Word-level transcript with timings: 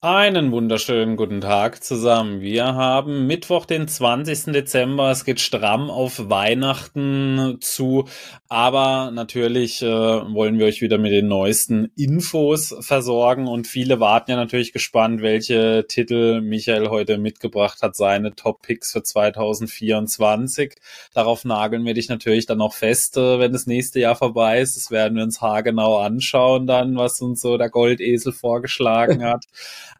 Einen 0.00 0.52
wunderschönen 0.52 1.16
guten 1.16 1.40
Tag 1.40 1.82
zusammen. 1.82 2.40
Wir 2.40 2.76
haben 2.76 3.26
Mittwoch, 3.26 3.66
den 3.66 3.88
20. 3.88 4.52
Dezember. 4.52 5.10
Es 5.10 5.24
geht 5.24 5.40
stramm 5.40 5.90
auf 5.90 6.30
Weihnachten 6.30 7.58
zu, 7.60 8.04
aber 8.48 9.10
natürlich 9.10 9.82
äh, 9.82 9.88
wollen 9.88 10.60
wir 10.60 10.66
euch 10.66 10.82
wieder 10.82 10.98
mit 10.98 11.10
den 11.10 11.26
neuesten 11.26 11.90
Infos 11.96 12.76
versorgen 12.78 13.48
und 13.48 13.66
viele 13.66 13.98
warten 13.98 14.30
ja 14.30 14.36
natürlich 14.36 14.72
gespannt, 14.72 15.20
welche 15.20 15.84
Titel 15.88 16.42
Michael 16.42 16.90
heute 16.90 17.18
mitgebracht 17.18 17.82
hat, 17.82 17.96
seine 17.96 18.36
Top 18.36 18.62
Picks 18.62 18.92
für 18.92 19.02
2024. 19.02 20.76
Darauf 21.12 21.44
nageln 21.44 21.84
wir 21.84 21.94
dich 21.94 22.08
natürlich 22.08 22.46
dann 22.46 22.60
auch 22.60 22.74
fest, 22.74 23.16
äh, 23.16 23.40
wenn 23.40 23.52
das 23.52 23.66
nächste 23.66 23.98
Jahr 23.98 24.14
vorbei 24.14 24.60
ist. 24.60 24.76
Das 24.76 24.92
werden 24.92 25.16
wir 25.16 25.24
uns 25.24 25.40
haargenau 25.40 25.98
anschauen 25.98 26.68
dann, 26.68 26.94
was 26.94 27.20
uns 27.20 27.40
so 27.40 27.58
der 27.58 27.68
Goldesel 27.68 28.32
vorgeschlagen 28.32 29.24
hat. 29.24 29.44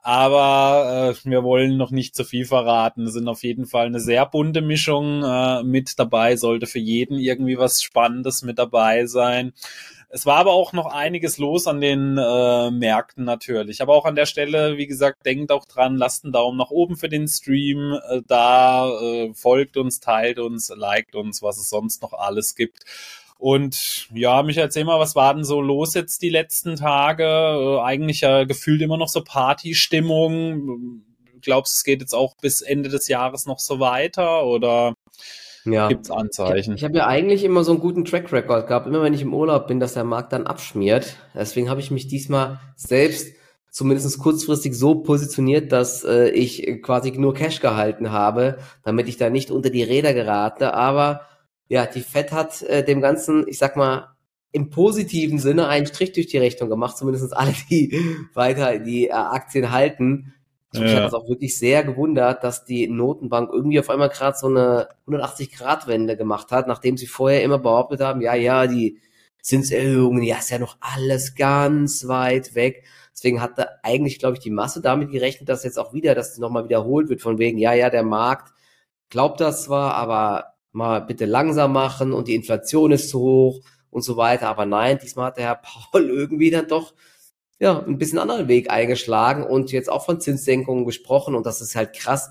Aber 0.02 1.14
äh, 1.24 1.28
wir 1.28 1.44
wollen 1.44 1.76
noch 1.76 1.90
nicht 1.90 2.14
zu 2.14 2.24
viel 2.24 2.44
verraten. 2.44 3.04
Es 3.04 3.14
sind 3.14 3.28
auf 3.28 3.42
jeden 3.42 3.66
Fall 3.66 3.86
eine 3.86 4.00
sehr 4.00 4.26
bunte 4.26 4.62
Mischung 4.62 5.22
äh, 5.22 5.62
mit 5.62 5.98
dabei. 5.98 6.36
Sollte 6.36 6.66
für 6.66 6.78
jeden 6.78 7.18
irgendwie 7.18 7.58
was 7.58 7.82
Spannendes 7.82 8.42
mit 8.42 8.58
dabei 8.58 9.06
sein. 9.06 9.52
Es 10.10 10.24
war 10.24 10.38
aber 10.38 10.52
auch 10.52 10.72
noch 10.72 10.86
einiges 10.86 11.36
los 11.36 11.66
an 11.66 11.82
den 11.82 12.16
äh, 12.16 12.70
Märkten 12.70 13.24
natürlich. 13.24 13.82
Aber 13.82 13.94
auch 13.94 14.06
an 14.06 14.14
der 14.14 14.24
Stelle, 14.24 14.78
wie 14.78 14.86
gesagt, 14.86 15.26
denkt 15.26 15.52
auch 15.52 15.66
dran, 15.66 15.96
lasst 15.96 16.24
einen 16.24 16.32
Daumen 16.32 16.56
nach 16.56 16.70
oben 16.70 16.96
für 16.96 17.10
den 17.10 17.28
Stream. 17.28 17.98
Äh, 18.08 18.22
da 18.26 18.88
äh, 18.88 19.34
folgt 19.34 19.76
uns, 19.76 20.00
teilt 20.00 20.38
uns, 20.38 20.72
liked 20.74 21.14
uns, 21.14 21.42
was 21.42 21.58
es 21.58 21.68
sonst 21.68 22.00
noch 22.00 22.14
alles 22.14 22.54
gibt. 22.54 22.84
Und 23.38 24.08
ja, 24.12 24.42
mich 24.42 24.56
erzähl 24.56 24.84
mal, 24.84 24.98
was 24.98 25.14
war 25.14 25.32
denn 25.32 25.44
so 25.44 25.60
los 25.60 25.94
jetzt 25.94 26.22
die 26.22 26.28
letzten 26.28 26.74
Tage? 26.74 27.24
Äh, 27.24 27.80
eigentlich 27.80 28.20
ja 28.20 28.42
gefühlt 28.44 28.82
immer 28.82 28.96
noch 28.96 29.08
so 29.08 29.22
Partystimmung. 29.22 31.02
Glaubst 31.40 31.74
du, 31.74 31.78
es 31.78 31.84
geht 31.84 32.00
jetzt 32.00 32.14
auch 32.14 32.36
bis 32.36 32.62
Ende 32.62 32.88
des 32.88 33.06
Jahres 33.06 33.46
noch 33.46 33.60
so 33.60 33.78
weiter 33.78 34.44
oder 34.44 34.94
ja. 35.64 35.86
gibt's 35.86 36.10
Anzeichen? 36.10 36.72
Ich, 36.72 36.78
ich 36.78 36.84
habe 36.84 36.98
ja 36.98 37.06
eigentlich 37.06 37.44
immer 37.44 37.62
so 37.62 37.70
einen 37.70 37.80
guten 37.80 38.04
Track 38.04 38.32
Record 38.32 38.66
gehabt, 38.66 38.88
immer 38.88 39.02
wenn 39.02 39.14
ich 39.14 39.22
im 39.22 39.32
Urlaub 39.32 39.68
bin, 39.68 39.78
dass 39.78 39.94
der 39.94 40.02
Markt 40.02 40.32
dann 40.32 40.48
abschmiert. 40.48 41.16
Deswegen 41.32 41.70
habe 41.70 41.80
ich 41.80 41.92
mich 41.92 42.08
diesmal 42.08 42.58
selbst 42.74 43.36
zumindest 43.70 44.18
kurzfristig 44.18 44.76
so 44.76 44.96
positioniert, 44.96 45.70
dass 45.70 46.02
äh, 46.02 46.30
ich 46.30 46.82
quasi 46.82 47.12
nur 47.12 47.34
Cash 47.34 47.60
gehalten 47.60 48.10
habe, 48.10 48.58
damit 48.82 49.06
ich 49.06 49.16
da 49.16 49.30
nicht 49.30 49.52
unter 49.52 49.70
die 49.70 49.84
Räder 49.84 50.12
gerate. 50.12 50.74
Aber 50.74 51.20
ja, 51.68 51.86
die 51.86 52.00
Fed 52.00 52.32
hat 52.32 52.62
äh, 52.62 52.84
dem 52.84 53.00
Ganzen, 53.00 53.46
ich 53.46 53.58
sag 53.58 53.76
mal, 53.76 54.14
im 54.52 54.70
positiven 54.70 55.38
Sinne 55.38 55.68
einen 55.68 55.86
Strich 55.86 56.12
durch 56.12 56.26
die 56.26 56.38
Rechnung 56.38 56.70
gemacht, 56.70 56.96
zumindest 56.96 57.36
alle, 57.36 57.54
die 57.70 57.98
weiter 58.34 58.78
die 58.78 59.08
äh, 59.08 59.12
Aktien 59.12 59.70
halten. 59.70 60.34
Ich 60.72 60.80
ja. 60.80 60.88
habe 60.88 61.00
das 61.02 61.14
auch 61.14 61.28
wirklich 61.28 61.58
sehr 61.58 61.82
gewundert, 61.82 62.44
dass 62.44 62.64
die 62.64 62.88
Notenbank 62.88 63.50
irgendwie 63.52 63.80
auf 63.80 63.88
einmal 63.88 64.10
gerade 64.10 64.36
so 64.36 64.48
eine 64.48 64.88
180-Grad-Wende 65.06 66.16
gemacht 66.16 66.50
hat, 66.50 66.66
nachdem 66.66 66.98
sie 66.98 67.06
vorher 67.06 67.42
immer 67.42 67.58
behauptet 67.58 68.00
haben, 68.00 68.20
ja, 68.20 68.34
ja, 68.34 68.66
die 68.66 69.00
Zinserhöhungen, 69.42 70.22
ja, 70.22 70.38
ist 70.38 70.50
ja 70.50 70.58
noch 70.58 70.76
alles 70.80 71.34
ganz 71.34 72.06
weit 72.06 72.54
weg. 72.54 72.84
Deswegen 73.14 73.40
hatte 73.40 73.82
eigentlich, 73.82 74.18
glaube 74.18 74.36
ich, 74.36 74.40
die 74.40 74.50
Masse 74.50 74.82
damit 74.82 75.10
gerechnet, 75.10 75.48
dass 75.48 75.64
jetzt 75.64 75.78
auch 75.78 75.94
wieder, 75.94 76.14
dass 76.14 76.30
das 76.30 76.38
nochmal 76.38 76.64
wiederholt 76.64 77.08
wird, 77.08 77.22
von 77.22 77.38
wegen, 77.38 77.58
ja, 77.58 77.72
ja, 77.72 77.88
der 77.88 78.02
Markt 78.02 78.52
glaubt 79.08 79.40
das 79.40 79.64
zwar, 79.64 79.94
aber 79.94 80.57
mal 80.78 81.00
bitte 81.00 81.26
langsam 81.26 81.72
machen 81.72 82.12
und 82.14 82.28
die 82.28 82.34
Inflation 82.34 82.92
ist 82.92 83.10
zu 83.10 83.20
hoch 83.20 83.60
und 83.90 84.02
so 84.02 84.16
weiter. 84.16 84.48
Aber 84.48 84.64
nein, 84.64 84.98
diesmal 85.02 85.26
hat 85.26 85.36
der 85.36 85.44
Herr 85.44 85.60
Paul 85.92 86.08
irgendwie 86.08 86.50
dann 86.50 86.68
doch 86.68 86.94
ja, 87.60 87.84
ein 87.84 87.98
bisschen 87.98 88.18
anderen 88.18 88.48
Weg 88.48 88.70
eingeschlagen 88.70 89.42
und 89.42 89.72
jetzt 89.72 89.90
auch 89.90 90.04
von 90.04 90.20
Zinssenkungen 90.20 90.84
gesprochen 90.86 91.34
und 91.34 91.44
das 91.44 91.60
ist 91.60 91.74
halt 91.74 91.92
krass. 91.92 92.30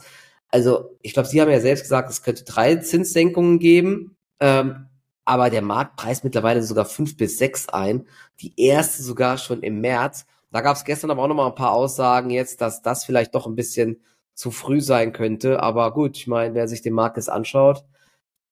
Also 0.49 0.97
ich 1.01 1.13
glaube, 1.13 1.27
Sie 1.27 1.41
haben 1.41 1.51
ja 1.51 1.59
selbst 1.59 1.83
gesagt, 1.83 2.09
es 2.09 2.23
könnte 2.23 2.45
drei 2.45 2.77
Zinssenkungen 2.77 3.59
geben, 3.59 4.15
ähm, 4.39 4.87
aber 5.25 5.49
der 5.49 5.61
Markt 5.61 5.97
preist 5.97 6.23
mittlerweile 6.23 6.63
sogar 6.63 6.85
fünf 6.85 7.17
bis 7.17 7.37
sechs 7.37 7.67
ein. 7.67 8.07
Die 8.39 8.53
erste 8.55 9.03
sogar 9.03 9.37
schon 9.37 9.61
im 9.61 9.81
März. 9.81 10.25
Da 10.51 10.61
gab 10.61 10.77
es 10.77 10.85
gestern 10.85 11.11
aber 11.11 11.23
auch 11.23 11.27
noch 11.27 11.35
mal 11.35 11.47
ein 11.47 11.55
paar 11.55 11.73
Aussagen 11.73 12.29
jetzt, 12.29 12.61
dass 12.61 12.81
das 12.81 13.03
vielleicht 13.03 13.35
doch 13.35 13.45
ein 13.45 13.55
bisschen 13.55 14.01
zu 14.33 14.51
früh 14.51 14.79
sein 14.79 15.11
könnte. 15.11 15.61
Aber 15.61 15.93
gut, 15.93 16.15
ich 16.15 16.27
meine, 16.27 16.53
wer 16.53 16.69
sich 16.69 16.81
den 16.81 16.93
Markt 16.93 17.17
jetzt 17.17 17.29
anschaut, 17.29 17.83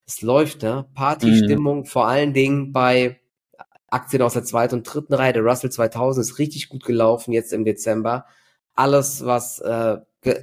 es 0.06 0.22
läuft, 0.22 0.62
ne? 0.62 0.86
Partystimmung, 0.94 1.80
mhm. 1.80 1.86
vor 1.86 2.08
allen 2.08 2.34
Dingen 2.34 2.72
bei 2.72 3.20
Aktien 3.90 4.22
aus 4.22 4.34
der 4.34 4.44
zweiten 4.44 4.76
und 4.76 4.84
dritten 4.84 5.14
Reihe. 5.14 5.34
Der 5.34 5.44
Russell 5.44 5.72
2000 5.72 6.26
ist 6.26 6.40
richtig 6.40 6.70
gut 6.70 6.84
gelaufen 6.86 7.34
jetzt 7.34 7.54
im 7.54 7.66
Dezember. 7.66 8.26
Alles, 8.76 9.26
was, 9.26 9.60
äh, 9.60 9.98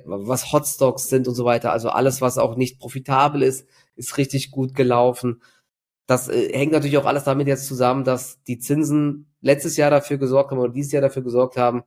was 0.05 0.53
Hotstocks 0.53 1.09
sind 1.09 1.28
und 1.28 1.34
so 1.34 1.45
weiter, 1.45 1.72
also 1.72 1.91
alles, 1.91 2.21
was 2.21 2.39
auch 2.39 2.56
nicht 2.56 2.78
profitabel 2.78 3.43
ist, 3.43 3.69
ist 3.97 4.17
richtig 4.17 4.51
gut 4.51 4.75
gelaufen. 4.75 5.43
Das 6.06 6.28
äh, 6.28 6.53
hängt 6.56 6.72
natürlich 6.72 6.99
auch 6.99 7.05
alles 7.05 7.25
damit 7.25 7.47
jetzt 7.47 7.67
zusammen, 7.67 8.05
dass 8.05 8.43
die 8.45 8.59
Zinsen 8.59 9.33
letztes 9.41 9.77
Jahr 9.77 9.91
dafür 9.91 10.19
gesorgt 10.19 10.51
haben 10.51 10.59
oder 10.59 10.72
dieses 10.72 10.93
Jahr 10.93 11.03
dafür 11.03 11.22
gesorgt 11.22 11.56
haben, 11.56 11.83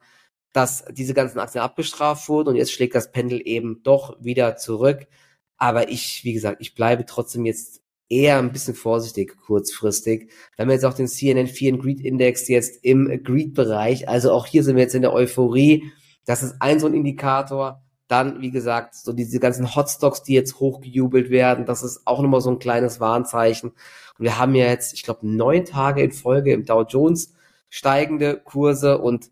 dass 0.54 0.86
diese 0.92 1.14
ganzen 1.14 1.40
Aktien 1.40 1.64
abgestraft 1.64 2.30
wurden 2.30 2.50
und 2.50 2.56
jetzt 2.56 2.72
schlägt 2.72 2.96
das 2.96 3.12
Pendel 3.12 3.42
eben 3.46 3.82
doch 3.84 4.18
wieder 4.22 4.56
zurück. 4.56 5.08
Aber 5.58 5.90
ich, 5.90 6.24
wie 6.24 6.34
gesagt, 6.34 6.58
ich 6.60 6.76
bleibe 6.76 7.06
trotzdem 7.06 7.46
jetzt 7.46 7.82
eher 8.10 8.38
ein 8.38 8.52
bisschen 8.52 8.76
vorsichtig 8.76 9.36
kurzfristig. 9.38 10.32
Wir 10.56 10.64
haben 10.64 10.72
jetzt 10.72 10.86
auch 10.86 10.94
den 10.94 11.08
CNN 11.08 11.48
Fear 11.48 11.74
and 11.74 11.84
Greed 11.84 12.02
Index 12.02 12.48
jetzt 12.48 12.84
im 12.84 13.24
Greed-Bereich. 13.24 14.08
Also 14.08 14.32
auch 14.32 14.46
hier 14.46 14.64
sind 14.64 14.76
wir 14.76 14.84
jetzt 14.84 14.96
in 14.96 15.02
der 15.02 15.14
Euphorie. 15.14 15.92
Das 16.26 16.44
ist 16.44 16.56
ein 16.60 16.80
so 16.80 16.88
ein 16.88 16.94
Indikator. 16.94 17.82
Dann, 18.08 18.42
wie 18.42 18.52
gesagt, 18.52 18.94
so 18.94 19.14
diese 19.14 19.40
ganzen 19.40 19.76
Hotstocks, 19.76 20.22
die 20.22 20.34
jetzt 20.34 20.60
hochgejubelt 20.60 21.32
werden, 21.32 21.66
das 21.66 21.82
ist 21.82 22.06
auch 22.06 22.22
nochmal 22.22 22.42
so 22.42 22.52
ein 22.52 22.60
kleines 22.60 23.00
Warnzeichen. 23.00 23.72
Und 23.72 24.24
wir 24.24 24.38
haben 24.38 24.54
ja 24.54 24.68
jetzt, 24.68 24.94
ich 24.94 25.02
glaube, 25.02 25.28
neun 25.28 25.66
Tage 25.66 26.04
in 26.04 26.12
Folge 26.12 26.54
im 26.54 26.66
Dow 26.66 26.84
Jones 26.84 27.34
steigende 27.70 28.38
Kurse 28.38 29.00
und 29.00 29.32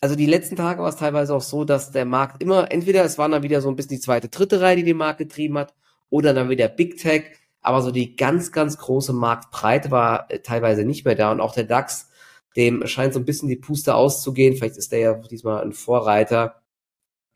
also 0.00 0.16
die 0.16 0.26
letzten 0.26 0.56
Tage 0.56 0.82
war 0.82 0.88
es 0.88 0.96
teilweise 0.96 1.34
auch 1.34 1.42
so, 1.42 1.64
dass 1.64 1.92
der 1.92 2.06
Markt 2.06 2.42
immer, 2.42 2.72
entweder 2.72 3.04
es 3.04 3.18
war 3.18 3.28
dann 3.28 3.42
wieder 3.42 3.60
so 3.60 3.68
ein 3.68 3.76
bisschen 3.76 3.96
die 3.96 4.00
zweite, 4.00 4.28
dritte 4.28 4.60
Reihe, 4.60 4.76
die 4.76 4.84
den 4.84 4.96
Markt 4.96 5.18
getrieben 5.18 5.58
hat, 5.58 5.74
oder 6.08 6.34
dann 6.34 6.48
wieder 6.48 6.68
Big 6.68 6.98
Tech, 6.98 7.24
aber 7.60 7.82
so 7.82 7.90
die 7.90 8.16
ganz, 8.16 8.52
ganz 8.52 8.78
große 8.78 9.12
Marktbreite 9.12 9.90
war 9.90 10.30
äh, 10.30 10.40
teilweise 10.40 10.84
nicht 10.84 11.04
mehr 11.04 11.14
da. 11.14 11.30
Und 11.30 11.40
auch 11.40 11.54
der 11.54 11.64
DAX, 11.64 12.10
dem 12.56 12.86
scheint 12.86 13.14
so 13.14 13.20
ein 13.20 13.24
bisschen 13.24 13.48
die 13.48 13.56
Puste 13.56 13.94
auszugehen, 13.94 14.56
vielleicht 14.56 14.76
ist 14.76 14.92
der 14.92 14.98
ja 14.98 15.14
diesmal 15.14 15.62
ein 15.62 15.72
Vorreiter. 15.72 16.62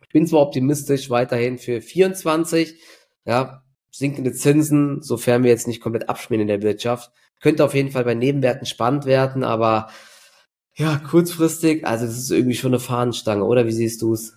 Ich 0.03 0.08
bin 0.08 0.26
zwar 0.26 0.41
optimistisch 0.41 1.10
weiterhin 1.10 1.58
für 1.58 1.80
24, 1.80 2.80
ja, 3.26 3.62
sinkende 3.91 4.32
Zinsen, 4.32 5.03
sofern 5.03 5.44
wir 5.44 5.50
jetzt 5.50 5.69
nicht 5.69 5.80
komplett 5.80 6.08
abschmieren 6.08 6.42
in 6.42 6.48
der 6.48 6.62
Wirtschaft, 6.62 7.12
könnte 7.41 7.64
auf 7.64 7.74
jeden 7.74 7.91
Fall 7.91 8.04
bei 8.04 8.14
Nebenwerten 8.14 8.66
spannend 8.66 9.04
werden, 9.04 9.44
aber 9.44 9.88
ja, 10.76 10.98
kurzfristig, 10.98 11.86
also 11.86 12.06
das 12.06 12.18
ist 12.18 12.30
irgendwie 12.30 12.56
schon 12.56 12.72
eine 12.72 12.80
Fahnenstange, 12.80 13.44
oder? 13.44 13.66
Wie 13.66 13.72
siehst 13.72 14.02
du 14.02 14.12
es? 14.12 14.36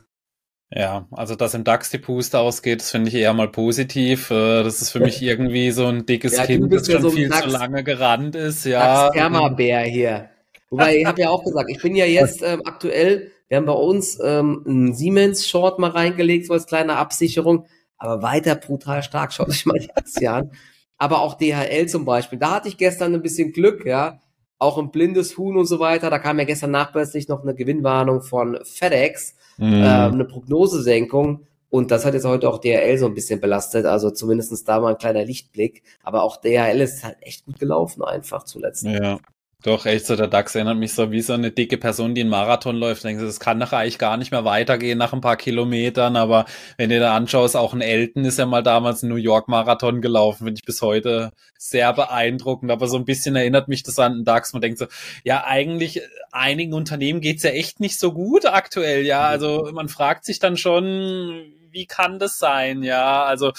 Ja, 0.70 1.08
also 1.12 1.36
dass 1.36 1.54
im 1.54 1.64
DAX 1.64 1.90
die 1.90 1.98
Puste 1.98 2.40
ausgeht, 2.40 2.82
das 2.82 2.92
finde 2.92 3.08
ich 3.08 3.16
eher 3.16 3.34
mal 3.34 3.48
positiv. 3.48 4.30
Äh, 4.30 4.64
das 4.64 4.82
ist 4.82 4.92
für 4.92 5.00
mich 5.00 5.22
irgendwie 5.22 5.72
so 5.72 5.88
ein 5.88 6.06
dickes 6.06 6.36
ja, 6.36 6.46
Kind, 6.46 6.72
das 6.72 6.92
schon 6.92 7.02
so 7.02 7.10
viel 7.10 7.30
DAX, 7.30 7.44
zu 7.44 7.50
lange 7.50 7.84
gerannt 7.84 8.36
ist. 8.36 8.66
Ja. 8.66 9.08
DAX-Thermabär 9.08 9.82
hier. 9.82 10.30
Wobei, 10.70 10.98
ich 10.98 11.06
habe 11.06 11.22
ja 11.22 11.30
auch 11.30 11.44
gesagt, 11.44 11.70
ich 11.70 11.82
bin 11.82 11.96
ja 11.96 12.06
jetzt 12.06 12.44
ähm, 12.44 12.62
aktuell, 12.66 13.32
wir 13.48 13.58
haben 13.58 13.66
bei 13.66 13.72
uns 13.72 14.20
ähm, 14.22 14.64
einen 14.68 14.94
Siemens-Short 14.94 15.80
mal 15.80 15.92
reingelegt, 15.92 16.48
so 16.48 16.54
als 16.54 16.68
kleine 16.68 16.98
Absicherung, 16.98 17.66
aber 17.98 18.22
weiter 18.22 18.56
brutal 18.56 19.02
stark, 19.02 19.32
schaut 19.32 19.48
euch 19.48 19.66
mal 19.66 19.80
die 19.80 19.96
Aktie 19.96 20.30
an. 20.30 20.52
Aber 20.98 21.22
auch 21.22 21.36
DHL 21.36 21.88
zum 21.88 22.04
Beispiel, 22.04 22.38
da 22.38 22.56
hatte 22.56 22.68
ich 22.68 22.78
gestern 22.78 23.14
ein 23.14 23.22
bisschen 23.22 23.54
Glück, 23.54 23.86
ja 23.86 24.20
auch 24.60 24.78
ein 24.78 24.92
blindes 24.92 25.38
Huhn 25.38 25.58
und 25.58 25.66
so 25.66 25.80
weiter. 25.80 26.10
Da 26.10 26.20
kam 26.20 26.40
ja 26.40 26.46
gestern 26.46 26.72
nachbörslich 26.72 27.28
noch 27.28 27.44
eine 27.44 27.56
Gewinnwarnung 27.56 28.22
von 28.22 28.60
FedEx, 28.64 29.36
mhm. 29.58 29.84
äh, 29.84 29.86
eine 29.86 30.26
Prognosesenkung. 30.26 31.46
Und 31.70 31.92
das 31.92 32.06
hat 32.06 32.14
jetzt 32.14 32.26
heute 32.26 32.50
auch 32.50 32.60
DHL 32.60 32.98
so 32.98 33.08
ein 33.08 33.14
bisschen 33.14 33.42
belastet. 33.42 33.86
Also 33.86 34.10
zumindestens 34.10 34.64
da 34.64 34.80
mal 34.80 34.92
ein 34.92 34.98
kleiner 34.98 35.26
Lichtblick. 35.26 35.84
Aber 36.02 36.24
auch 36.24 36.38
DHL 36.38 36.82
ist 36.82 37.04
halt 37.04 37.18
echt 37.22 37.46
gut 37.46 37.60
gelaufen 37.60 38.04
einfach 38.04 38.44
zuletzt. 38.44 38.84
Ja. 38.84 39.20
Doch, 39.64 39.88
echt 39.88 40.06
so, 40.06 40.16
der 40.16 40.28
DAX 40.28 40.54
erinnert 40.54 40.78
mich 40.78 40.94
so 40.94 41.12
wie 41.12 41.22
so 41.22 41.34
eine 41.34 41.50
dicke 41.50 41.78
Person, 41.80 42.14
die 42.14 42.22
einen 42.22 42.30
Marathon 42.30 42.76
läuft. 42.76 43.04
Denkst 43.04 43.22
du, 43.22 43.26
das 43.26 43.40
kann 43.40 43.58
nachher 43.58 43.80
eigentlich 43.80 43.98
gar 43.98 44.16
nicht 44.16 44.32
mehr 44.32 44.46
weitergehen 44.46 45.00
nach 45.00 45.14
ein 45.14 45.22
paar 45.22 45.36
Kilometern. 45.36 46.16
Aber 46.16 46.46
wenn 46.78 46.92
du 46.92 47.00
da 47.00 47.16
anschaust, 47.16 47.58
auch 47.58 47.74
ein 47.74 47.82
Elton 47.82 48.24
ist 48.24 48.38
ja 48.38 48.46
mal 48.46 48.62
damals 48.62 49.02
ein 49.02 49.10
New 49.10 49.16
York 49.16 49.48
Marathon 49.48 50.00
gelaufen, 50.00 50.46
finde 50.46 50.60
ich 50.60 50.66
bis 50.66 50.84
heute 50.84 51.32
sehr 51.58 51.92
beeindruckend. 51.92 52.70
Aber 52.70 52.88
so 52.88 52.98
ein 52.98 53.06
bisschen 53.06 53.36
erinnert 53.36 53.68
mich 53.68 53.82
das 53.82 53.98
an 53.98 54.14
den 54.14 54.26
DAX. 54.26 54.54
Man 54.54 54.62
denkt 54.62 54.78
so, 54.78 54.86
ja, 55.24 55.44
eigentlich 55.44 56.02
einigen 56.32 56.74
Unternehmen 56.74 57.20
geht's 57.20 57.42
ja 57.42 57.50
echt 57.50 57.80
nicht 57.80 57.98
so 57.98 58.14
gut 58.14 58.46
aktuell. 58.46 59.06
Ja, 59.08 59.26
also 59.26 59.72
man 59.74 59.90
fragt 59.90 60.24
sich 60.26 60.38
dann 60.38 60.58
schon, 60.58 61.52
wie 61.72 61.86
kann 61.86 62.20
das 62.20 62.38
sein? 62.38 62.84
Ja, 62.84 63.24
also 63.24 63.54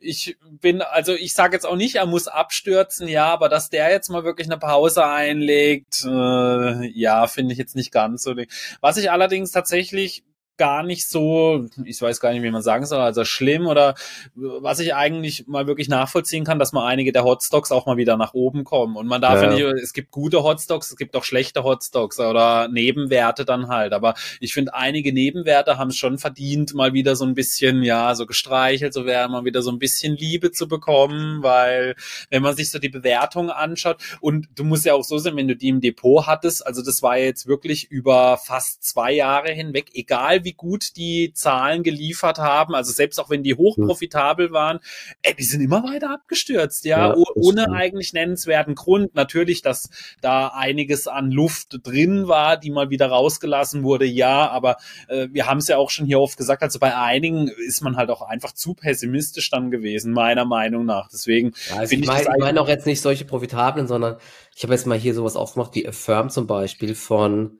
ich 0.00 0.36
bin, 0.60 0.82
also 0.82 1.14
ich 1.14 1.34
sage 1.34 1.54
jetzt 1.54 1.66
auch 1.66 1.76
nicht, 1.76 1.96
er 1.96 2.06
muss 2.06 2.28
abstürzen, 2.28 3.08
ja, 3.08 3.26
aber 3.26 3.48
dass 3.48 3.70
der 3.70 3.90
jetzt 3.90 4.10
mal 4.10 4.24
wirklich 4.24 4.48
eine 4.48 4.58
Pause 4.58 5.06
einlegt, 5.06 6.04
äh, 6.04 6.86
ja, 6.88 7.26
finde 7.26 7.52
ich 7.52 7.58
jetzt 7.58 7.76
nicht 7.76 7.92
ganz 7.92 8.22
so. 8.22 8.34
Was 8.80 8.96
ich 8.96 9.10
allerdings 9.10 9.50
tatsächlich 9.50 10.24
gar 10.56 10.82
nicht 10.82 11.08
so, 11.08 11.66
ich 11.84 12.00
weiß 12.00 12.20
gar 12.20 12.32
nicht, 12.32 12.42
wie 12.42 12.50
man 12.50 12.62
sagen 12.62 12.86
soll, 12.86 13.00
also 13.00 13.24
schlimm 13.24 13.66
oder 13.66 13.94
was 14.34 14.78
ich 14.78 14.94
eigentlich 14.94 15.46
mal 15.46 15.66
wirklich 15.66 15.88
nachvollziehen 15.88 16.44
kann, 16.44 16.58
dass 16.58 16.72
mal 16.72 16.86
einige 16.86 17.12
der 17.12 17.24
Hotstocks 17.24 17.72
auch 17.72 17.86
mal 17.86 17.96
wieder 17.96 18.16
nach 18.16 18.34
oben 18.34 18.62
kommen. 18.62 18.96
Und 18.96 19.06
man 19.06 19.20
darf 19.20 19.42
ja, 19.42 19.52
ja 19.52 19.72
nicht, 19.72 19.82
es 19.82 19.92
gibt 19.92 20.10
gute 20.10 20.42
Hotstocks, 20.42 20.90
es 20.90 20.96
gibt 20.96 21.16
auch 21.16 21.24
schlechte 21.24 21.64
Hotstocks 21.64 22.20
oder 22.20 22.68
Nebenwerte 22.68 23.44
dann 23.44 23.68
halt. 23.68 23.92
Aber 23.92 24.14
ich 24.38 24.52
finde, 24.54 24.74
einige 24.74 25.12
Nebenwerte 25.12 25.76
haben 25.76 25.90
es 25.90 25.96
schon 25.96 26.18
verdient, 26.18 26.74
mal 26.74 26.92
wieder 26.92 27.16
so 27.16 27.24
ein 27.24 27.34
bisschen, 27.34 27.82
ja, 27.82 28.14
so 28.14 28.26
gestreichelt, 28.26 28.94
so 28.94 29.06
wäre 29.06 29.28
mal 29.28 29.44
wieder 29.44 29.62
so 29.62 29.72
ein 29.72 29.78
bisschen 29.78 30.16
Liebe 30.16 30.52
zu 30.52 30.68
bekommen, 30.68 31.42
weil 31.42 31.96
wenn 32.30 32.42
man 32.42 32.54
sich 32.54 32.70
so 32.70 32.78
die 32.78 32.88
Bewertung 32.88 33.50
anschaut 33.50 33.96
und 34.20 34.48
du 34.54 34.64
musst 34.64 34.84
ja 34.84 34.94
auch 34.94 35.04
so 35.04 35.18
sein, 35.18 35.36
wenn 35.36 35.48
du 35.48 35.56
die 35.56 35.68
im 35.68 35.80
Depot 35.80 36.26
hattest, 36.26 36.64
also 36.64 36.82
das 36.82 37.02
war 37.02 37.18
jetzt 37.18 37.46
wirklich 37.48 37.90
über 37.90 38.36
fast 38.36 38.84
zwei 38.84 39.12
Jahre 39.12 39.50
hinweg, 39.50 39.90
egal 39.94 40.43
wie 40.44 40.52
gut 40.52 40.96
die 40.96 41.32
Zahlen 41.34 41.82
geliefert 41.82 42.38
haben, 42.38 42.74
also 42.74 42.92
selbst 42.92 43.18
auch 43.18 43.30
wenn 43.30 43.42
die 43.42 43.54
hochprofitabel 43.54 44.52
waren, 44.52 44.80
ey, 45.22 45.34
die 45.34 45.44
sind 45.44 45.60
immer 45.60 45.82
weiter 45.82 46.10
abgestürzt, 46.10 46.84
ja, 46.84 47.08
ja 47.08 47.16
ohne 47.34 47.72
eigentlich 47.72 48.12
nennenswerten 48.12 48.74
Grund. 48.74 49.14
Natürlich, 49.14 49.62
dass 49.62 49.90
da 50.20 50.48
einiges 50.48 51.08
an 51.08 51.30
Luft 51.30 51.80
drin 51.82 52.28
war, 52.28 52.56
die 52.56 52.70
mal 52.70 52.90
wieder 52.90 53.06
rausgelassen 53.06 53.82
wurde, 53.82 54.04
ja, 54.04 54.48
aber 54.50 54.76
äh, 55.08 55.28
wir 55.30 55.46
haben 55.46 55.58
es 55.58 55.68
ja 55.68 55.76
auch 55.76 55.90
schon 55.90 56.06
hier 56.06 56.20
oft 56.20 56.36
gesagt, 56.36 56.62
also 56.62 56.78
bei 56.78 56.96
einigen 56.96 57.48
ist 57.48 57.80
man 57.82 57.96
halt 57.96 58.10
auch 58.10 58.22
einfach 58.22 58.52
zu 58.52 58.74
pessimistisch 58.74 59.50
dann 59.50 59.70
gewesen, 59.70 60.12
meiner 60.12 60.44
Meinung 60.44 60.84
nach. 60.84 61.08
Deswegen 61.08 61.52
ja, 61.68 61.76
also 61.76 61.90
finde 61.90 62.04
ich, 62.04 62.20
ich 62.20 62.28
meine 62.28 62.38
mein 62.38 62.58
auch 62.58 62.68
jetzt 62.68 62.86
nicht 62.86 63.00
solche 63.00 63.24
profitablen, 63.24 63.86
sondern 63.86 64.16
ich 64.54 64.62
habe 64.62 64.74
jetzt 64.74 64.86
mal 64.86 64.98
hier 64.98 65.14
sowas 65.14 65.36
aufgemacht 65.36 65.74
wie 65.74 65.86
Affirm 65.88 66.30
zum 66.30 66.46
Beispiel 66.46 66.94
von 66.94 67.58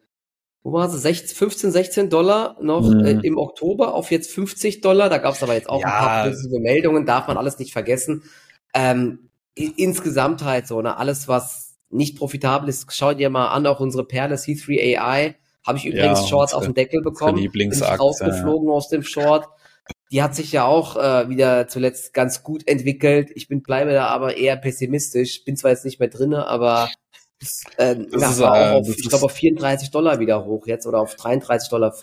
wo 0.64 0.72
war 0.72 0.88
sie, 0.88 0.98
16, 0.98 1.36
15, 1.36 1.72
16 1.72 2.10
Dollar 2.10 2.56
noch 2.60 2.88
mhm. 2.88 3.04
äh, 3.04 3.10
im 3.22 3.36
Oktober 3.36 3.94
auf 3.94 4.10
jetzt 4.10 4.32
50 4.32 4.80
Dollar. 4.80 5.10
Da 5.10 5.18
gab 5.18 5.34
es 5.34 5.42
aber 5.42 5.52
jetzt 5.52 5.68
auch 5.68 5.80
ja. 5.80 5.86
ein 5.86 5.92
paar 5.92 6.28
positive 6.28 6.58
Meldungen, 6.58 7.04
darf 7.04 7.28
man 7.28 7.36
alles 7.36 7.58
nicht 7.58 7.72
vergessen. 7.72 8.22
Ähm, 8.72 9.28
insgesamt 9.54 10.42
halt 10.42 10.66
so, 10.66 10.80
ne, 10.80 10.96
alles, 10.96 11.28
was 11.28 11.76
nicht 11.90 12.16
profitabel 12.16 12.68
ist, 12.70 12.86
schau 12.92 13.12
dir 13.12 13.28
mal 13.28 13.48
an, 13.48 13.66
auch 13.66 13.78
unsere 13.78 14.04
Perle 14.04 14.36
C3 14.36 14.98
AI. 14.98 15.36
Habe 15.66 15.78
ich 15.78 15.86
übrigens 15.86 16.22
ja, 16.22 16.26
Shorts 16.26 16.54
auf 16.54 16.64
den 16.64 16.74
Deckel 16.74 17.02
bekommen. 17.02 17.38
Lieblingsaktie. 17.38 17.96
Bin 17.96 18.00
rausgeflogen 18.00 18.68
ja. 18.68 18.74
aus 18.74 18.88
dem 18.88 19.02
Short. 19.02 19.46
Die 20.10 20.22
hat 20.22 20.34
sich 20.34 20.50
ja 20.50 20.64
auch 20.64 20.96
äh, 20.96 21.28
wieder 21.28 21.68
zuletzt 21.68 22.14
ganz 22.14 22.42
gut 22.42 22.66
entwickelt. 22.66 23.30
Ich 23.34 23.48
bin 23.48 23.62
bleibe 23.62 23.92
da 23.92 24.06
aber 24.06 24.36
eher 24.36 24.56
pessimistisch. 24.56 25.44
Bin 25.44 25.56
zwar 25.56 25.72
jetzt 25.72 25.84
nicht 25.84 26.00
mehr 26.00 26.08
drinne, 26.08 26.46
aber 26.46 26.88
äh, 27.76 27.96
das 28.10 28.32
ist, 28.32 28.40
äh, 28.40 28.44
auf, 28.44 28.88
ich 28.88 29.08
glaube, 29.08 29.24
auf 29.24 29.32
34 29.32 29.90
Dollar 29.90 30.20
wieder 30.20 30.44
hoch 30.44 30.66
jetzt 30.66 30.86
oder 30.86 31.00
auf 31.00 31.14
33,50 31.14 31.70
Dollar 31.70 31.94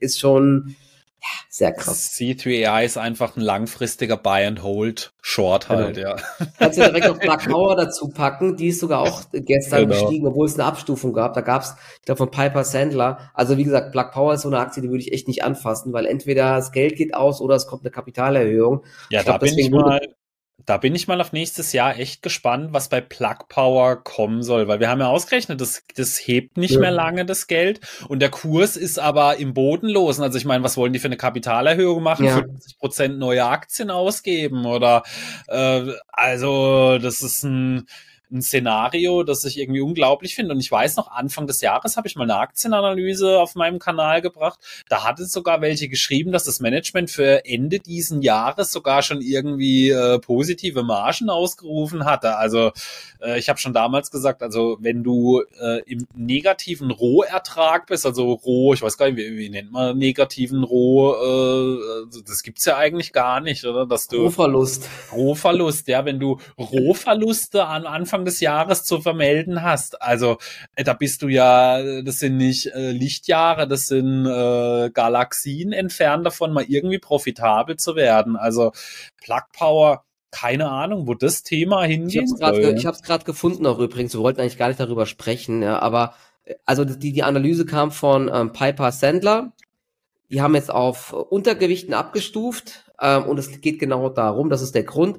ist 0.00 0.20
schon 0.20 0.76
ja, 1.24 1.28
sehr 1.48 1.72
krass. 1.72 2.12
C3AI 2.12 2.84
ist 2.84 2.98
einfach 2.98 3.36
ein 3.36 3.40
langfristiger 3.40 4.18
Buy 4.18 4.44
and 4.44 4.62
Hold 4.62 5.14
Short 5.22 5.68
genau. 5.68 5.80
halt, 5.80 5.96
genau. 5.96 6.10
ja. 6.10 6.16
Kannst 6.58 6.78
du 6.78 6.82
direkt 6.82 7.08
noch 7.08 7.18
Black 7.20 7.48
Power 7.48 7.76
dazu 7.76 8.08
packen, 8.08 8.56
die 8.56 8.68
ist 8.68 8.80
sogar 8.80 9.00
auch 9.00 9.22
gestern 9.32 9.88
genau. 9.88 10.00
gestiegen, 10.00 10.26
obwohl 10.26 10.46
es 10.46 10.54
eine 10.54 10.64
Abstufung 10.64 11.14
gab. 11.14 11.32
Da 11.32 11.40
gab 11.40 11.62
es, 11.62 11.74
ich 12.00 12.04
glaube, 12.04 12.18
von 12.18 12.30
Piper 12.30 12.64
Sandler. 12.64 13.30
Also 13.32 13.56
wie 13.56 13.64
gesagt, 13.64 13.92
Black 13.92 14.12
Power 14.12 14.34
ist 14.34 14.42
so 14.42 14.48
eine 14.48 14.58
Aktie, 14.58 14.82
die 14.82 14.90
würde 14.90 15.02
ich 15.02 15.12
echt 15.12 15.26
nicht 15.26 15.44
anfassen, 15.44 15.94
weil 15.94 16.04
entweder 16.04 16.56
das 16.56 16.72
Geld 16.72 16.96
geht 16.96 17.14
aus 17.14 17.40
oder 17.40 17.54
es 17.54 17.66
kommt 17.66 17.84
eine 17.84 17.90
Kapitalerhöhung. 17.90 18.84
Ja, 19.08 19.20
ich 19.20 19.24
glaub, 19.24 19.40
da 19.40 19.46
bin 19.46 19.58
ich 19.58 19.70
mal, 19.70 20.02
da 20.66 20.76
bin 20.78 20.94
ich 20.94 21.08
mal 21.08 21.20
auf 21.20 21.32
nächstes 21.32 21.72
Jahr 21.72 21.98
echt 21.98 22.22
gespannt, 22.22 22.72
was 22.72 22.88
bei 22.88 23.00
Plug 23.00 23.48
Power 23.48 23.96
kommen 23.96 24.42
soll, 24.42 24.68
weil 24.68 24.80
wir 24.80 24.88
haben 24.88 25.00
ja 25.00 25.08
ausgerechnet, 25.08 25.60
das, 25.60 25.82
das 25.96 26.18
hebt 26.18 26.56
nicht 26.56 26.74
ja. 26.74 26.80
mehr 26.80 26.90
lange 26.90 27.26
das 27.26 27.46
Geld 27.46 27.80
und 28.08 28.20
der 28.20 28.30
Kurs 28.30 28.76
ist 28.76 28.98
aber 28.98 29.36
im 29.36 29.54
Bodenlosen. 29.54 30.24
Also 30.24 30.38
ich 30.38 30.44
meine, 30.44 30.64
was 30.64 30.76
wollen 30.76 30.92
die 30.92 30.98
für 30.98 31.08
eine 31.08 31.16
Kapitalerhöhung 31.16 32.02
machen? 32.02 32.26
Ja. 32.26 32.36
50 32.36 32.78
Prozent 32.78 33.18
neue 33.18 33.44
Aktien 33.44 33.90
ausgeben 33.90 34.64
oder 34.66 35.02
äh, 35.48 35.82
also 36.12 36.98
das 36.98 37.20
ist 37.20 37.42
ein 37.44 37.86
ein 38.32 38.42
Szenario, 38.42 39.22
das 39.22 39.44
ich 39.44 39.58
irgendwie 39.58 39.80
unglaublich 39.80 40.34
finde. 40.34 40.54
Und 40.54 40.60
ich 40.60 40.70
weiß 40.70 40.96
noch, 40.96 41.10
Anfang 41.10 41.46
des 41.46 41.60
Jahres 41.60 41.96
habe 41.96 42.08
ich 42.08 42.16
mal 42.16 42.24
eine 42.24 42.36
Aktienanalyse 42.36 43.38
auf 43.38 43.54
meinem 43.54 43.78
Kanal 43.78 44.22
gebracht. 44.22 44.58
Da 44.88 45.04
hat 45.04 45.20
es 45.20 45.32
sogar 45.32 45.60
welche 45.60 45.88
geschrieben, 45.88 46.32
dass 46.32 46.44
das 46.44 46.60
Management 46.60 47.10
für 47.10 47.44
Ende 47.44 47.80
diesen 47.80 48.22
Jahres 48.22 48.72
sogar 48.72 49.02
schon 49.02 49.20
irgendwie 49.20 49.90
äh, 49.90 50.18
positive 50.18 50.82
Margen 50.82 51.30
ausgerufen 51.30 52.04
hatte. 52.04 52.36
Also 52.36 52.72
äh, 53.20 53.38
ich 53.38 53.48
habe 53.48 53.58
schon 53.58 53.72
damals 53.72 54.10
gesagt, 54.10 54.42
also 54.42 54.78
wenn 54.80 55.02
du 55.02 55.42
äh, 55.60 55.82
im 55.86 56.06
negativen 56.14 56.90
Rohertrag 56.90 57.86
bist, 57.86 58.06
also 58.06 58.32
Roh, 58.32 58.74
ich 58.74 58.82
weiß 58.82 58.96
gar 58.96 59.10
nicht, 59.10 59.16
wie, 59.16 59.36
wie 59.36 59.50
nennt 59.50 59.70
man 59.70 59.96
negativen 59.96 60.64
Roh, 60.64 61.12
äh, 61.12 62.04
also 62.04 62.20
das 62.20 62.42
gibt's 62.42 62.64
ja 62.64 62.76
eigentlich 62.76 63.12
gar 63.12 63.40
nicht, 63.40 63.64
oder? 63.64 63.86
Dass 63.86 64.08
du 64.08 64.22
Rohverlust. 64.22 64.88
Rohverlust, 65.12 65.88
ja, 65.88 66.04
wenn 66.04 66.18
du 66.18 66.38
Rohverluste 66.58 67.66
an 67.66 67.86
Anfang 67.86 68.23
des 68.24 68.40
Jahres 68.40 68.84
zu 68.84 69.00
vermelden 69.00 69.62
hast. 69.62 70.00
Also 70.02 70.38
äh, 70.76 70.84
da 70.84 70.94
bist 70.94 71.22
du 71.22 71.28
ja, 71.28 72.02
das 72.02 72.18
sind 72.18 72.36
nicht 72.36 72.66
äh, 72.66 72.92
Lichtjahre, 72.92 73.68
das 73.68 73.86
sind 73.86 74.26
äh, 74.26 74.90
Galaxien 74.90 75.72
entfernt 75.72 76.26
davon, 76.26 76.52
mal 76.52 76.64
irgendwie 76.64 76.98
profitabel 76.98 77.76
zu 77.76 77.96
werden. 77.96 78.36
Also 78.36 78.72
Plug 79.22 79.42
Power 79.52 80.04
keine 80.34 80.68
Ahnung, 80.68 81.06
wo 81.06 81.14
das 81.14 81.44
Thema 81.44 81.84
hingeht. 81.84 82.28
Ich 82.76 82.86
habe 82.86 82.96
es 82.96 83.02
gerade 83.02 83.24
gefunden 83.24 83.66
auch 83.66 83.78
übrigens. 83.78 84.14
Wir 84.14 84.20
wollten 84.20 84.40
eigentlich 84.40 84.58
gar 84.58 84.66
nicht 84.66 84.80
darüber 84.80 85.06
sprechen, 85.06 85.62
ja, 85.62 85.78
aber 85.78 86.14
äh, 86.44 86.54
also 86.64 86.84
die, 86.84 87.12
die 87.12 87.22
Analyse 87.22 87.66
kam 87.66 87.92
von 87.92 88.30
ähm, 88.32 88.52
Piper 88.52 88.90
Sandler. 88.90 89.52
Die 90.30 90.42
haben 90.42 90.56
jetzt 90.56 90.72
auf 90.72 91.12
Untergewichten 91.12 91.94
abgestuft 91.94 92.90
ähm, 93.00 93.24
und 93.26 93.38
es 93.38 93.60
geht 93.60 93.78
genau 93.78 94.08
darum, 94.08 94.50
das 94.50 94.62
ist 94.62 94.74
der 94.74 94.82
Grund. 94.82 95.18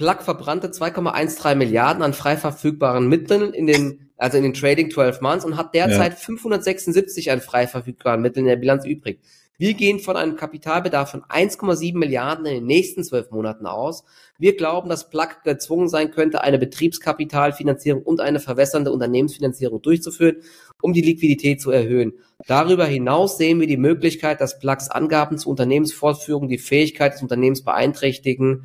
Plug 0.00 0.22
verbrannte 0.22 0.68
2,13 0.68 1.56
Milliarden 1.56 2.02
an 2.02 2.14
frei 2.14 2.38
verfügbaren 2.38 3.06
Mitteln 3.06 3.52
in 3.52 3.66
den, 3.66 4.08
also 4.16 4.38
in 4.38 4.44
den 4.44 4.54
Trading 4.54 4.90
12 4.90 5.20
Months 5.20 5.44
und 5.44 5.58
hat 5.58 5.74
derzeit 5.74 6.12
ja. 6.12 6.18
576 6.18 7.30
an 7.30 7.42
frei 7.42 7.66
verfügbaren 7.66 8.22
Mitteln 8.22 8.46
in 8.46 8.48
der 8.48 8.56
Bilanz 8.56 8.86
übrig. 8.86 9.20
Wir 9.58 9.74
gehen 9.74 9.98
von 9.98 10.16
einem 10.16 10.36
Kapitalbedarf 10.36 11.10
von 11.10 11.22
1,7 11.24 11.98
Milliarden 11.98 12.46
in 12.46 12.54
den 12.54 12.66
nächsten 12.66 13.04
zwölf 13.04 13.30
Monaten 13.30 13.66
aus. 13.66 14.04
Wir 14.38 14.56
glauben, 14.56 14.88
dass 14.88 15.10
Plug 15.10 15.28
gezwungen 15.44 15.90
sein 15.90 16.12
könnte, 16.12 16.40
eine 16.40 16.56
Betriebskapitalfinanzierung 16.58 18.02
und 18.02 18.22
eine 18.22 18.40
verwässernde 18.40 18.92
Unternehmensfinanzierung 18.92 19.82
durchzuführen, 19.82 20.36
um 20.80 20.94
die 20.94 21.02
Liquidität 21.02 21.60
zu 21.60 21.72
erhöhen. 21.72 22.14
Darüber 22.46 22.86
hinaus 22.86 23.36
sehen 23.36 23.60
wir 23.60 23.66
die 23.66 23.76
Möglichkeit, 23.76 24.40
dass 24.40 24.60
Plugs 24.60 24.88
Angaben 24.88 25.36
zur 25.36 25.50
Unternehmensfortführung 25.50 26.48
die 26.48 26.56
Fähigkeit 26.56 27.12
des 27.12 27.20
Unternehmens 27.20 27.62
beeinträchtigen, 27.62 28.64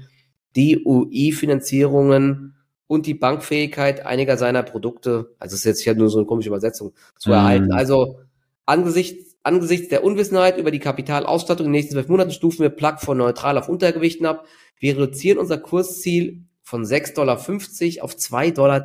die 0.55 0.83
UI-Finanzierungen 0.85 2.55
und 2.87 3.05
die 3.05 3.13
Bankfähigkeit 3.13 4.05
einiger 4.05 4.37
seiner 4.37 4.63
Produkte, 4.63 5.35
also 5.39 5.53
es 5.53 5.61
ist 5.61 5.65
jetzt 5.65 5.81
hier 5.81 5.95
nur 5.95 6.09
so 6.09 6.19
eine 6.19 6.27
komische 6.27 6.49
Übersetzung, 6.49 6.93
zu 7.17 7.29
mhm. 7.29 7.35
erhalten. 7.35 7.71
Also 7.71 8.19
angesichts, 8.65 9.37
angesichts 9.43 9.89
der 9.89 10.03
Unwissenheit 10.03 10.57
über 10.57 10.71
die 10.71 10.79
Kapitalausstattung 10.79 11.67
in 11.67 11.71
den 11.71 11.79
nächsten 11.79 11.93
zwölf 11.93 12.07
Monaten 12.07 12.31
stufen 12.31 12.61
wir 12.61 12.69
Plug 12.69 12.99
von 12.99 13.17
neutral 13.17 13.57
auf 13.57 13.69
Untergewichten 13.69 14.25
ab. 14.25 14.45
Wir 14.77 14.93
reduzieren 14.95 15.39
unser 15.39 15.57
Kursziel 15.57 16.43
von 16.61 16.83
6,50 16.83 17.13
Dollar 17.15 17.35
auf 17.35 17.47
2,30 18.15 18.53
Dollar. 18.53 18.83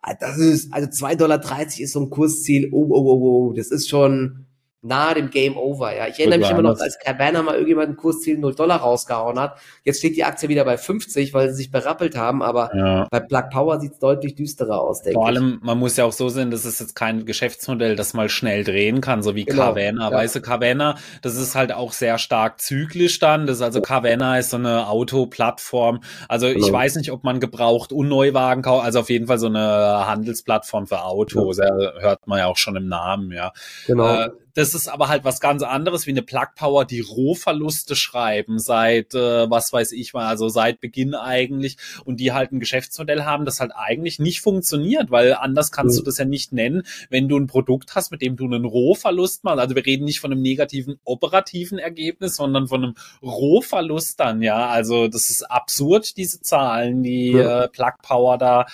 Ah, 0.00 0.14
das 0.18 0.38
ist, 0.38 0.72
also 0.72 0.88
2,30 0.88 1.16
Dollar 1.16 1.66
ist 1.66 1.92
so 1.92 2.00
ein 2.00 2.10
Kursziel. 2.10 2.68
Oh, 2.72 2.86
oh, 2.90 3.02
oh, 3.02 3.48
oh, 3.48 3.52
das 3.52 3.70
ist 3.70 3.88
schon, 3.88 4.46
nahe 4.80 5.14
dem 5.14 5.30
Game 5.30 5.56
Over. 5.56 5.96
Ja, 5.96 6.06
ich 6.06 6.20
erinnere 6.20 6.38
mich 6.38 6.50
immer 6.50 6.62
noch, 6.62 6.78
als 6.78 6.98
Cabana 7.00 7.42
mal 7.42 7.54
irgendjemand 7.54 7.90
ein 7.90 7.96
Kursziel 7.96 8.38
0 8.38 8.54
Dollar 8.54 8.78
rausgehauen 8.78 9.38
hat. 9.38 9.58
Jetzt 9.82 9.98
steht 9.98 10.16
die 10.16 10.22
Aktie 10.22 10.48
wieder 10.48 10.64
bei 10.64 10.78
50, 10.78 11.34
weil 11.34 11.48
sie 11.50 11.56
sich 11.56 11.70
berappelt 11.72 12.16
haben, 12.16 12.42
aber 12.42 12.70
ja. 12.76 13.08
bei 13.10 13.18
Plug 13.18 13.50
Power 13.50 13.80
sieht 13.80 13.94
es 13.94 13.98
deutlich 13.98 14.36
düsterer 14.36 14.80
aus, 14.80 15.02
denke 15.02 15.18
Vor 15.18 15.26
allem, 15.26 15.58
man 15.62 15.78
muss 15.78 15.96
ja 15.96 16.04
auch 16.04 16.12
so 16.12 16.28
sehen, 16.28 16.52
das 16.52 16.64
ist 16.64 16.78
jetzt 16.78 16.94
kein 16.94 17.26
Geschäftsmodell, 17.26 17.96
das 17.96 18.14
mal 18.14 18.28
schnell 18.28 18.62
drehen 18.62 19.00
kann, 19.00 19.22
so 19.22 19.34
wie 19.34 19.44
genau. 19.44 19.62
Carvana. 19.62 20.10
Ja. 20.10 20.16
Weißt 20.16 20.36
du, 20.36 20.40
Carvana, 20.40 20.96
das 21.22 21.36
ist 21.36 21.56
halt 21.56 21.72
auch 21.72 21.92
sehr 21.92 22.18
stark 22.18 22.60
zyklisch 22.60 23.18
dann. 23.18 23.46
Das 23.46 23.56
ist 23.56 23.62
also 23.62 23.80
Carvana 23.80 24.38
ist 24.38 24.50
so 24.50 24.58
eine 24.58 24.88
Autoplattform. 24.88 26.00
Also 26.28 26.46
genau. 26.46 26.64
ich 26.64 26.72
weiß 26.72 26.96
nicht, 26.96 27.10
ob 27.10 27.24
man 27.24 27.40
gebraucht 27.40 27.92
und 27.92 28.08
Neuwagen 28.08 28.62
kauft, 28.62 28.84
also 28.84 29.00
auf 29.00 29.10
jeden 29.10 29.26
Fall 29.26 29.40
so 29.40 29.46
eine 29.46 30.06
Handelsplattform 30.06 30.86
für 30.86 31.02
Autos. 31.02 31.58
Ja. 31.58 31.66
hört 31.98 32.28
man 32.28 32.38
ja 32.38 32.46
auch 32.46 32.56
schon 32.56 32.76
im 32.76 32.86
Namen, 32.86 33.32
ja. 33.32 33.52
Genau. 33.86 34.14
Äh, 34.14 34.30
das 34.58 34.74
ist 34.74 34.88
aber 34.88 35.06
halt 35.06 35.22
was 35.22 35.38
ganz 35.38 35.62
anderes 35.62 36.08
wie 36.08 36.10
eine 36.10 36.22
Plug 36.22 36.48
Power, 36.56 36.84
die 36.84 36.98
Rohverluste 36.98 37.94
schreiben 37.94 38.58
seit, 38.58 39.14
äh, 39.14 39.48
was 39.48 39.72
weiß 39.72 39.92
ich 39.92 40.14
mal, 40.14 40.26
also 40.26 40.48
seit 40.48 40.80
Beginn 40.80 41.14
eigentlich 41.14 41.76
und 42.04 42.18
die 42.18 42.32
halt 42.32 42.50
ein 42.50 42.58
Geschäftsmodell 42.58 43.22
haben, 43.22 43.44
das 43.44 43.60
halt 43.60 43.70
eigentlich 43.76 44.18
nicht 44.18 44.40
funktioniert, 44.40 45.12
weil 45.12 45.34
anders 45.34 45.70
kannst 45.70 45.94
mhm. 45.94 46.00
du 46.00 46.04
das 46.06 46.18
ja 46.18 46.24
nicht 46.24 46.52
nennen, 46.52 46.82
wenn 47.08 47.28
du 47.28 47.38
ein 47.38 47.46
Produkt 47.46 47.94
hast, 47.94 48.10
mit 48.10 48.20
dem 48.20 48.34
du 48.34 48.46
einen 48.46 48.64
Rohverlust 48.64 49.44
machst. 49.44 49.60
Also 49.60 49.76
wir 49.76 49.86
reden 49.86 50.04
nicht 50.04 50.18
von 50.18 50.32
einem 50.32 50.42
negativen 50.42 50.98
operativen 51.04 51.78
Ergebnis, 51.78 52.34
sondern 52.34 52.66
von 52.66 52.82
einem 52.82 52.94
Rohverlust 53.22 54.18
dann, 54.18 54.42
ja. 54.42 54.66
Also 54.66 55.06
das 55.06 55.30
ist 55.30 55.48
absurd, 55.48 56.16
diese 56.16 56.42
Zahlen, 56.42 57.04
die 57.04 57.30
ja. 57.30 57.62
äh, 57.62 57.68
Plug 57.68 57.92
Power 58.02 58.38
da 58.38 58.66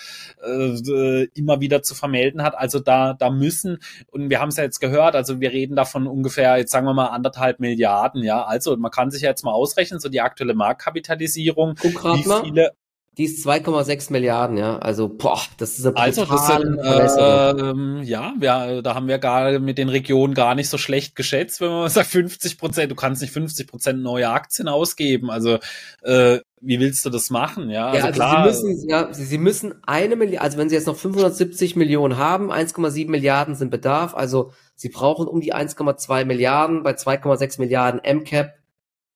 äh, 0.43 1.25
immer 1.35 1.61
wieder 1.61 1.83
zu 1.83 1.95
vermelden 1.95 2.43
hat. 2.43 2.57
Also 2.57 2.81
da, 2.81 3.13
da 3.13 3.29
müssen, 3.29 3.81
und 4.11 4.31
wir 4.31 4.41
haben 4.41 4.49
es 4.49 4.57
ja 4.57 4.65
jetzt 4.65 4.81
gehört, 4.81 5.15
also 5.15 5.41
wir 5.41 5.53
reden 5.53 5.74
reden 5.75 5.77
davon 5.77 6.07
ungefähr, 6.07 6.57
jetzt 6.57 6.71
sagen 6.71 6.87
wir 6.87 6.95
mal 6.95 7.09
anderthalb 7.09 7.61
Milliarden, 7.61 8.23
ja. 8.23 8.45
Also 8.45 8.77
man 8.77 8.91
kann 8.91 9.11
sich 9.11 9.23
ja 9.23 9.31
jetzt 9.31 9.45
mal 9.45 9.53
ausrechnen, 9.53 10.01
so 10.01 10.09
die 10.09 10.21
aktuelle 10.21 10.55
Marktkapitalisierung, 10.55 11.77
wie 11.83 12.47
viele 12.47 12.73
die 13.17 13.25
ist 13.25 13.47
2,6 13.47 14.11
Milliarden, 14.11 14.57
ja. 14.57 14.79
Also, 14.79 15.09
boah, 15.09 15.41
das 15.59 15.79
ist 15.79 15.87
eine 15.87 15.97
Also, 15.97 16.25
das 16.25 16.47
sind, 16.49 16.79
äh, 16.79 18.03
ja, 18.03 18.35
wir, 18.39 18.83
da 18.83 18.95
haben 18.95 19.07
wir 19.07 19.19
gar 19.19 19.59
mit 19.61 19.79
den 19.79 19.89
Regionen 19.89 20.35
gar 20.35 20.57
nicht 20.57 20.69
so 20.69 20.79
schlecht 20.79 21.15
geschätzt, 21.15 21.61
wenn 21.61 21.71
man 21.71 21.89
sagt 21.89 22.09
50 22.09 22.59
Prozent. 22.59 22.91
Du 22.91 22.97
kannst 22.97 23.23
nicht 23.23 23.33
50 23.33 23.69
Prozent 23.69 24.03
neue 24.03 24.29
Aktien 24.29 24.67
ausgeben. 24.67 25.31
Also, 25.31 25.59
äh, 26.03 26.41
wie 26.61 26.81
willst 26.81 27.05
du 27.05 27.11
das 27.11 27.31
machen? 27.31 27.71
Ja, 27.71 27.95
ja 27.95 28.05
also, 28.05 28.07
also 28.07 28.15
klar. 28.15 28.53
Sie 28.53 28.67
müssen, 28.67 28.89
ja, 28.89 29.15
sie, 29.15 29.25
sie 29.25 29.39
müssen 29.39 29.75
eine 29.87 30.17
Milliarde, 30.17 30.43
also 30.43 30.59
wenn 30.59 30.69
sie 30.69 30.75
jetzt 30.75 30.87
noch 30.87 30.97
570 30.97 31.77
Millionen 31.77 32.17
haben, 32.17 32.51
1,7 32.51 33.09
Milliarden 33.09 33.55
sind 33.55 33.71
Bedarf. 33.71 34.15
Also, 34.15 34.53
sie 34.75 34.89
brauchen 34.89 35.29
um 35.29 35.41
die 35.41 35.55
1,2 35.55 36.25
Milliarden 36.25 36.83
bei 36.83 36.93
2,6 36.93 37.61
Milliarden 37.61 38.01
MCAP. 38.01 38.55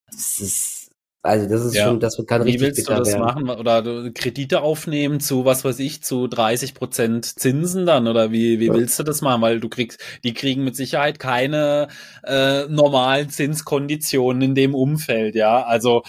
Das 0.07 0.39
ist, 0.41 0.78
also 1.23 1.49
das 1.49 1.65
ist 1.65 1.75
ja. 1.75 1.87
schon, 1.87 1.99
das 1.99 2.17
kann 2.27 2.45
Wie 2.45 2.51
richtig 2.51 2.63
willst 2.63 2.89
du 2.89 2.95
das 2.95 3.09
werden. 3.09 3.21
machen? 3.21 3.51
Oder 3.51 4.11
Kredite 4.13 4.63
aufnehmen 4.63 5.19
zu, 5.19 5.45
was 5.45 5.65
weiß 5.65 5.81
ich, 5.81 6.03
zu 6.03 6.29
30 6.29 6.75
Prozent 6.75 7.25
Zinsen 7.25 7.87
dann? 7.87 8.07
Oder 8.07 8.31
wie, 8.31 8.61
wie 8.61 8.67
ja. 8.67 8.75
willst 8.75 8.99
du 8.99 9.03
das 9.03 9.21
machen? 9.21 9.43
Weil 9.43 9.59
du 9.59 9.69
kriegst, 9.69 10.01
die 10.23 10.33
kriegen 10.33 10.63
mit 10.63 10.77
Sicherheit 10.77 11.19
keine 11.19 11.89
äh, 12.25 12.67
normalen 12.69 13.31
Zinskonditionen 13.31 14.43
in 14.43 14.55
dem 14.55 14.75
Umfeld, 14.77 15.35
ja. 15.35 15.65
Also 15.65 16.05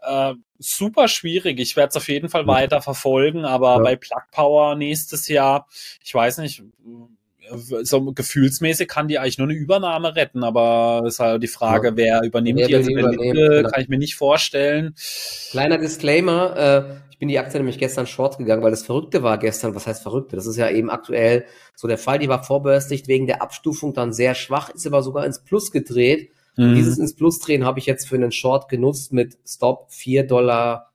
äh, 0.00 0.34
super 0.58 1.08
schwierig. 1.08 1.58
Ich 1.58 1.76
werde 1.76 1.90
es 1.90 1.96
auf 1.96 2.08
jeden 2.08 2.28
Fall 2.28 2.46
weiter 2.46 2.80
verfolgen, 2.82 3.44
aber 3.44 3.76
ja. 3.76 3.82
bei 3.82 3.96
Plug 3.96 4.22
Power 4.30 4.76
nächstes 4.76 5.26
Jahr, 5.26 5.66
ich 6.04 6.14
weiß 6.14 6.38
nicht, 6.38 6.62
so 7.82 8.12
gefühlsmäßig 8.12 8.88
kann 8.88 9.08
die 9.08 9.18
eigentlich 9.18 9.38
nur 9.38 9.48
eine 9.48 9.56
Übernahme 9.56 10.14
retten, 10.16 10.44
aber 10.44 11.04
ist 11.06 11.18
halt 11.18 11.42
die 11.42 11.48
Frage, 11.48 11.88
ja. 11.88 11.96
wer 11.96 12.22
übernimmt 12.22 12.60
wer 12.60 12.68
die? 12.68 12.76
Also 12.76 12.92
Berlinde, 12.92 13.68
kann 13.70 13.80
ich 13.82 13.88
mir 13.88 13.98
nicht 13.98 14.16
vorstellen. 14.16 14.94
Kleiner 15.50 15.78
Disclaimer, 15.78 16.56
äh, 16.56 16.94
ich 17.10 17.18
bin 17.18 17.28
die 17.28 17.38
Aktie 17.38 17.58
nämlich 17.58 17.78
gestern 17.78 18.06
short 18.06 18.38
gegangen, 18.38 18.62
weil 18.62 18.70
das 18.70 18.84
Verrückte 18.84 19.22
war 19.22 19.38
gestern, 19.38 19.74
was 19.74 19.86
heißt 19.86 20.02
Verrückte? 20.02 20.36
Das 20.36 20.46
ist 20.46 20.56
ja 20.56 20.68
eben 20.70 20.90
aktuell 20.90 21.44
so 21.74 21.88
der 21.88 21.98
Fall, 21.98 22.18
die 22.18 22.28
war 22.28 22.42
vorbörslich 22.42 23.06
wegen 23.06 23.26
der 23.26 23.42
Abstufung 23.42 23.94
dann 23.94 24.12
sehr 24.12 24.34
schwach, 24.34 24.70
ist 24.70 24.86
aber 24.86 25.02
sogar 25.02 25.26
ins 25.26 25.42
Plus 25.42 25.72
gedreht. 25.72 26.30
Mhm. 26.56 26.74
Dieses 26.74 26.98
ins 26.98 27.14
Plus 27.14 27.38
drehen 27.38 27.64
habe 27.64 27.78
ich 27.78 27.86
jetzt 27.86 28.08
für 28.08 28.16
einen 28.16 28.32
Short 28.32 28.68
genutzt 28.68 29.12
mit 29.12 29.38
Stop 29.46 29.88
4,84 29.90 30.26
Dollar. 30.26 30.92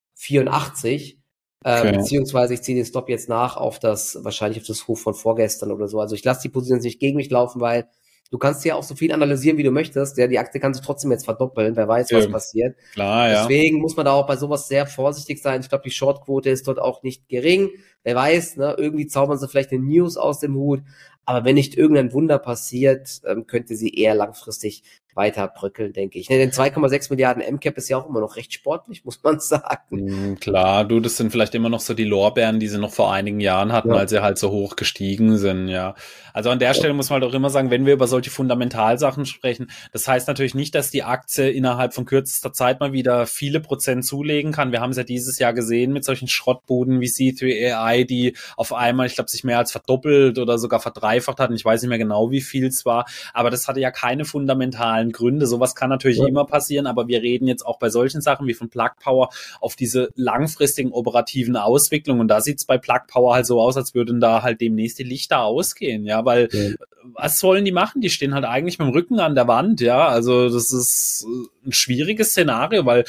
Äh, 0.83 1.16
okay. 1.63 1.91
Beziehungsweise 1.91 2.53
ich 2.53 2.61
ziehe 2.61 2.75
den 2.75 2.85
Stop 2.85 3.09
jetzt 3.09 3.29
nach 3.29 3.57
auf 3.57 3.79
das, 3.79 4.17
wahrscheinlich 4.21 4.61
auf 4.61 4.67
das 4.67 4.87
Hoch 4.87 4.97
von 4.97 5.13
vorgestern 5.13 5.71
oder 5.71 5.87
so. 5.87 5.99
Also 5.99 6.15
ich 6.15 6.23
lasse 6.23 6.41
die 6.43 6.49
Position 6.49 6.79
nicht 6.79 6.99
gegen 6.99 7.17
mich 7.17 7.29
laufen, 7.29 7.61
weil 7.61 7.87
du 8.31 8.37
kannst 8.37 8.65
ja 8.65 8.75
auch 8.75 8.83
so 8.83 8.95
viel 8.95 9.11
analysieren, 9.11 9.57
wie 9.57 9.63
du 9.63 9.71
möchtest. 9.71 10.17
Ja, 10.17 10.27
die 10.27 10.39
Aktie 10.39 10.59
kann 10.59 10.73
sich 10.73 10.85
trotzdem 10.85 11.11
jetzt 11.11 11.25
verdoppeln, 11.25 11.75
wer 11.75 11.87
weiß, 11.87 12.11
was 12.11 12.25
ja. 12.25 12.31
passiert. 12.31 12.75
Klar, 12.93 13.29
ja. 13.29 13.41
Deswegen 13.41 13.79
muss 13.79 13.95
man 13.95 14.05
da 14.05 14.13
auch 14.13 14.27
bei 14.27 14.37
sowas 14.37 14.67
sehr 14.67 14.85
vorsichtig 14.85 15.41
sein. 15.41 15.61
Ich 15.61 15.69
glaube, 15.69 15.83
die 15.83 15.91
Shortquote 15.91 16.49
ist 16.49 16.67
dort 16.67 16.79
auch 16.79 17.03
nicht 17.03 17.27
gering. 17.29 17.69
Wer 18.03 18.15
weiß, 18.15 18.57
ne, 18.57 18.75
irgendwie 18.77 19.07
zaubern 19.07 19.37
sie 19.37 19.47
vielleicht 19.47 19.71
eine 19.71 19.81
News 19.81 20.17
aus 20.17 20.39
dem 20.39 20.55
Hut. 20.55 20.81
Aber 21.25 21.43
wenn 21.43 21.55
nicht 21.55 21.75
irgendein 21.75 22.13
Wunder 22.13 22.39
passiert, 22.39 23.21
ähm, 23.25 23.47
könnte 23.47 23.75
sie 23.75 23.93
eher 23.93 24.15
langfristig 24.15 24.83
weiter 25.17 25.47
bröckeln, 25.47 25.91
denke 25.91 26.19
ich. 26.19 26.29
Ne, 26.29 26.37
denn 26.37 26.51
2,6 26.51 27.09
Milliarden 27.09 27.43
MCAP 27.43 27.77
ist 27.77 27.89
ja 27.89 27.97
auch 27.97 28.07
immer 28.07 28.21
noch 28.21 28.35
recht 28.37 28.53
sportlich, 28.53 29.03
muss 29.05 29.21
man 29.23 29.39
sagen. 29.39 29.81
Mm, 29.89 30.35
klar, 30.39 30.85
du, 30.85 30.99
das 30.99 31.17
sind 31.17 31.31
vielleicht 31.31 31.55
immer 31.55 31.69
noch 31.69 31.81
so 31.81 31.93
die 31.93 32.05
Lorbeeren, 32.05 32.59
die 32.59 32.67
sie 32.67 32.77
noch 32.77 32.93
vor 32.93 33.11
einigen 33.11 33.39
Jahren 33.39 33.73
hatten, 33.73 33.89
ja. 33.89 33.95
als 33.95 34.11
sie 34.11 34.21
halt 34.21 34.37
so 34.37 34.51
hoch 34.51 34.75
gestiegen 34.75 35.37
sind, 35.37 35.67
ja. 35.67 35.95
Also 36.33 36.51
an 36.51 36.59
der 36.59 36.69
ja. 36.69 36.73
Stelle 36.75 36.93
muss 36.93 37.09
man 37.09 37.21
halt 37.21 37.31
auch 37.31 37.35
immer 37.35 37.49
sagen, 37.49 37.71
wenn 37.71 37.85
wir 37.85 37.93
über 37.93 38.07
solche 38.07 38.29
Fundamentalsachen 38.29 39.25
sprechen, 39.25 39.71
das 39.91 40.07
heißt 40.07 40.27
natürlich 40.27 40.53
nicht, 40.53 40.75
dass 40.75 40.91
die 40.91 41.03
Aktie 41.03 41.49
innerhalb 41.49 41.93
von 41.93 42.05
kürzester 42.05 42.53
Zeit 42.53 42.79
mal 42.79 42.93
wieder 42.93 43.25
viele 43.25 43.59
Prozent 43.59 44.05
zulegen 44.05 44.51
kann. 44.51 44.71
Wir 44.71 44.79
haben 44.79 44.91
es 44.91 44.97
ja 44.97 45.03
dieses 45.03 45.39
Jahr 45.39 45.53
gesehen 45.53 45.93
mit 45.93 46.05
solchen 46.05 46.27
Schrottbuden 46.27 47.01
wie 47.01 47.07
C3AI, 47.07 48.05
die 48.05 48.37
auf 48.55 48.71
einmal, 48.71 49.07
ich 49.07 49.15
glaube, 49.15 49.31
sich 49.31 49.43
mehr 49.43 49.57
als 49.57 49.71
verdoppelt 49.71 50.37
oder 50.37 50.59
sogar 50.59 50.79
verdreifacht 50.79 51.39
hatten. 51.39 51.55
Ich 51.55 51.65
weiß 51.65 51.81
nicht 51.81 51.89
mehr 51.89 51.97
genau, 51.97 52.29
wie 52.29 52.41
viel 52.41 52.67
es 52.67 52.85
war, 52.85 53.05
aber 53.33 53.49
das 53.49 53.67
hatte 53.67 53.79
ja 53.79 53.89
keine 53.89 54.23
fundamentalen 54.23 55.06
rationalen 55.07 55.11
Gründe. 55.11 55.47
Sowas 55.47 55.75
kann 55.75 55.89
natürlich 55.89 56.17
ja. 56.17 56.27
immer 56.27 56.45
passieren, 56.45 56.87
aber 56.87 57.07
wir 57.07 57.21
reden 57.21 57.47
jetzt 57.47 57.65
auch 57.65 57.79
bei 57.79 57.89
solchen 57.89 58.21
Sachen 58.21 58.47
wie 58.47 58.53
von 58.53 58.69
Plug 58.69 58.91
Power 59.01 59.29
auf 59.61 59.75
diese 59.75 60.09
langfristigen 60.15 60.91
operativen 60.91 61.55
Auswicklungen. 61.55 62.21
Und 62.21 62.27
da 62.27 62.41
sieht 62.41 62.59
es 62.59 62.65
bei 62.65 62.77
Plug 62.77 63.01
Power 63.07 63.35
halt 63.35 63.45
so 63.45 63.61
aus, 63.61 63.77
als 63.77 63.93
würden 63.93 64.19
da 64.19 64.41
halt 64.43 64.61
demnächst 64.61 64.99
die 64.99 65.03
Lichter 65.03 65.41
ausgehen, 65.41 66.05
ja, 66.05 66.25
weil 66.25 66.49
ja. 66.51 66.69
was 67.13 67.39
sollen 67.39 67.65
die 67.65 67.71
machen? 67.71 68.01
Die 68.01 68.09
stehen 68.09 68.33
halt 68.33 68.45
eigentlich 68.45 68.79
mit 68.79 68.87
dem 68.87 68.93
Rücken 68.93 69.19
an 69.19 69.35
der 69.35 69.47
Wand, 69.47 69.81
ja. 69.81 70.07
Also 70.07 70.49
das 70.49 70.71
ist 70.71 71.25
ein 71.65 71.71
schwieriges 71.71 72.29
Szenario, 72.29 72.85
weil 72.85 73.03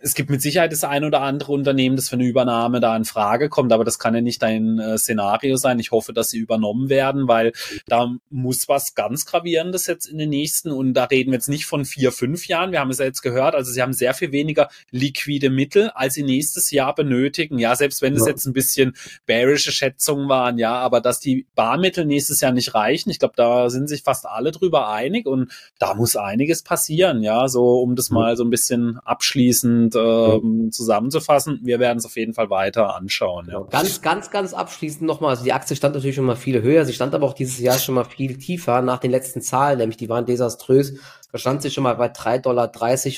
es 0.00 0.14
gibt 0.14 0.30
mit 0.30 0.42
Sicherheit 0.42 0.72
das 0.72 0.84
ein 0.84 1.04
oder 1.04 1.20
andere 1.20 1.52
Unternehmen, 1.52 1.96
das 1.96 2.08
für 2.08 2.16
eine 2.16 2.24
Übernahme 2.26 2.80
da 2.80 2.96
in 2.96 3.04
Frage 3.04 3.48
kommt, 3.48 3.72
aber 3.72 3.84
das 3.84 3.98
kann 3.98 4.14
ja 4.14 4.20
nicht 4.20 4.42
dein 4.42 4.78
äh, 4.78 4.98
Szenario 4.98 5.56
sein. 5.56 5.78
Ich 5.78 5.90
hoffe, 5.90 6.12
dass 6.12 6.30
sie 6.30 6.38
übernommen 6.38 6.88
werden, 6.88 7.28
weil 7.28 7.52
da 7.86 8.12
muss 8.30 8.68
was 8.68 8.94
ganz 8.94 9.26
Gravierendes 9.26 9.86
jetzt 9.86 10.06
in 10.06 10.18
den 10.18 10.30
nächsten 10.30 10.70
und 10.70 10.94
da 10.94 11.04
reden 11.04 11.21
wir 11.30 11.34
jetzt 11.34 11.48
nicht 11.48 11.66
von 11.66 11.84
vier, 11.84 12.12
fünf 12.12 12.46
Jahren. 12.48 12.72
Wir 12.72 12.80
haben 12.80 12.90
es 12.90 12.98
ja 12.98 13.04
jetzt 13.04 13.22
gehört. 13.22 13.54
Also 13.54 13.70
sie 13.70 13.82
haben 13.82 13.92
sehr 13.92 14.14
viel 14.14 14.32
weniger 14.32 14.68
liquide 14.90 15.50
Mittel, 15.50 15.90
als 15.94 16.14
sie 16.14 16.22
nächstes 16.22 16.70
Jahr 16.70 16.94
benötigen. 16.94 17.58
Ja, 17.58 17.76
selbst 17.76 18.02
wenn 18.02 18.14
es 18.14 18.22
ja. 18.22 18.28
jetzt 18.28 18.46
ein 18.46 18.52
bisschen 18.52 18.94
bearische 19.26 19.72
Schätzungen 19.72 20.28
waren, 20.28 20.58
ja, 20.58 20.74
aber 20.74 21.00
dass 21.00 21.20
die 21.20 21.46
Barmittel 21.54 22.04
nächstes 22.04 22.40
Jahr 22.40 22.52
nicht 22.52 22.74
reichen, 22.74 23.10
ich 23.10 23.18
glaube, 23.18 23.34
da 23.36 23.70
sind 23.70 23.88
sich 23.88 24.02
fast 24.02 24.26
alle 24.26 24.52
drüber 24.52 24.88
einig 24.88 25.26
und 25.26 25.50
da 25.78 25.94
muss 25.94 26.16
einiges 26.16 26.62
passieren, 26.62 27.22
ja, 27.22 27.48
so 27.48 27.80
um 27.80 27.96
das 27.96 28.10
mal 28.10 28.36
so 28.36 28.44
ein 28.44 28.50
bisschen 28.50 28.98
abschließend 28.98 29.94
äh, 29.94 30.70
zusammenzufassen. 30.70 31.60
Wir 31.62 31.78
werden 31.78 31.98
es 31.98 32.06
auf 32.06 32.16
jeden 32.16 32.34
Fall 32.34 32.50
weiter 32.50 32.94
anschauen. 32.94 33.48
Ja. 33.50 33.60
Ganz, 33.70 34.02
ganz, 34.02 34.30
ganz 34.30 34.54
abschließend 34.54 35.02
nochmal. 35.02 35.30
Also 35.30 35.44
die 35.44 35.52
Aktie 35.52 35.76
stand 35.76 35.94
natürlich 35.94 36.16
schon 36.16 36.24
mal 36.24 36.36
viel 36.36 36.62
höher. 36.62 36.84
Sie 36.84 36.92
stand 36.92 37.14
aber 37.14 37.26
auch 37.26 37.34
dieses 37.34 37.58
Jahr 37.58 37.78
schon 37.78 37.94
mal 37.94 38.04
viel 38.04 38.38
tiefer 38.38 38.82
nach 38.82 38.98
den 38.98 39.10
letzten 39.10 39.40
Zahlen, 39.40 39.78
nämlich 39.78 39.96
die 39.96 40.08
waren 40.08 40.26
desaströs. 40.26 40.94
Da 41.30 41.38
stand 41.38 41.62
sie 41.62 41.70
schon 41.70 41.84
mal 41.84 41.94
bei 41.94 42.06
3,30 42.06 42.42
Dollar 42.42 42.72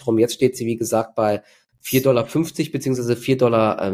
rum. 0.06 0.18
Jetzt 0.18 0.34
steht 0.34 0.56
sie, 0.56 0.66
wie 0.66 0.76
gesagt, 0.76 1.14
bei 1.14 1.42
4,50 1.84 2.02
Dollar 2.02 2.24
beziehungsweise 2.72 3.14
4,36 3.14 3.36
Dollar 3.36 3.92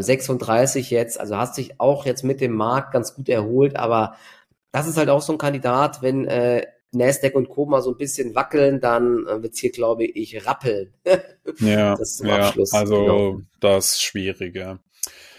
jetzt. 0.90 1.18
Also 1.18 1.37
hast 1.37 1.56
sich 1.56 1.80
auch 1.80 2.06
jetzt 2.06 2.23
mit 2.23 2.40
dem 2.40 2.52
Markt 2.52 2.92
ganz 2.92 3.14
gut 3.14 3.28
erholt, 3.28 3.76
aber 3.76 4.16
das 4.73 4.87
ist 4.87 4.97
halt 4.97 5.09
auch 5.09 5.23
so 5.23 5.32
ein 5.32 5.38
Kandidat, 5.38 6.00
wenn 6.02 6.26
äh, 6.26 6.66
Nasdaq 6.92 7.35
und 7.35 7.49
Co. 7.49 7.66
mal 7.66 7.82
so 7.82 7.90
ein 7.90 7.99
bisschen 7.99 8.35
wackeln, 8.35 8.80
dann 8.80 9.26
äh, 9.26 9.42
wird's 9.42 9.59
hier, 9.59 9.70
glaube 9.70 10.04
ich, 10.04 10.47
rappeln. 10.47 10.92
ja, 11.59 11.97
ja, 12.23 12.54
also 12.73 13.00
genau. 13.00 13.40
das 13.61 14.00
Schwierige. 14.00 14.78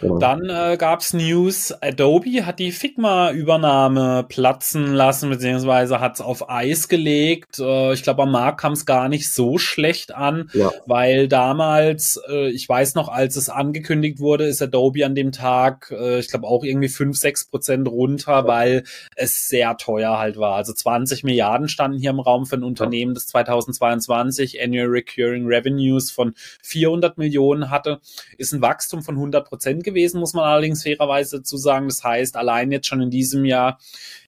Genau. 0.01 0.17
Dann 0.17 0.49
äh, 0.49 0.77
gab 0.77 1.01
es 1.01 1.13
News, 1.13 1.71
Adobe 1.79 2.45
hat 2.45 2.57
die 2.57 2.71
Figma-Übernahme 2.71 4.25
platzen 4.27 4.93
lassen, 4.93 5.29
beziehungsweise 5.29 5.99
hat 5.99 6.15
es 6.15 6.21
auf 6.21 6.49
Eis 6.49 6.87
gelegt. 6.87 7.59
Äh, 7.59 7.93
ich 7.93 8.01
glaube, 8.01 8.23
am 8.23 8.31
Markt 8.31 8.59
kam 8.59 8.73
es 8.73 8.87
gar 8.87 9.09
nicht 9.09 9.31
so 9.31 9.59
schlecht 9.59 10.13
an, 10.13 10.49
ja. 10.53 10.71
weil 10.87 11.27
damals, 11.27 12.19
äh, 12.27 12.49
ich 12.49 12.67
weiß 12.67 12.95
noch, 12.95 13.09
als 13.09 13.35
es 13.35 13.49
angekündigt 13.49 14.19
wurde, 14.19 14.45
ist 14.45 14.61
Adobe 14.61 15.05
an 15.05 15.13
dem 15.13 15.31
Tag, 15.31 15.93
äh, 15.95 16.19
ich 16.19 16.29
glaube, 16.29 16.47
auch 16.47 16.63
irgendwie 16.63 16.89
5, 16.89 17.15
6 17.15 17.45
Prozent 17.45 17.87
runter, 17.87 18.31
ja. 18.31 18.47
weil 18.47 18.83
es 19.15 19.47
sehr 19.47 19.77
teuer 19.77 20.17
halt 20.17 20.37
war. 20.37 20.55
Also 20.55 20.73
20 20.73 21.23
Milliarden 21.23 21.69
standen 21.69 21.99
hier 21.99 22.09
im 22.09 22.19
Raum 22.19 22.47
für 22.47 22.55
ein 22.55 22.63
Unternehmen, 22.63 23.13
das 23.13 23.27
2022 23.27 24.61
Annual 24.63 24.87
Recurring 24.87 25.45
Revenues 25.45 26.09
von 26.09 26.33
400 26.63 27.19
Millionen 27.19 27.69
hatte, 27.69 28.01
ist 28.39 28.51
ein 28.51 28.63
Wachstum 28.63 29.03
von 29.03 29.15
100 29.15 29.47
Prozent 29.47 29.83
gewesen, 29.83 29.90
muss 30.19 30.33
man 30.33 30.45
allerdings 30.45 30.83
fairerweise 30.83 31.37
dazu 31.37 31.57
sagen. 31.57 31.87
Das 31.87 32.03
heißt, 32.03 32.35
allein 32.35 32.71
jetzt 32.71 32.87
schon 32.87 33.01
in 33.01 33.09
diesem 33.09 33.45
Jahr 33.45 33.79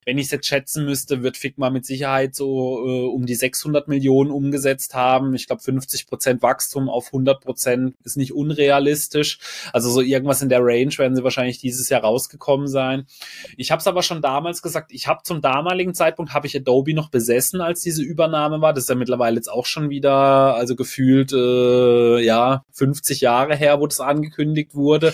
wenn 0.06 0.18
ich 0.18 0.26
es 0.26 0.32
jetzt 0.32 0.48
schätzen 0.48 0.86
müsste, 0.86 1.24
wird 1.24 1.38
Figma 1.38 1.70
mit 1.70 1.86
Sicherheit 1.86 2.36
so 2.36 2.86
äh, 2.86 3.08
um 3.08 3.26
die 3.26 3.36
600 3.36 3.88
Millionen 3.88 4.32
umgesetzt 4.32 4.94
haben. 4.96 5.34
Ich 5.34 5.48
glaube, 5.48 5.62
50 5.62 6.08
Prozent 6.08 6.42
Wachstum 6.42 6.90
auf 6.90 7.08
100 7.08 7.42
Prozent 7.42 7.96
ist 8.04 8.18
nicht 8.18 8.34
unrealistisch. 8.34 9.40
Also 9.72 9.90
so 9.90 10.02
irgendwas 10.02 10.42
in 10.42 10.50
der 10.50 10.62
Range 10.62 10.98
werden 10.98 11.16
sie 11.16 11.24
wahrscheinlich 11.24 11.60
dieses 11.60 11.90
Jahr 11.90 12.02
rausgekommen 12.02 12.68
sein. 12.68 13.06
Ich 13.58 13.72
habe 13.72 13.80
es 13.80 13.88
aber 13.88 14.04
schon 14.04 14.22
damals 14.22 14.62
gesagt, 14.62 14.92
ich 14.92 15.08
habe 15.08 15.22
zum 15.24 15.42
damaligen 15.42 15.94
Zeitpunkt 15.94 16.34
habe 16.34 16.48
ich 16.48 16.56
Adobe 16.56 16.94
noch 16.94 17.10
besessen, 17.10 17.62
als 17.62 17.82
diese 17.82 18.04
Übernahme 18.04 18.62
war. 18.62 18.74
Das 18.74 18.86
ist 18.86 18.90
ja 18.90 18.96
mittlerweile 18.96 19.36
jetzt 19.36 19.52
auch 19.52 19.66
schon 19.66 19.90
wieder, 19.90 20.56
also 20.56 20.76
gefühlt 20.76 21.32
äh, 21.34 22.20
ja 22.24 22.66
50 22.72 23.22
Jahre 23.22 23.56
her, 23.56 23.80
wo 23.80 23.88
das 23.88 24.00
angekündigt 24.00 24.76
wurde. 24.76 25.14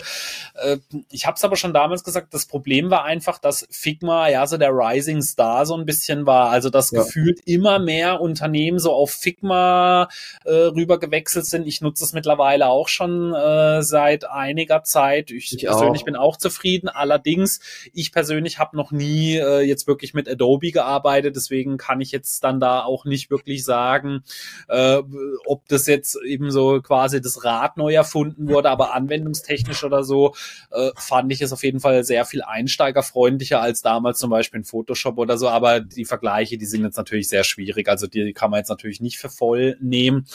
Äh, 0.56 0.78
ich 1.12 1.26
habe 1.26 1.36
es 1.36 1.44
aber 1.44 1.56
schon 1.56 1.74
damals 1.74 2.04
gesagt, 2.04 2.34
das 2.34 2.46
Problem 2.46 2.90
war 2.90 3.04
einfach, 3.04 3.40
dass 3.40 3.68
Figma 3.70 4.30
ja 4.30 4.46
so 4.48 4.58
der 4.58 4.72
Rising 4.80 5.22
Star 5.22 5.66
so 5.66 5.76
ein 5.76 5.86
bisschen 5.86 6.26
war. 6.26 6.50
Also 6.50 6.70
das 6.70 6.92
ja. 6.92 7.04
gefühlt 7.04 7.40
immer 7.46 7.80
mehr 7.80 8.22
Unternehmen 8.22 8.80
so 8.80 8.94
auf 8.94 9.12
Figma 9.12 10.08
äh, 10.46 10.52
rüber 10.52 11.00
gewechselt 11.00 11.46
sind. 11.46 11.68
Ich 11.68 11.82
nutze 11.82 12.04
es 12.04 12.14
mittlerweile 12.14 12.68
auch 12.68 12.88
schon 12.88 13.34
äh, 13.34 13.82
seit 13.84 14.26
einiger 14.26 14.84
Zeit. 14.84 15.32
Ich, 15.32 15.54
ich 15.54 15.66
persönlich 15.66 16.02
auch. 16.02 16.06
bin 16.06 16.16
auch 16.16 16.38
zufrieden. 16.38 16.90
Allerdings, 16.90 17.60
ich 17.94 18.12
persönlich 18.12 18.60
habe 18.60 18.78
noch 18.78 18.92
nie 18.92 19.38
äh, 19.38 19.62
jetzt 19.62 19.88
wirklich 19.88 20.14
mit 20.14 20.30
Adobe 20.30 20.72
gearbeitet. 20.72 21.36
Deswegen 21.36 21.78
kann 21.78 22.02
ich 22.02 22.12
jetzt 22.12 22.44
dann 22.44 22.60
da 22.60 22.84
auch 22.84 23.06
nicht 23.06 23.30
wirklich 23.30 23.64
sagen, 23.64 24.24
äh, 24.68 25.02
ob 25.46 25.68
das 25.68 25.88
jetzt 25.88 26.18
eben 26.24 26.52
so 26.52 26.82
quasi 26.82 27.22
das 27.22 27.44
Rad 27.44 27.78
neu 27.78 27.94
erfunden 27.94 28.48
wurde, 28.48 28.70
aber 28.70 28.94
anwendungstechnisch 28.94 29.84
oder 29.84 30.04
so 30.04 30.36
äh, 30.72 30.92
fand 30.96 31.32
ich 31.32 31.42
es 31.42 31.54
auf 31.54 31.64
jeden 31.64 31.80
Fall 31.80 32.04
sehr 32.04 32.26
viel 32.26 32.42
einsteigerfreundlicher 32.42 33.62
als 33.62 33.82
damals 33.82 34.20
zum 34.20 34.30
Beispiel 34.30 34.60
in 34.60 34.66
Photoshop 34.70 35.18
oder 35.18 35.38
so. 35.38 35.50
Aber 35.50 35.80
die 35.80 36.06
Vergleiche, 36.06 36.58
die 36.58 36.66
sind 36.66 36.84
jetzt 36.84 36.98
natürlich 36.98 37.30
sehr 37.30 37.44
schwierig. 37.44 37.88
Also 37.88 38.08
die 38.08 38.34
kann 38.34 38.52
man 38.52 38.60
jetzt 38.60 38.70
natürlich 38.70 39.02
nicht 39.02 39.18
für 39.18 39.30
voll 39.30 39.78
nehmen. 39.82 40.26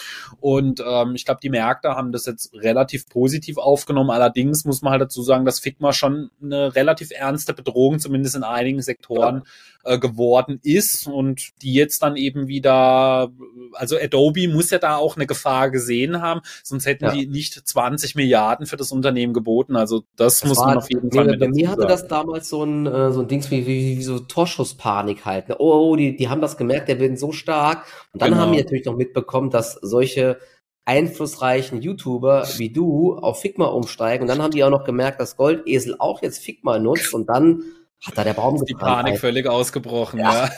Und 0.41 0.83
ähm, 0.87 1.15
ich 1.15 1.25
glaube, 1.25 1.41
die 1.43 1.51
Märkte 1.51 1.91
haben 1.91 2.13
das 2.13 2.27
jetzt 2.27 2.53
relativ 2.55 3.09
positiv 3.09 3.59
aufgenommen. 3.59 4.11
Allerdings 4.11 4.65
muss 4.65 4.83
man 4.83 4.93
halt 4.93 5.03
dazu 5.03 5.23
sagen, 5.23 5.45
dass 5.45 5.61
Figma 5.61 5.93
schon 5.93 6.31
eine 6.43 6.75
relativ 6.75 7.11
ernste 7.11 7.55
Bedrohung, 7.55 7.99
zumindest 7.99 8.37
in 8.37 8.43
einigen 8.43 8.83
Sektoren, 8.83 9.37
ja. 9.37 9.43
Äh, 9.85 9.99
geworden 9.99 10.61
ist 10.63 11.07
und 11.07 11.51
die 11.63 11.75
jetzt 11.75 12.03
dann 12.03 12.17
eben 12.17 12.49
wieder, 12.49 13.31
also 13.73 13.97
Adobe 13.97 14.49
muss 14.49 14.71
ja 14.71 14.79
da 14.79 14.97
auch 14.97 15.17
eine 15.17 15.27
Gefahr 15.27 15.71
gesehen 15.71 16.21
haben, 16.21 16.41
sonst 16.63 16.87
hätten 16.87 17.05
ja. 17.05 17.13
die 17.13 17.27
nicht 17.27 17.55
20 17.55 18.15
Milliarden 18.15 18.67
für 18.67 18.77
das 18.77 18.93
Unternehmen 18.93 19.35
geboten. 19.35 19.77
Also 19.77 20.05
das, 20.17 20.41
das 20.41 20.49
muss 20.49 20.59
man 20.59 20.79
auf 20.79 20.91
jeden 20.91 21.13
Fall. 21.13 21.27
Bei, 21.27 21.37
bei 21.37 21.49
mir 21.49 21.69
hatte 21.69 21.83
sagen. 21.83 21.91
das 21.91 22.09
damals 22.09 22.49
so 22.49 22.65
ein, 22.65 22.87
äh, 22.87 23.13
so 23.13 23.21
ein 23.21 23.29
Dings 23.29 23.51
wie, 23.51 23.67
wie, 23.67 23.99
wie 23.99 24.03
so 24.03 24.19
Torschusspanik 24.19 25.25
halt. 25.25 25.49
Ne? 25.49 25.57
Oh, 25.59 25.91
oh, 25.91 25.97
die, 25.97 26.17
die 26.17 26.29
haben 26.29 26.41
das 26.41 26.57
gemerkt, 26.57 26.89
der 26.89 26.99
wird 26.99 27.19
so 27.19 27.33
stark. 27.33 27.85
Und 28.13 28.23
dann 28.23 28.31
genau. 28.31 28.43
haben 28.43 28.53
die 28.53 28.59
natürlich 28.59 28.87
noch 28.87 28.97
mitbekommen, 28.97 29.51
dass 29.51 29.75
solche 29.75 30.39
einflussreichen 30.87 31.81
YouTuber 31.81 32.47
wie 32.57 32.71
du 32.71 33.17
auf 33.17 33.41
Figma 33.41 33.67
umsteigen. 33.67 34.23
Und 34.23 34.29
dann 34.29 34.43
haben 34.43 34.51
die 34.51 34.65
auch 34.65 34.71
noch 34.71 34.85
gemerkt, 34.85 35.21
dass 35.21 35.37
Goldesel 35.37 35.97
auch 35.99 36.23
jetzt 36.23 36.39
Figma 36.43 36.79
nutzt 36.79 37.15
und 37.15 37.29
dann 37.29 37.63
hat 38.07 38.19
da 38.19 38.25
der 38.25 38.35
Baum 38.35 38.63
Die 38.65 38.75
Panik 38.75 39.13
halt. 39.13 39.21
völlig 39.21 39.47
ausgebrochen, 39.47 40.21
ja. 40.21 40.51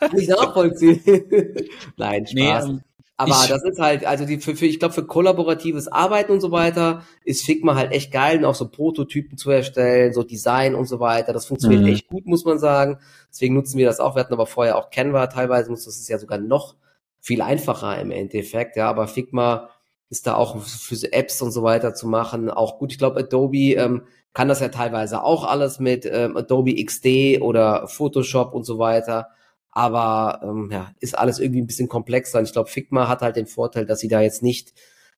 ja. 0.00 0.08
Nicht 0.12 0.28
nachvollziehen. 0.28 1.02
Nein, 1.96 2.26
Spaß. 2.26 2.34
Nee, 2.34 2.50
ähm, 2.50 2.82
aber 3.18 3.30
ich, 3.30 3.48
das 3.48 3.64
ist 3.64 3.78
halt, 3.78 4.04
also 4.04 4.26
die, 4.26 4.38
für, 4.38 4.56
für 4.56 4.66
ich 4.66 4.78
glaube, 4.78 4.92
für 4.92 5.06
kollaboratives 5.06 5.88
Arbeiten 5.88 6.32
und 6.32 6.40
so 6.40 6.50
weiter 6.50 7.02
ist 7.24 7.44
Figma 7.44 7.74
halt 7.74 7.92
echt 7.92 8.12
geil, 8.12 8.38
und 8.38 8.44
auch 8.44 8.54
so 8.54 8.68
Prototypen 8.68 9.38
zu 9.38 9.50
erstellen, 9.50 10.12
so 10.12 10.22
Design 10.22 10.74
und 10.74 10.84
so 10.86 11.00
weiter. 11.00 11.32
Das 11.32 11.46
funktioniert 11.46 11.82
mhm. 11.82 11.88
echt 11.88 12.08
gut, 12.08 12.26
muss 12.26 12.44
man 12.44 12.58
sagen. 12.58 12.98
Deswegen 13.30 13.54
nutzen 13.54 13.78
wir 13.78 13.86
das 13.86 14.00
auch. 14.00 14.16
Wir 14.16 14.20
hatten 14.20 14.34
aber 14.34 14.46
vorher 14.46 14.76
auch 14.76 14.90
Canva 14.90 15.28
teilweise, 15.28 15.70
das 15.70 15.86
ist 15.86 16.08
ja 16.08 16.18
sogar 16.18 16.38
noch 16.38 16.76
viel 17.20 17.40
einfacher 17.40 17.98
im 18.00 18.10
Endeffekt, 18.10 18.76
ja, 18.76 18.88
aber 18.88 19.08
Figma 19.08 19.70
ist 20.08 20.26
da 20.26 20.34
auch 20.34 20.60
für 20.62 21.12
Apps 21.12 21.42
und 21.42 21.50
so 21.50 21.62
weiter 21.62 21.94
zu 21.94 22.06
machen 22.06 22.50
auch 22.50 22.78
gut. 22.78 22.92
Ich 22.92 22.98
glaube, 22.98 23.20
Adobe 23.20 23.74
ähm, 23.74 24.02
kann 24.32 24.48
das 24.48 24.60
ja 24.60 24.68
teilweise 24.68 25.22
auch 25.22 25.44
alles 25.44 25.80
mit 25.80 26.06
ähm, 26.10 26.36
Adobe 26.36 26.84
XD 26.84 27.40
oder 27.40 27.88
Photoshop 27.88 28.54
und 28.54 28.64
so 28.64 28.78
weiter. 28.78 29.28
Aber 29.70 30.40
ähm, 30.42 30.70
ja, 30.72 30.90
ist 31.00 31.18
alles 31.18 31.38
irgendwie 31.38 31.60
ein 31.60 31.66
bisschen 31.66 31.88
komplexer. 31.88 32.38
Und 32.38 32.44
ich 32.44 32.52
glaube, 32.52 32.70
Figma 32.70 33.08
hat 33.08 33.22
halt 33.22 33.36
den 33.36 33.46
Vorteil, 33.46 33.84
dass 33.84 34.00
sie 34.00 34.08
da 34.08 34.20
jetzt 34.20 34.42
nicht 34.42 34.72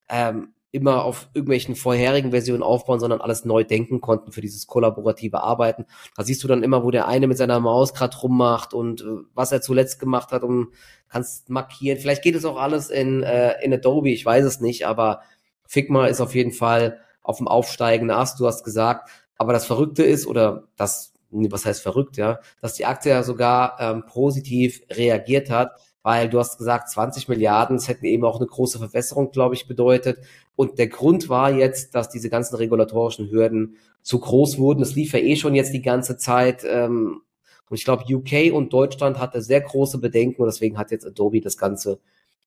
ähm, 0.09 0.55
immer 0.71 1.05
auf 1.05 1.29
irgendwelchen 1.33 1.77
vorherigen 1.77 2.31
Versionen 2.31 2.63
aufbauen, 2.63 3.01
sondern 3.01 3.21
alles 3.21 3.45
neu 3.45 3.65
denken 3.65 4.01
konnten 4.01 4.33
für 4.33 4.43
dieses 4.43 4.67
kollaborative 4.67 5.43
Arbeiten. 5.43 5.87
Da 6.17 6.25
siehst 6.25 6.45
du 6.45 6.49
dann 6.49 6.63
immer, 6.63 6.85
wo 6.85 6.91
der 6.91 7.09
eine 7.09 7.27
mit 7.27 7.39
seiner 7.39 7.59
Maus 7.59 7.95
gerade 7.95 8.17
rummacht 8.19 8.75
und 8.75 9.01
äh, 9.01 9.07
was 9.35 9.53
er 9.53 9.63
zuletzt 9.63 9.99
gemacht 9.99 10.31
hat 10.31 10.43
und 10.43 10.69
kannst 11.09 11.49
markieren. 11.49 11.99
Vielleicht 11.99 12.23
geht 12.23 12.35
es 12.35 12.45
auch 12.45 12.59
alles 12.59 12.91
in, 12.91 13.23
äh, 13.23 13.63
in 13.65 13.73
Adobe, 13.73 14.11
ich 14.11 14.25
weiß 14.25 14.45
es 14.45 14.61
nicht, 14.61 14.87
aber 14.87 15.23
Figma 15.67 16.07
ist 16.07 16.21
auf 16.21 16.35
jeden 16.35 16.53
Fall 16.53 17.01
auf 17.23 17.39
dem 17.39 17.49
aufsteigenden 17.49 18.17
Ast, 18.17 18.39
du 18.41 18.47
hast 18.47 18.65
gesagt. 18.65 19.11
Aber 19.37 19.53
das 19.53 19.67
Verrückte 19.67 20.03
ist, 20.03 20.27
oder 20.27 20.65
das, 20.77 21.15
was 21.31 21.65
heißt 21.65 21.83
verrückt, 21.83 22.17
ja, 22.17 22.41
dass 22.61 22.75
die 22.75 22.87
Aktie 22.87 23.13
ja 23.13 23.23
sogar 23.23 23.77
ähm, 23.81 24.05
positiv 24.07 24.83
reagiert 24.91 25.51
hat, 25.51 25.73
weil 26.03 26.29
du 26.29 26.39
hast 26.39 26.59
gesagt, 26.59 26.91
20 26.91 27.29
Milliarden, 27.29 27.77
das 27.77 27.89
hätten 27.89 28.07
eben 28.07 28.25
auch 28.25 28.37
eine 28.37 28.47
große 28.47 28.79
Verwässerung, 28.79 29.31
glaube 29.31 29.55
ich, 29.55 29.67
bedeutet. 29.67 30.19
Und 30.57 30.79
der 30.79 30.89
Grund 30.89 31.29
war 31.29 31.53
jetzt, 31.53 31.95
dass 31.95 32.09
diese 32.09 32.31
ganzen 32.31 32.57
regulatorischen 32.57 33.31
Hürden 33.31 33.77
zu 34.03 34.19
groß 34.19 34.59
wurden. 34.59 34.81
Das 34.81 34.95
lief 34.95 35.13
ja 35.13 35.19
eh 35.19 35.37
schon 35.37 35.55
jetzt 35.55 35.73
die 35.73 35.83
ganze 35.83 36.17
Zeit. 36.17 36.65
Ähm, 36.65 37.23
und 37.69 37.77
ich 37.77 37.85
glaube, 37.85 38.05
UK 38.13 38.53
und 38.53 38.73
Deutschland 38.73 39.19
hatte 39.19 39.43
sehr 39.43 39.61
große 39.61 39.99
Bedenken 39.99 40.43
und 40.43 40.47
deswegen 40.47 40.79
hat 40.79 40.91
jetzt 40.91 41.07
Adobe 41.07 41.41
das 41.41 41.59
Ganze 41.59 42.01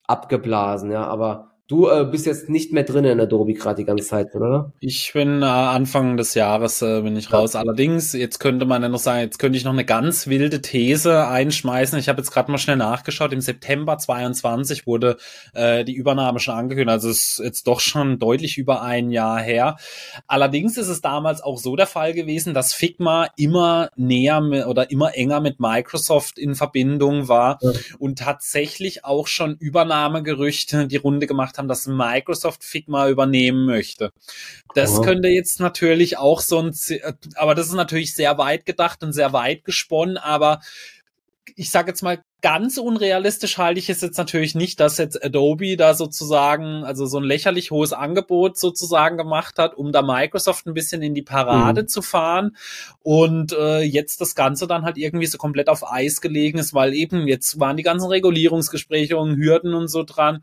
abgeblasen. 0.04 0.92
Ja, 0.92 1.06
aber 1.06 1.51
Du 1.72 1.88
äh, 1.88 2.04
bist 2.04 2.26
jetzt 2.26 2.50
nicht 2.50 2.74
mehr 2.74 2.84
drin 2.84 3.06
in 3.06 3.18
Adobe 3.18 3.54
gerade 3.54 3.78
die 3.78 3.86
ganze 3.86 4.06
Zeit, 4.06 4.36
oder? 4.36 4.74
Ich 4.82 5.14
bin 5.14 5.42
äh, 5.42 5.46
Anfang 5.46 6.18
des 6.18 6.34
Jahres 6.34 6.82
äh, 6.82 7.00
bin 7.00 7.16
ich 7.16 7.32
raus. 7.32 7.54
Ja. 7.54 7.62
Allerdings, 7.62 8.12
jetzt 8.12 8.40
könnte 8.40 8.66
man 8.66 8.82
ja 8.84 8.90
noch 8.90 9.00
sagen, 9.00 9.22
jetzt 9.22 9.40
könnte 9.40 9.58
ich 9.58 9.64
noch 9.64 9.72
eine 9.72 9.86
ganz 9.86 10.28
wilde 10.28 10.62
These 10.62 11.30
einschmeißen. 11.30 11.98
Ich 11.98 12.10
habe 12.10 12.20
jetzt 12.20 12.32
gerade 12.32 12.52
mal 12.52 12.58
schnell 12.58 12.76
nachgeschaut. 12.76 13.32
Im 13.32 13.40
September 13.40 13.98
22 13.98 14.86
wurde 14.86 15.16
äh, 15.54 15.86
die 15.86 15.94
Übernahme 15.94 16.42
schon 16.42 16.56
angekündigt. 16.56 16.92
Also 16.92 17.08
es 17.08 17.40
ist 17.40 17.42
jetzt 17.42 17.68
doch 17.68 17.80
schon 17.80 18.20
deutlich 18.20 18.58
über 18.58 18.82
ein 18.82 19.10
Jahr 19.10 19.40
her. 19.40 19.78
Allerdings 20.28 20.76
ist 20.76 20.90
es 20.90 21.00
damals 21.00 21.40
auch 21.40 21.58
so 21.58 21.78
der 21.78 21.88
Fall 21.88 22.12
gewesen, 22.12 22.54
dass 22.54 22.74
Figma 22.74 23.30
immer 23.38 23.92
näher 23.96 24.42
mit, 24.42 24.66
oder 24.66 24.92
immer 24.92 25.16
enger 25.16 25.40
mit 25.40 25.62
Microsoft 25.62 26.38
in 26.38 26.54
Verbindung 26.54 27.30
war 27.30 27.60
ja. 27.62 27.72
und 27.98 28.20
tatsächlich 28.20 29.06
auch 29.06 29.28
schon 29.28 29.56
Übernahmegerüchte 29.56 30.88
die 30.88 30.98
Runde 30.98 31.28
gemacht 31.28 31.58
haben 31.58 31.61
haben, 31.62 31.68
dass 31.68 31.88
Microsoft 31.88 32.64
Figma 32.64 33.08
übernehmen 33.08 33.66
möchte. 33.66 34.12
Das 34.74 34.98
oh. 34.98 35.02
könnte 35.02 35.28
jetzt 35.28 35.60
natürlich 35.60 36.18
auch 36.18 36.42
so 36.42 36.60
ein, 36.60 36.76
aber 37.36 37.56
das 37.56 37.68
ist 37.68 37.74
natürlich 37.74 38.14
sehr 38.16 38.38
weit 38.38 38.66
gedacht 38.66 39.04
und 39.04 39.14
sehr 39.14 39.32
weit 39.32 39.64
gesponnen, 39.64 40.18
aber 40.18 40.60
ich 41.56 41.70
sage 41.70 41.90
jetzt 41.90 42.02
mal, 42.02 42.24
ganz 42.42 42.78
unrealistisch 42.78 43.58
halte 43.60 43.80
ich 43.80 43.90
es 43.90 44.02
jetzt 44.02 44.18
natürlich 44.18 44.56
nicht, 44.56 44.80
dass 44.80 44.98
jetzt 44.98 45.24
Adobe 45.24 45.78
da 45.78 45.94
sozusagen, 45.94 46.84
also 46.84 47.06
so 47.06 47.20
ein 47.20 47.24
lächerlich 47.24 47.70
hohes 47.70 47.94
Angebot 47.94 48.58
sozusagen 48.58 49.16
gemacht 49.18 49.60
hat, 49.60 49.76
um 49.76 49.92
da 49.92 50.02
Microsoft 50.02 50.66
ein 50.66 50.74
bisschen 50.74 51.04
in 51.04 51.14
die 51.14 51.22
Parade 51.22 51.84
mhm. 51.84 51.88
zu 51.88 52.02
fahren 52.02 52.58
und 53.04 53.54
äh, 53.54 53.82
jetzt 53.82 54.22
das 54.22 54.34
Ganze 54.34 54.66
dann 54.66 54.84
halt 54.84 54.98
irgendwie 54.98 55.28
so 55.28 55.38
komplett 55.38 55.70
auf 55.70 55.90
Eis 55.90 56.20
gelegen 56.20 56.58
ist, 56.58 56.74
weil 56.74 56.94
eben 56.94 57.28
jetzt 57.28 57.60
waren 57.60 57.78
die 57.78 57.84
ganzen 57.84 58.08
Regulierungsgespräche 58.08 59.18
und 59.18 59.38
Hürden 59.38 59.74
und 59.76 59.88
so 59.88 60.04
dran 60.04 60.42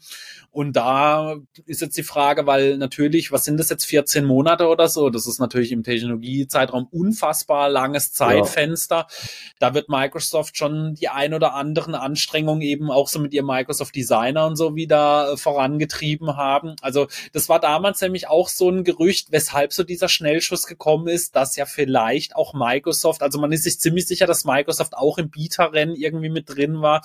und 0.59 0.73
da 0.73 1.37
ist 1.66 1.83
jetzt 1.83 1.97
die 1.97 2.03
Frage, 2.03 2.49
weil 2.49 2.79
natürlich, 2.79 3.31
was 3.31 3.44
sind 3.44 3.61
das 3.61 3.71
jetzt, 3.71 3.85
14 3.85 4.25
Monate 4.25 4.66
oder 4.66 4.88
so? 4.88 5.09
Das 5.09 5.29
ist 5.29 5.38
natürlich 5.38 5.71
im 5.71 5.85
Technologiezeitraum 5.85 6.88
unfassbar 6.90 7.68
langes 7.68 8.12
Zeitfenster. 8.12 9.07
Ja. 9.09 9.29
Da 9.61 9.75
wird 9.75 9.88
Microsoft 9.88 10.57
schon 10.57 10.97
die 10.97 11.11
ein 11.11 11.33
oder 11.33 11.55
anderen 11.55 11.94
Anstrengungen 11.94 12.62
eben 12.62 12.90
auch 12.90 13.07
so 13.07 13.21
mit 13.21 13.35
ihrem 13.35 13.47
Microsoft 13.47 13.94
Designer 13.94 14.49
und 14.49 14.57
so 14.57 14.75
wieder 14.75 15.35
äh, 15.35 15.37
vorangetrieben 15.37 16.37
haben. 16.37 16.75
Also 16.83 17.07
das 17.33 17.49
war 17.49 17.61
damals 17.61 18.01
nämlich 18.01 18.27
auch 18.27 18.49
so 18.49 18.68
ein 18.68 18.83
Gerücht, 18.83 19.31
weshalb 19.31 19.73
so 19.73 19.85
dieser 19.85 20.09
Schnellschuss 20.09 20.66
gekommen 20.66 21.07
ist, 21.07 21.37
dass 21.37 21.55
ja 21.55 21.66
vielleicht 21.66 22.35
auch 22.35 22.53
Microsoft, 22.53 23.23
also 23.23 23.38
man 23.38 23.53
ist 23.53 23.62
sich 23.62 23.79
ziemlich 23.79 24.09
sicher, 24.09 24.27
dass 24.27 24.44
Microsoft 24.44 24.97
auch 24.97 25.18
im 25.18 25.31
Bieterrennen 25.31 25.94
irgendwie 25.94 26.31
mit 26.31 26.49
drin 26.49 26.83
war 26.83 27.03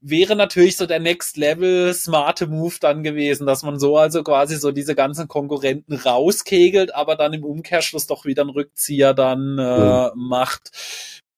wäre 0.00 0.34
natürlich 0.34 0.76
so 0.76 0.86
der 0.86 0.98
Next 0.98 1.36
Level 1.36 1.92
smarte 1.92 2.46
Move 2.46 2.76
dann 2.80 3.02
gewesen, 3.02 3.46
dass 3.46 3.62
man 3.62 3.78
so 3.78 3.96
also 3.98 4.22
quasi 4.22 4.56
so 4.56 4.72
diese 4.72 4.94
ganzen 4.94 5.28
Konkurrenten 5.28 5.94
rauskegelt, 5.94 6.94
aber 6.94 7.16
dann 7.16 7.34
im 7.34 7.44
Umkehrschluss 7.44 8.06
doch 8.06 8.24
wieder 8.24 8.42
einen 8.42 8.50
Rückzieher 8.50 9.14
dann 9.14 9.58
äh, 9.58 10.08
mhm. 10.08 10.10
macht. 10.14 10.70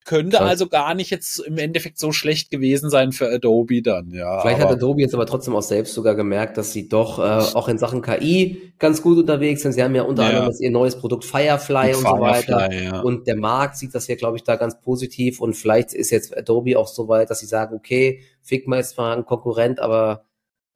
Könnte 0.04 0.38
Vielleicht. 0.38 0.50
also 0.50 0.68
gar 0.68 0.94
nicht 0.94 1.10
jetzt 1.10 1.38
im 1.38 1.58
Endeffekt 1.58 1.98
so 1.98 2.10
schlecht 2.10 2.50
gewesen 2.50 2.90
sein 2.90 3.12
für 3.12 3.32
Adobe 3.32 3.82
dann, 3.82 4.10
ja. 4.10 4.40
Vielleicht 4.40 4.60
hat 4.60 4.70
Adobe 4.70 5.00
jetzt 5.00 5.14
aber 5.14 5.26
trotzdem 5.26 5.54
auch 5.54 5.62
selbst 5.62 5.94
sogar 5.94 6.16
gemerkt, 6.16 6.56
dass 6.56 6.72
sie 6.72 6.88
doch 6.88 7.20
äh, 7.20 7.22
auch 7.22 7.68
in 7.68 7.78
Sachen 7.78 8.02
KI 8.02 8.72
ganz 8.78 9.00
gut 9.00 9.18
unterwegs 9.18 9.62
sind. 9.62 9.72
Sie 9.72 9.82
haben 9.82 9.94
ja 9.94 10.02
unter 10.02 10.22
ja. 10.22 10.28
anderem 10.30 10.48
jetzt 10.48 10.60
ihr 10.60 10.72
neues 10.72 10.98
Produkt 10.98 11.24
Firefly 11.24 11.94
und, 11.94 11.96
und 11.96 12.02
Firefly, 12.02 12.42
so 12.46 12.52
weiter. 12.52 12.72
Ja. 12.72 13.00
Und 13.00 13.28
der 13.28 13.36
Markt 13.36 13.76
sieht 13.76 13.94
das 13.94 14.08
ja, 14.08 14.16
glaube 14.16 14.36
ich, 14.36 14.42
da 14.42 14.56
ganz 14.56 14.80
positiv. 14.80 15.40
Und 15.40 15.54
vielleicht 15.54 15.94
ist 15.94 16.10
jetzt 16.10 16.36
Adobe 16.36 16.78
auch 16.78 16.88
so 16.88 17.06
weit, 17.08 17.30
dass 17.30 17.38
sie 17.38 17.46
sagen, 17.46 17.76
okay, 17.76 18.20
Figma 18.42 18.78
ist 18.78 18.90
zwar 18.90 19.16
ein 19.16 19.24
Konkurrent, 19.24 19.78
aber 19.78 20.24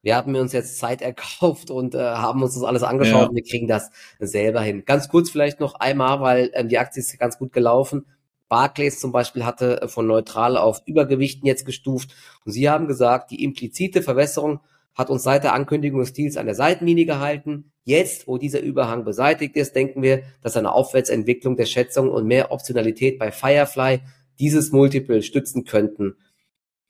wir 0.03 0.15
haben 0.15 0.35
uns 0.35 0.53
jetzt 0.53 0.79
Zeit 0.79 1.01
erkauft 1.03 1.69
und 1.69 1.95
äh, 1.95 1.99
haben 1.99 2.41
uns 2.41 2.53
das 2.53 2.63
alles 2.63 2.83
angeschaut 2.83 3.21
ja. 3.23 3.27
und 3.27 3.35
wir 3.35 3.43
kriegen 3.43 3.67
das 3.67 3.89
selber 4.19 4.61
hin. 4.61 4.83
Ganz 4.85 5.09
kurz 5.09 5.29
vielleicht 5.29 5.59
noch 5.59 5.75
einmal, 5.75 6.21
weil 6.21 6.49
ähm, 6.53 6.69
die 6.69 6.77
Aktie 6.77 7.01
ist 7.01 7.19
ganz 7.19 7.37
gut 7.37 7.51
gelaufen. 7.51 8.05
Barclays 8.49 8.99
zum 8.99 9.11
Beispiel 9.11 9.45
hatte 9.45 9.81
äh, 9.81 9.87
von 9.87 10.07
neutral 10.07 10.57
auf 10.57 10.81
Übergewichten 10.85 11.45
jetzt 11.45 11.65
gestuft. 11.65 12.13
Und 12.45 12.51
sie 12.51 12.69
haben 12.69 12.87
gesagt, 12.87 13.31
die 13.31 13.43
implizite 13.43 14.01
Verwässerung 14.01 14.59
hat 14.93 15.09
uns 15.09 15.23
seit 15.23 15.43
der 15.43 15.53
Ankündigung 15.53 15.99
des 15.99 16.13
Deals 16.13 16.37
an 16.37 16.47
der 16.47 16.55
Seitenlinie 16.55 17.05
gehalten. 17.05 17.71
Jetzt, 17.83 18.27
wo 18.27 18.37
dieser 18.37 18.61
Überhang 18.61 19.05
beseitigt 19.05 19.55
ist, 19.55 19.75
denken 19.75 20.01
wir, 20.01 20.23
dass 20.41 20.57
eine 20.57 20.71
Aufwärtsentwicklung 20.71 21.55
der 21.55 21.65
Schätzung 21.65 22.09
und 22.09 22.25
mehr 22.25 22.51
Optionalität 22.51 23.19
bei 23.19 23.31
Firefly 23.31 24.01
dieses 24.39 24.71
Multiple 24.71 25.21
stützen 25.21 25.65
könnten. 25.65 26.15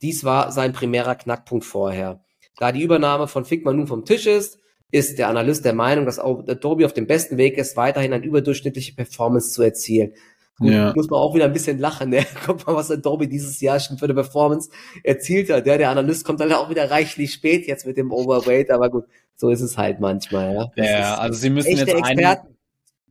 Dies 0.02 0.24
war 0.24 0.52
sein 0.52 0.74
primärer 0.74 1.16
Knackpunkt 1.16 1.66
vorher. 1.66 2.24
Da 2.58 2.72
die 2.72 2.82
Übernahme 2.82 3.28
von 3.28 3.46
Figma 3.46 3.74
nun 3.74 3.88
vom 3.88 4.06
Tisch 4.06 4.26
ist, 4.26 4.60
ist 4.90 5.20
der 5.20 5.28
Analyst 5.28 5.66
der 5.66 5.74
Meinung, 5.74 6.06
dass 6.06 6.20
Adobe 6.20 6.86
auf 6.86 6.94
dem 6.94 7.08
besten 7.08 7.38
Weg 7.38 7.58
ist, 7.58 7.76
weiterhin 7.76 8.14
eine 8.14 8.26
überdurchschnittliche 8.26 8.96
Performance 8.96 9.52
zu 9.52 9.62
erzielen. 9.62 10.14
Gut, 10.60 10.72
ja. 10.72 10.92
muss 10.96 11.10
man 11.10 11.20
auch 11.20 11.36
wieder 11.36 11.46
ein 11.46 11.54
bisschen 11.54 11.78
lachen. 11.78 12.10
Ne? 12.10 12.26
Guck 12.46 12.66
mal, 12.66 12.76
was 12.76 12.90
Adobe 12.90 13.28
dieses 13.28 13.62
Jahr 13.62 13.80
schon 13.80 13.98
für 13.98 14.06
eine 14.06 14.16
Performance 14.16 14.70
erzielt 15.04 15.52
hat. 15.52 15.68
Ja, 15.68 15.78
der 15.78 15.92
Analyst 15.92 16.26
kommt 16.26 16.40
dann 16.40 16.52
auch 16.52 16.70
wieder 16.70 16.90
reichlich 16.90 17.32
spät 17.32 17.68
jetzt 17.68 17.86
mit 17.86 17.98
dem 17.98 18.12
Overweight, 18.12 18.72
aber 18.72 18.90
gut, 18.90 19.06
so 19.36 19.50
ist 19.50 19.62
es 19.62 19.78
halt 19.78 20.00
manchmal. 20.00 20.56
Ja, 20.56 20.66
das 20.76 20.90
ja 20.90 21.16
also 21.16 21.38
sie 21.38 21.52
müssen 21.52 21.78
jetzt 21.78 21.94
eine, 21.94 22.42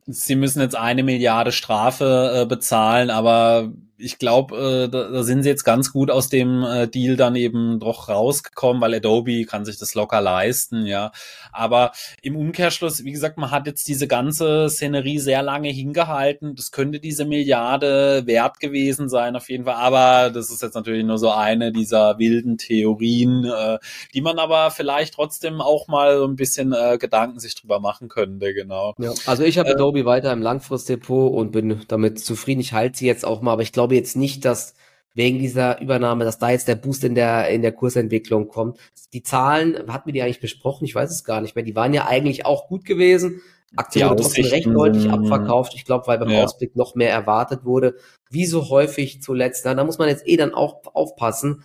sie 0.07 0.35
müssen 0.35 0.61
jetzt 0.61 0.75
eine 0.75 1.03
Milliarde 1.03 1.53
Strafe 1.53 2.41
äh, 2.41 2.45
bezahlen, 2.45 3.09
aber 3.09 3.71
ich 3.97 4.19
glaube, 4.19 4.55
äh, 4.55 4.89
da, 4.89 5.09
da 5.09 5.23
sind 5.23 5.43
sie 5.43 5.49
jetzt 5.49 5.63
ganz 5.63 5.91
gut 5.91 6.11
aus 6.11 6.29
dem 6.29 6.63
äh, 6.63 6.87
Deal 6.87 7.15
dann 7.15 7.35
eben 7.35 7.79
doch 7.79 8.09
rausgekommen, 8.09 8.81
weil 8.81 8.95
Adobe 8.95 9.45
kann 9.45 9.65
sich 9.65 9.77
das 9.77 9.95
locker 9.95 10.21
leisten, 10.21 10.85
ja. 10.85 11.11
Aber 11.51 11.91
im 12.21 12.35
Umkehrschluss, 12.35 13.03
wie 13.03 13.11
gesagt, 13.11 13.37
man 13.37 13.51
hat 13.51 13.65
jetzt 13.67 13.87
diese 13.87 14.07
ganze 14.07 14.69
Szenerie 14.69 15.19
sehr 15.19 15.41
lange 15.41 15.69
hingehalten. 15.69 16.55
Das 16.55 16.71
könnte 16.71 16.99
diese 16.99 17.25
Milliarde 17.25 18.23
wert 18.25 18.59
gewesen 18.59 19.09
sein, 19.09 19.35
auf 19.35 19.49
jeden 19.49 19.65
Fall. 19.65 19.75
Aber 19.75 20.29
das 20.29 20.51
ist 20.51 20.61
jetzt 20.61 20.75
natürlich 20.75 21.05
nur 21.05 21.17
so 21.17 21.31
eine 21.31 21.71
dieser 21.71 22.19
wilden 22.19 22.57
Theorien, 22.57 23.45
äh, 23.45 23.79
die 24.13 24.21
man 24.21 24.39
aber 24.39 24.71
vielleicht 24.71 25.15
trotzdem 25.15 25.61
auch 25.61 25.87
mal 25.87 26.17
so 26.17 26.25
ein 26.25 26.35
bisschen 26.35 26.73
äh, 26.73 26.97
Gedanken 26.99 27.39
sich 27.39 27.55
drüber 27.55 27.79
machen 27.79 28.09
könnte, 28.09 28.53
genau. 28.53 28.93
Ja, 28.99 29.13
also 29.25 29.43
ich 29.43 29.57
habe 29.57 29.69
äh, 29.69 29.73
Adobe 29.73 30.05
weiter 30.05 30.31
im 30.31 30.41
Langfristdepot 30.41 31.33
und 31.33 31.51
bin 31.51 31.81
damit 31.87 32.19
zufrieden. 32.19 32.61
Ich 32.61 32.73
halte 32.73 32.97
sie 32.97 33.07
jetzt 33.07 33.25
auch 33.25 33.41
mal, 33.41 33.53
aber 33.53 33.61
ich 33.63 33.71
glaube, 33.71 33.86
glaube 33.87 33.95
jetzt 33.95 34.17
nicht, 34.17 34.43
dass 34.43 34.73
wegen 35.13 35.39
dieser 35.39 35.81
Übernahme, 35.81 36.25
dass 36.25 36.37
da 36.37 36.51
jetzt 36.51 36.67
der 36.67 36.75
Boost 36.75 37.03
in 37.03 37.15
der, 37.15 37.49
in 37.49 37.61
der 37.61 37.71
Kursentwicklung 37.71 38.49
kommt. 38.49 38.77
Die 39.13 39.23
Zahlen 39.23 39.91
hatten 39.91 40.07
wir 40.07 40.13
die 40.13 40.21
eigentlich 40.21 40.41
besprochen, 40.41 40.85
ich 40.85 40.93
weiß 40.93 41.09
es 41.09 41.23
gar 41.23 41.41
nicht 41.41 41.55
mehr. 41.55 41.63
Die 41.63 41.75
waren 41.75 41.93
ja 41.93 42.05
eigentlich 42.05 42.45
auch 42.45 42.67
gut 42.67 42.85
gewesen. 42.85 43.41
Aktien 43.75 44.09
wurden 44.09 44.21
trotzdem 44.21 44.45
recht 44.45 44.67
deutlich 44.67 45.09
abverkauft. 45.09 45.73
Ich 45.75 45.85
glaube, 45.85 46.05
weil 46.07 46.19
beim 46.19 46.29
ja. 46.29 46.43
Ausblick 46.43 46.75
noch 46.75 46.95
mehr 46.95 47.09
erwartet 47.09 47.65
wurde. 47.65 47.95
Wie 48.29 48.45
so 48.45 48.69
häufig 48.69 49.21
zuletzt. 49.21 49.65
Na, 49.65 49.73
da 49.73 49.83
muss 49.83 49.97
man 49.97 50.07
jetzt 50.07 50.27
eh 50.27 50.37
dann 50.37 50.53
auch 50.53 50.81
aufpassen. 50.93 51.63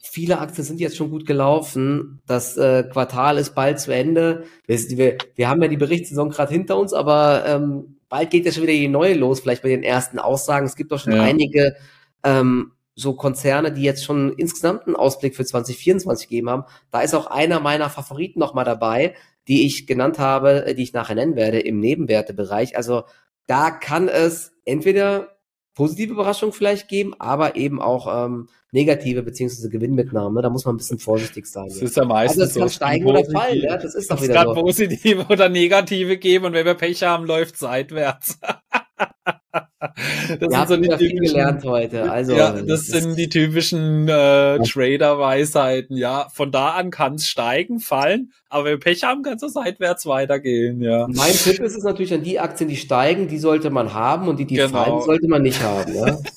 Viele 0.00 0.38
Aktien 0.38 0.64
sind 0.64 0.80
jetzt 0.80 0.96
schon 0.96 1.10
gut 1.10 1.26
gelaufen. 1.26 2.22
Das 2.26 2.56
äh, 2.56 2.84
Quartal 2.84 3.36
ist 3.36 3.54
bald 3.54 3.80
zu 3.80 3.92
Ende. 3.92 4.44
Wir, 4.66 4.78
wir, 4.78 5.18
wir 5.34 5.48
haben 5.48 5.60
ja 5.60 5.68
die 5.68 5.76
Berichtssaison 5.76 6.30
gerade 6.30 6.52
hinter 6.52 6.78
uns, 6.78 6.94
aber 6.94 7.44
ähm, 7.46 7.97
bald 8.08 8.30
geht 8.30 8.46
ja 8.46 8.52
schon 8.52 8.62
wieder 8.64 8.72
die 8.72 8.88
neue 8.88 9.14
los, 9.14 9.40
vielleicht 9.40 9.62
bei 9.62 9.68
den 9.68 9.82
ersten 9.82 10.18
Aussagen. 10.18 10.66
Es 10.66 10.76
gibt 10.76 10.92
doch 10.92 10.98
schon 11.00 11.14
ja. 11.14 11.22
einige 11.22 11.76
ähm, 12.24 12.72
so 12.94 13.14
Konzerne, 13.14 13.72
die 13.72 13.82
jetzt 13.82 14.04
schon 14.04 14.32
insgesamt 14.34 14.86
einen 14.86 14.96
Ausblick 14.96 15.36
für 15.36 15.44
2024 15.44 16.28
gegeben 16.28 16.50
haben. 16.50 16.64
Da 16.90 17.02
ist 17.02 17.14
auch 17.14 17.26
einer 17.26 17.60
meiner 17.60 17.90
Favoriten 17.90 18.40
nochmal 18.40 18.64
dabei, 18.64 19.14
die 19.46 19.66
ich 19.66 19.86
genannt 19.86 20.18
habe, 20.18 20.66
äh, 20.66 20.74
die 20.74 20.82
ich 20.82 20.92
nachher 20.92 21.14
nennen 21.14 21.36
werde 21.36 21.60
im 21.60 21.80
Nebenwertebereich. 21.80 22.76
Also 22.76 23.04
da 23.46 23.70
kann 23.70 24.08
es 24.08 24.52
entweder 24.64 25.37
positive 25.78 26.12
Überraschungen 26.12 26.52
vielleicht 26.52 26.88
geben, 26.88 27.14
aber 27.20 27.54
eben 27.54 27.80
auch 27.80 28.26
ähm, 28.26 28.48
negative 28.72 29.22
beziehungsweise 29.22 29.70
Gewinnmitnahme. 29.70 30.42
Da 30.42 30.50
muss 30.50 30.64
man 30.64 30.74
ein 30.74 30.78
bisschen 30.78 30.98
vorsichtig 30.98 31.46
sein. 31.46 31.68
Das 31.68 31.76
ist 31.80 31.96
ja 31.96 32.04
meistens 32.04 32.42
also 32.42 32.64
es 32.64 32.80
kann 32.80 32.88
steigen 32.88 33.06
oder 33.06 33.24
fallen. 33.24 33.62
Ja, 33.62 33.76
das 33.76 33.94
ist 33.94 34.10
doch 34.10 34.20
wieder 34.20 34.34
es 34.34 34.36
kann 34.44 34.54
so. 34.56 34.60
positive 34.60 35.26
oder 35.28 35.48
negative 35.48 36.18
geben 36.18 36.46
und 36.46 36.54
wenn 36.54 36.66
wir 36.66 36.74
Pech 36.74 37.04
haben, 37.04 37.26
läuft 37.26 37.56
seitwärts. 37.58 38.40
Das 39.80 40.52
ja, 40.52 40.66
sind 40.66 40.84
so 40.84 40.96
die 40.96 41.06
typischen, 41.06 41.18
gelernt 41.20 41.64
heute. 41.64 42.10
Also, 42.10 42.34
ja, 42.34 42.50
das, 42.50 42.88
das 42.88 43.02
sind 43.02 43.16
die 43.16 43.28
typischen 43.28 44.08
äh, 44.08 44.58
Trader-Weisheiten. 44.58 45.96
Ja, 45.96 46.28
von 46.32 46.50
da 46.50 46.70
an 46.70 46.90
kann 46.90 47.14
es 47.14 47.28
steigen, 47.28 47.78
fallen, 47.78 48.32
aber 48.48 48.64
wenn 48.64 48.72
wir 48.72 48.80
Pech 48.80 49.04
haben, 49.04 49.22
kann 49.22 49.38
es 49.40 49.52
seitwärts 49.52 50.06
weitergehen. 50.06 50.82
Ja. 50.82 51.06
Mein 51.08 51.32
Tipp 51.32 51.60
ist 51.60 51.76
es 51.76 51.84
natürlich 51.84 52.12
an 52.12 52.22
die 52.22 52.40
Aktien, 52.40 52.68
die 52.68 52.76
steigen, 52.76 53.28
die 53.28 53.38
sollte 53.38 53.70
man 53.70 53.94
haben 53.94 54.26
und 54.26 54.38
die, 54.38 54.46
die 54.46 54.56
genau. 54.56 54.68
fallen, 54.68 55.00
sollte 55.02 55.28
man 55.28 55.42
nicht 55.42 55.62
haben. 55.62 55.94
Ja? 55.94 56.18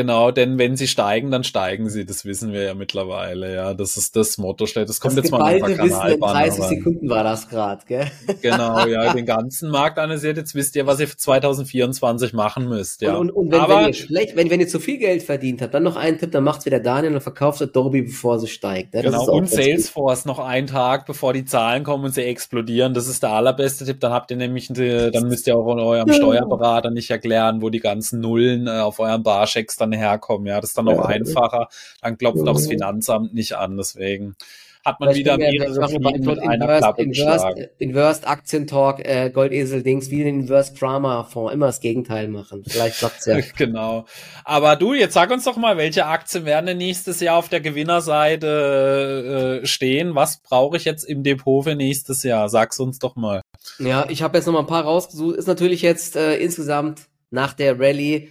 Genau, 0.00 0.30
denn 0.30 0.56
wenn 0.56 0.76
sie 0.76 0.88
steigen, 0.88 1.30
dann 1.30 1.44
steigen 1.44 1.90
sie. 1.90 2.06
Das 2.06 2.24
wissen 2.24 2.54
wir 2.54 2.62
ja 2.62 2.72
mittlerweile. 2.72 3.54
Ja, 3.54 3.74
das 3.74 3.98
ist 3.98 4.16
das 4.16 4.38
Motto. 4.38 4.64
Das 4.64 4.98
kommt 4.98 5.18
das 5.18 5.24
jetzt 5.24 5.30
mal 5.30 5.58
der 5.58 5.78
Wissen 5.78 6.08
in 6.08 6.20
30 6.20 6.64
Sekunden 6.64 7.10
war 7.10 7.22
das 7.22 7.50
gerade, 7.50 7.82
gell? 7.86 8.06
Genau, 8.40 8.86
ja, 8.86 9.12
den 9.12 9.26
ganzen 9.26 9.68
Markt 9.68 9.98
analysiert. 9.98 10.38
Jetzt 10.38 10.54
wisst 10.54 10.74
ihr, 10.76 10.86
was 10.86 11.00
ihr 11.00 11.08
für 11.08 11.18
2024 11.18 12.32
machen 12.32 12.66
müsst. 12.66 13.02
Ja. 13.02 13.16
Und, 13.16 13.30
und, 13.30 13.36
und 13.36 13.52
wenn, 13.52 13.60
Aber, 13.60 13.80
wenn 13.80 13.88
ihr 13.88 13.92
schlecht, 13.92 14.36
wenn, 14.36 14.48
wenn 14.48 14.60
ihr 14.60 14.68
zu 14.68 14.80
viel 14.80 14.96
Geld 14.96 15.22
verdient 15.22 15.60
habt, 15.60 15.74
dann 15.74 15.82
noch 15.82 15.96
einen 15.96 16.18
Tipp, 16.18 16.32
dann 16.32 16.44
macht's 16.44 16.64
wieder 16.64 16.80
Daniel 16.80 17.12
und 17.12 17.20
verkauft 17.20 17.60
Adobe, 17.60 18.02
bevor 18.02 18.38
sie 18.38 18.48
steigt. 18.48 18.94
Ja, 18.94 19.02
genau. 19.02 19.30
Und 19.30 19.50
Salesforce 19.50 20.24
noch 20.24 20.38
einen 20.38 20.66
Tag, 20.66 21.04
bevor 21.04 21.34
die 21.34 21.44
Zahlen 21.44 21.84
kommen 21.84 22.06
und 22.06 22.14
sie 22.14 22.22
explodieren. 22.22 22.94
Das 22.94 23.06
ist 23.06 23.22
der 23.22 23.32
allerbeste 23.32 23.84
Tipp. 23.84 24.00
Dann 24.00 24.12
habt 24.12 24.30
ihr 24.30 24.38
nämlich, 24.38 24.68
dann 24.68 25.28
müsst 25.28 25.46
ihr 25.46 25.58
auch 25.58 25.66
eurem 25.66 26.10
Steuerberater 26.10 26.90
nicht 26.90 27.10
erklären, 27.10 27.60
wo 27.60 27.68
die 27.68 27.80
ganzen 27.80 28.20
Nullen 28.20 28.66
äh, 28.66 28.80
auf 28.80 28.98
eurem 28.98 29.22
Barchecks 29.22 29.76
dann 29.76 29.89
herkommen. 29.98 30.46
Ja, 30.46 30.60
das 30.60 30.70
ist 30.70 30.78
dann 30.78 30.88
auch 30.88 30.98
ja, 30.98 31.06
einfacher. 31.06 31.68
Dann 32.02 32.18
klopft 32.18 32.46
auch 32.46 32.54
das 32.54 32.66
Finanzamt 32.66 33.34
nicht 33.34 33.54
an. 33.54 33.76
Deswegen 33.76 34.36
hat 34.84 35.00
man 35.00 35.14
wieder 35.14 35.36
mehrere 35.36 35.88
Fliegen 35.88 36.24
mit 36.24 36.38
einer 36.40 36.54
Inverse, 36.54 36.80
Klappe 36.80 37.02
Inverse, 37.02 37.70
Inverse 37.78 38.26
Aktientalk, 38.26 39.06
äh, 39.06 39.30
Goldesel 39.30 39.82
Dings, 39.82 40.10
wie 40.10 40.24
den 40.24 40.40
Inverse 40.40 40.74
Drama 40.74 41.24
Fonds, 41.24 41.52
immer 41.52 41.66
das 41.66 41.80
Gegenteil 41.80 42.28
machen. 42.28 42.62
Vielleicht 42.66 42.98
klappt's 42.98 43.26
ja. 43.26 43.38
genau. 43.56 44.06
Aber 44.44 44.76
du, 44.76 44.94
jetzt 44.94 45.14
sag 45.14 45.30
uns 45.30 45.44
doch 45.44 45.56
mal, 45.56 45.76
welche 45.76 46.06
Aktien 46.06 46.46
werden 46.46 46.66
denn 46.66 46.78
nächstes 46.78 47.20
Jahr 47.20 47.36
auf 47.36 47.50
der 47.50 47.60
Gewinnerseite 47.60 49.60
äh, 49.62 49.66
stehen? 49.66 50.14
Was 50.14 50.40
brauche 50.40 50.78
ich 50.78 50.86
jetzt 50.86 51.04
im 51.04 51.22
Depot 51.22 51.64
für 51.64 51.74
nächstes 51.74 52.22
Jahr? 52.22 52.48
Sag's 52.48 52.80
uns 52.80 52.98
doch 52.98 53.16
mal. 53.16 53.42
Ja, 53.78 54.06
ich 54.08 54.22
habe 54.22 54.38
jetzt 54.38 54.46
noch 54.46 54.54
mal 54.54 54.60
ein 54.60 54.66
paar 54.66 54.84
rausgesucht. 54.84 55.36
Ist 55.36 55.48
natürlich 55.48 55.82
jetzt 55.82 56.16
äh, 56.16 56.36
insgesamt 56.36 57.02
nach 57.30 57.52
der 57.52 57.78
Rallye 57.78 58.30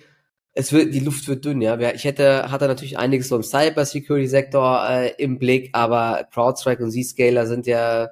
es 0.60 0.74
wird, 0.74 0.93
die 0.93 1.00
Luft 1.00 1.26
wird 1.30 1.45
dünn, 1.45 1.62
ja. 1.62 1.80
Ich 1.91 2.04
hätte, 2.04 2.52
hatte 2.52 2.67
natürlich 2.67 2.98
einiges 2.98 3.30
so 3.30 3.38
im 3.38 3.43
Cyber-Security-Sektor 3.43 4.89
äh, 4.89 5.13
im 5.17 5.39
Blick, 5.39 5.69
aber 5.72 6.28
CrowdStrike 6.34 6.84
und 6.84 6.91
Zscaler 6.91 7.48
sind 7.48 7.65
ja 7.65 8.10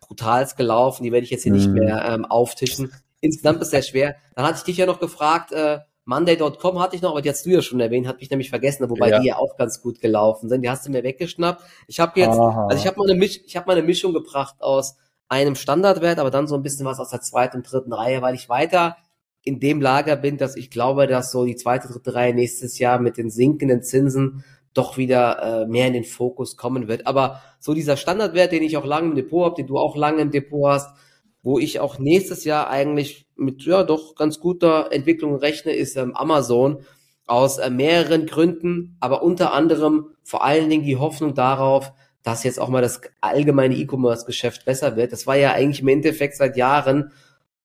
brutals 0.00 0.56
gelaufen, 0.56 1.04
die 1.04 1.12
werde 1.12 1.24
ich 1.24 1.30
jetzt 1.30 1.42
hier 1.42 1.52
mhm. 1.52 1.58
nicht 1.58 1.70
mehr 1.70 2.04
ähm, 2.08 2.24
auftischen. 2.24 2.90
Insgesamt 3.20 3.60
ist 3.60 3.70
sehr 3.70 3.82
schwer. 3.82 4.16
Dann 4.34 4.46
hatte 4.46 4.58
ich 4.58 4.64
dich 4.64 4.78
ja 4.78 4.86
noch 4.86 4.98
gefragt, 4.98 5.52
äh, 5.52 5.80
Monday.com 6.06 6.80
hatte 6.80 6.96
ich 6.96 7.02
noch, 7.02 7.10
aber 7.10 7.20
die 7.20 7.28
hast 7.28 7.44
du 7.44 7.50
ja 7.50 7.60
schon 7.60 7.80
erwähnt, 7.80 8.06
hat 8.06 8.20
mich 8.20 8.30
nämlich 8.30 8.48
vergessen, 8.48 8.88
wobei 8.88 9.10
ja. 9.10 9.20
die 9.20 9.28
ja 9.28 9.36
auch 9.36 9.56
ganz 9.58 9.82
gut 9.82 10.00
gelaufen 10.00 10.48
sind. 10.48 10.62
Die 10.62 10.70
hast 10.70 10.86
du 10.86 10.90
mir 10.90 11.02
weggeschnappt. 11.02 11.62
Ich 11.86 12.00
habe 12.00 12.18
jetzt, 12.18 12.38
Aha. 12.38 12.66
also 12.66 12.80
ich 12.80 12.86
habe 12.86 12.98
mal 12.98 13.10
eine 13.10 13.18
Misch, 13.18 13.40
ich 13.44 13.56
habe 13.56 13.66
mal 13.66 13.76
eine 13.76 13.86
Mischung 13.86 14.14
gebracht 14.14 14.56
aus 14.60 14.96
einem 15.28 15.54
Standardwert, 15.54 16.18
aber 16.18 16.30
dann 16.30 16.46
so 16.46 16.54
ein 16.54 16.62
bisschen 16.62 16.86
was 16.86 16.98
aus 16.98 17.10
der 17.10 17.20
zweiten 17.20 17.58
und 17.58 17.70
dritten 17.70 17.92
Reihe, 17.92 18.22
weil 18.22 18.34
ich 18.34 18.48
weiter 18.48 18.96
in 19.44 19.60
dem 19.60 19.80
Lager 19.80 20.16
bin, 20.16 20.38
dass 20.38 20.56
ich 20.56 20.70
glaube, 20.70 21.06
dass 21.06 21.30
so 21.30 21.44
die 21.44 21.56
zweite, 21.56 21.88
dritte 21.88 22.14
Reihe 22.14 22.34
nächstes 22.34 22.78
Jahr 22.78 22.98
mit 22.98 23.18
den 23.18 23.30
sinkenden 23.30 23.82
Zinsen 23.82 24.44
doch 24.72 24.96
wieder 24.96 25.62
äh, 25.62 25.66
mehr 25.66 25.86
in 25.86 25.92
den 25.92 26.04
Fokus 26.04 26.56
kommen 26.56 26.88
wird. 26.88 27.06
Aber 27.06 27.40
so 27.60 27.74
dieser 27.74 27.96
Standardwert, 27.96 28.52
den 28.52 28.62
ich 28.62 28.76
auch 28.76 28.84
lange 28.84 29.10
im 29.10 29.14
Depot 29.14 29.44
habe, 29.44 29.56
den 29.56 29.66
du 29.66 29.78
auch 29.78 29.96
lange 29.96 30.22
im 30.22 30.30
Depot 30.30 30.68
hast, 30.68 30.96
wo 31.42 31.58
ich 31.58 31.78
auch 31.78 31.98
nächstes 31.98 32.44
Jahr 32.44 32.68
eigentlich 32.70 33.26
mit 33.36 33.62
ja 33.64 33.84
doch 33.84 34.14
ganz 34.14 34.40
guter 34.40 34.90
Entwicklung 34.92 35.36
rechne, 35.36 35.72
ist 35.72 35.96
ähm, 35.96 36.16
Amazon 36.16 36.78
aus 37.26 37.58
äh, 37.58 37.70
mehreren 37.70 38.26
Gründen, 38.26 38.96
aber 38.98 39.22
unter 39.22 39.52
anderem 39.52 40.08
vor 40.24 40.42
allen 40.42 40.70
Dingen 40.70 40.84
die 40.84 40.96
Hoffnung 40.96 41.34
darauf, 41.34 41.92
dass 42.22 42.44
jetzt 42.44 42.58
auch 42.58 42.70
mal 42.70 42.80
das 42.80 43.02
allgemeine 43.20 43.76
E-Commerce-Geschäft 43.76 44.64
besser 44.64 44.96
wird. 44.96 45.12
Das 45.12 45.26
war 45.26 45.36
ja 45.36 45.52
eigentlich 45.52 45.82
im 45.82 45.88
Endeffekt 45.88 46.36
seit 46.36 46.56
Jahren 46.56 47.12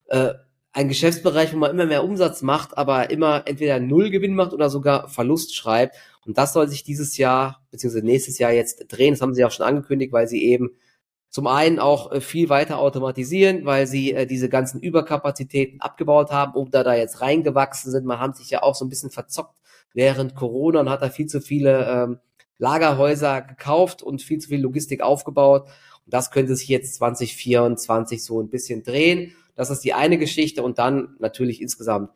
äh, 0.08 0.34
ein 0.71 0.88
Geschäftsbereich, 0.88 1.53
wo 1.53 1.58
man 1.58 1.71
immer 1.71 1.86
mehr 1.86 2.03
Umsatz 2.03 2.41
macht, 2.41 2.77
aber 2.77 3.10
immer 3.10 3.43
entweder 3.47 3.79
Null 3.79 4.12
Gewinn 4.12 4.36
macht 4.36 4.53
oder 4.53 4.69
sogar 4.69 5.10
Verlust 5.10 5.55
schreibt. 5.55 5.95
Und 6.25 6.38
das 6.38 6.53
soll 6.53 6.67
sich 6.67 6.84
dieses 6.84 7.17
Jahr 7.17 7.63
beziehungsweise 7.71 8.05
nächstes 8.05 8.38
Jahr 8.38 8.51
jetzt 8.51 8.86
drehen. 8.88 9.13
Das 9.13 9.21
haben 9.21 9.34
sie 9.34 9.43
auch 9.45 9.51
schon 9.51 9.65
angekündigt, 9.65 10.13
weil 10.13 10.27
sie 10.27 10.43
eben 10.43 10.71
zum 11.29 11.47
einen 11.47 11.79
auch 11.79 12.12
äh, 12.12 12.21
viel 12.21 12.49
weiter 12.49 12.79
automatisieren, 12.79 13.65
weil 13.65 13.88
sie 13.88 14.13
äh, 14.13 14.25
diese 14.25 14.49
ganzen 14.49 14.79
Überkapazitäten 14.79 15.79
abgebaut 15.82 16.32
haben 16.32 16.53
oder 16.53 16.84
da 16.84 16.95
jetzt 16.95 17.21
reingewachsen 17.21 17.91
sind. 17.91 18.05
Man 18.05 18.19
hat 18.19 18.38
sich 18.38 18.49
ja 18.49 18.63
auch 18.63 18.75
so 18.75 18.86
ein 18.86 18.89
bisschen 18.89 19.12
verzockt 19.12 19.58
während 19.93 20.36
Corona 20.36 20.79
und 20.82 20.89
hat 20.89 21.01
da 21.01 21.10
viel 21.10 21.27
zu 21.27 21.41
viele 21.41 21.86
ähm, 21.88 22.19
Lagerhäuser 22.58 23.41
gekauft 23.41 24.03
und 24.03 24.21
viel 24.21 24.39
zu 24.39 24.49
viel 24.49 24.62
Logistik 24.62 25.01
aufgebaut. 25.01 25.63
Und 26.05 26.13
das 26.13 26.32
könnte 26.32 26.55
sich 26.55 26.67
jetzt 26.67 26.95
2024 26.95 28.23
so 28.23 28.41
ein 28.41 28.49
bisschen 28.49 28.84
drehen. 28.84 29.36
Das 29.60 29.69
ist 29.69 29.84
die 29.84 29.93
eine 29.93 30.17
Geschichte 30.17 30.63
und 30.63 30.80
dann 30.80 31.17
natürlich 31.19 31.62
insgesamt 31.62 32.12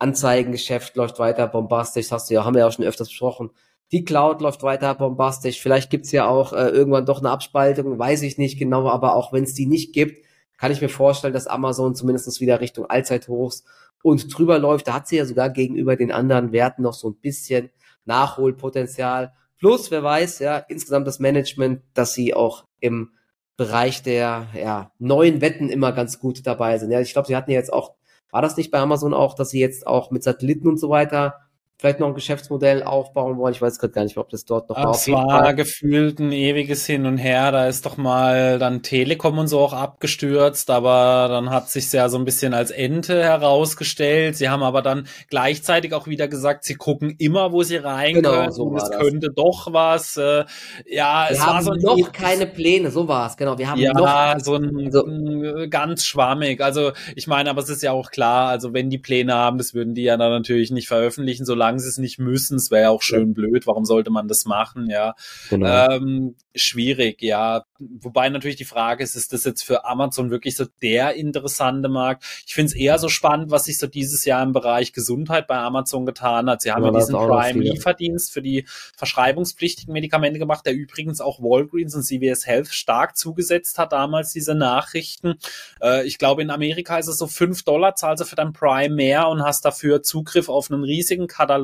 Anzeigengeschäft 0.00 0.96
läuft 0.96 1.20
weiter 1.20 1.46
bombastisch, 1.46 2.10
hast 2.10 2.28
du 2.28 2.34
ja, 2.34 2.44
haben 2.44 2.54
wir 2.54 2.62
ja 2.62 2.66
auch 2.66 2.72
schon 2.72 2.84
öfters 2.84 3.08
besprochen. 3.08 3.50
Die 3.92 4.04
Cloud 4.04 4.40
läuft 4.40 4.64
weiter 4.64 4.96
bombastisch. 4.96 5.62
Vielleicht 5.62 5.90
gibt's 5.90 6.10
ja 6.10 6.26
auch 6.26 6.52
äh, 6.52 6.70
irgendwann 6.70 7.06
doch 7.06 7.20
eine 7.20 7.30
Abspaltung, 7.30 8.00
weiß 8.00 8.22
ich 8.22 8.36
nicht 8.36 8.58
genau, 8.58 8.88
aber 8.88 9.14
auch 9.14 9.32
wenn 9.32 9.44
es 9.44 9.54
die 9.54 9.66
nicht 9.66 9.92
gibt, 9.92 10.24
kann 10.56 10.72
ich 10.72 10.80
mir 10.80 10.88
vorstellen, 10.88 11.32
dass 11.32 11.46
Amazon 11.46 11.94
zumindest 11.94 12.40
wieder 12.40 12.60
Richtung 12.60 12.86
Allzeithochs 12.86 13.62
und 14.02 14.36
drüber 14.36 14.58
läuft. 14.58 14.88
Da 14.88 14.94
hat 14.94 15.06
sie 15.06 15.18
ja 15.18 15.24
sogar 15.24 15.50
gegenüber 15.50 15.94
den 15.94 16.10
anderen 16.10 16.50
Werten 16.50 16.82
noch 16.82 16.94
so 16.94 17.10
ein 17.10 17.20
bisschen 17.20 17.70
Nachholpotenzial. 18.06 19.34
Plus, 19.60 19.92
wer 19.92 20.02
weiß, 20.02 20.40
ja, 20.40 20.56
insgesamt 20.56 21.06
das 21.06 21.20
Management, 21.20 21.80
dass 21.94 22.14
sie 22.14 22.34
auch 22.34 22.64
im 22.80 23.12
Bereich 23.58 24.02
der 24.02 24.46
ja, 24.54 24.92
neuen 24.98 25.42
Wetten 25.42 25.68
immer 25.68 25.92
ganz 25.92 26.18
gut 26.18 26.46
dabei 26.46 26.78
sind. 26.78 26.90
Ja, 26.90 27.00
ich 27.00 27.12
glaube, 27.12 27.28
sie 27.28 27.36
hatten 27.36 27.50
ja 27.50 27.58
jetzt 27.58 27.72
auch, 27.72 27.92
war 28.30 28.40
das 28.40 28.56
nicht 28.56 28.70
bei 28.70 28.78
Amazon 28.78 29.12
auch, 29.12 29.34
dass 29.34 29.50
sie 29.50 29.60
jetzt 29.60 29.86
auch 29.86 30.10
mit 30.10 30.22
Satelliten 30.22 30.66
und 30.66 30.78
so 30.78 30.88
weiter 30.88 31.34
vielleicht 31.78 32.00
noch 32.00 32.08
ein 32.08 32.14
Geschäftsmodell 32.14 32.82
aufbauen 32.82 33.38
wollen. 33.38 33.54
Ich 33.54 33.62
weiß 33.62 33.78
gerade 33.78 33.92
gar 33.92 34.02
nicht, 34.02 34.18
ob 34.18 34.28
das 34.30 34.44
dort 34.44 34.68
noch 34.68 34.76
war. 34.76 34.90
Es 34.90 35.08
war 35.08 35.54
gefühlt 35.54 36.18
ein 36.18 36.32
ewiges 36.32 36.84
Hin 36.86 37.06
und 37.06 37.18
Her. 37.18 37.52
Da 37.52 37.68
ist 37.68 37.86
doch 37.86 37.96
mal 37.96 38.58
dann 38.58 38.82
Telekom 38.82 39.38
und 39.38 39.46
so 39.46 39.60
auch 39.60 39.72
abgestürzt, 39.72 40.70
aber 40.70 41.28
dann 41.28 41.50
hat 41.50 41.70
sich 41.70 41.92
ja 41.92 42.08
so 42.08 42.18
ein 42.18 42.24
bisschen 42.24 42.52
als 42.52 42.72
Ente 42.72 43.22
herausgestellt. 43.22 44.36
Sie 44.36 44.48
haben 44.48 44.64
aber 44.64 44.82
dann 44.82 45.06
gleichzeitig 45.30 45.94
auch 45.94 46.08
wieder 46.08 46.26
gesagt, 46.26 46.64
sie 46.64 46.74
gucken 46.74 47.14
immer, 47.18 47.52
wo 47.52 47.62
sie 47.62 47.76
rein 47.76 48.14
genau, 48.14 48.30
können. 48.30 48.52
So 48.52 48.74
es 48.76 48.90
könnte 48.90 49.28
doch 49.30 49.72
was. 49.72 50.16
Äh, 50.16 50.46
ja, 50.84 51.26
wir 51.28 51.36
es 51.36 51.46
haben 51.46 51.64
war 51.64 51.78
so 51.78 51.96
noch 51.96 52.12
keine 52.12 52.46
Pläne. 52.48 52.90
So 52.90 53.06
war 53.06 53.28
es 53.28 53.36
genau. 53.36 53.56
Wir 53.56 53.70
haben 53.70 53.78
ja 53.78 53.92
noch 53.92 54.44
so 54.44 54.56
ein, 54.56 54.90
so 54.90 55.06
äh, 55.06 55.68
ganz 55.68 56.04
schwammig. 56.04 56.60
Also 56.60 56.90
ich 57.14 57.28
meine, 57.28 57.50
aber 57.50 57.62
es 57.62 57.68
ist 57.68 57.84
ja 57.84 57.92
auch 57.92 58.10
klar. 58.10 58.48
Also 58.48 58.74
wenn 58.74 58.90
die 58.90 58.98
Pläne 58.98 59.34
haben, 59.34 59.58
das 59.58 59.74
würden 59.74 59.94
die 59.94 60.02
ja 60.02 60.16
dann 60.16 60.32
natürlich 60.32 60.72
nicht 60.72 60.88
veröffentlichen, 60.88 61.44
solange 61.44 61.67
solange 61.68 61.80
sie 61.80 61.88
es 61.88 61.98
nicht 61.98 62.18
müssen. 62.18 62.56
Es 62.56 62.70
wäre 62.70 62.82
ja 62.82 62.90
auch 62.90 63.02
schön 63.02 63.28
ja. 63.28 63.34
blöd. 63.34 63.66
Warum 63.66 63.84
sollte 63.84 64.10
man 64.10 64.28
das 64.28 64.44
machen? 64.44 64.88
Ja, 64.90 65.14
genau. 65.50 65.90
ähm, 65.90 66.36
schwierig. 66.54 67.22
Ja, 67.22 67.64
wobei 67.78 68.28
natürlich 68.28 68.56
die 68.56 68.64
Frage 68.64 69.04
ist, 69.04 69.16
ist 69.16 69.32
das 69.32 69.44
jetzt 69.44 69.62
für 69.62 69.84
Amazon 69.84 70.30
wirklich 70.30 70.56
so 70.56 70.64
der 70.82 71.14
interessante 71.14 71.88
Markt? 71.88 72.24
Ich 72.46 72.54
finde 72.54 72.68
es 72.68 72.76
eher 72.76 72.98
so 72.98 73.08
spannend, 73.08 73.50
was 73.50 73.64
sich 73.64 73.78
so 73.78 73.86
dieses 73.86 74.24
Jahr 74.24 74.42
im 74.42 74.52
Bereich 74.52 74.92
Gesundheit 74.92 75.46
bei 75.46 75.56
Amazon 75.56 76.06
getan 76.06 76.48
hat. 76.48 76.62
Sie 76.62 76.72
haben 76.72 76.84
ja, 76.84 76.92
ja 76.92 76.98
diesen 76.98 77.14
Prime-Lieferdienst 77.14 78.32
für 78.32 78.42
die 78.42 78.66
verschreibungspflichtigen 78.96 79.92
Medikamente 79.92 80.38
gemacht, 80.38 80.64
der 80.64 80.74
übrigens 80.74 81.20
auch 81.20 81.40
Walgreens 81.40 81.94
und 81.94 82.02
CVS 82.02 82.46
Health 82.46 82.68
stark 82.68 83.16
zugesetzt 83.16 83.78
hat 83.78 83.92
damals 83.92 84.32
diese 84.32 84.54
Nachrichten. 84.54 85.34
Äh, 85.82 86.06
ich 86.06 86.18
glaube, 86.18 86.42
in 86.42 86.50
Amerika 86.50 86.98
ist 86.98 87.08
es 87.08 87.18
so 87.18 87.26
fünf 87.26 87.62
Dollar, 87.62 87.94
zahlst 87.94 88.22
du 88.22 88.26
für 88.26 88.36
dein 88.36 88.52
Prime 88.52 88.94
mehr 88.94 89.28
und 89.28 89.42
hast 89.42 89.64
dafür 89.64 90.02
Zugriff 90.02 90.48
auf 90.48 90.70
einen 90.70 90.84
riesigen 90.84 91.26
Katalog 91.26 91.57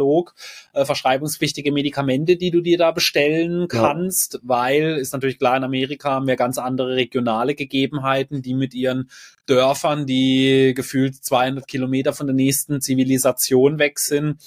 äh, 0.72 0.84
verschreibungspflichtige 0.84 1.72
Medikamente, 1.72 2.36
die 2.36 2.50
du 2.50 2.60
dir 2.60 2.78
da 2.78 2.90
bestellen 2.90 3.68
kannst, 3.68 4.34
ja. 4.34 4.40
weil 4.42 4.98
ist 4.98 5.12
natürlich 5.12 5.38
klar, 5.38 5.56
in 5.56 5.64
Amerika 5.64 6.10
haben 6.10 6.26
wir 6.26 6.36
ganz 6.36 6.58
andere 6.58 6.96
regionale 6.96 7.54
Gegebenheiten, 7.54 8.42
die 8.42 8.54
mit 8.54 8.74
ihren 8.74 9.08
Dörfern, 9.46 10.06
die 10.06 10.72
gefühlt 10.74 11.22
200 11.22 11.66
Kilometer 11.66 12.12
von 12.12 12.26
der 12.26 12.34
nächsten 12.34 12.80
Zivilisation 12.80 13.78
weg 13.78 13.98
sind. 13.98 14.38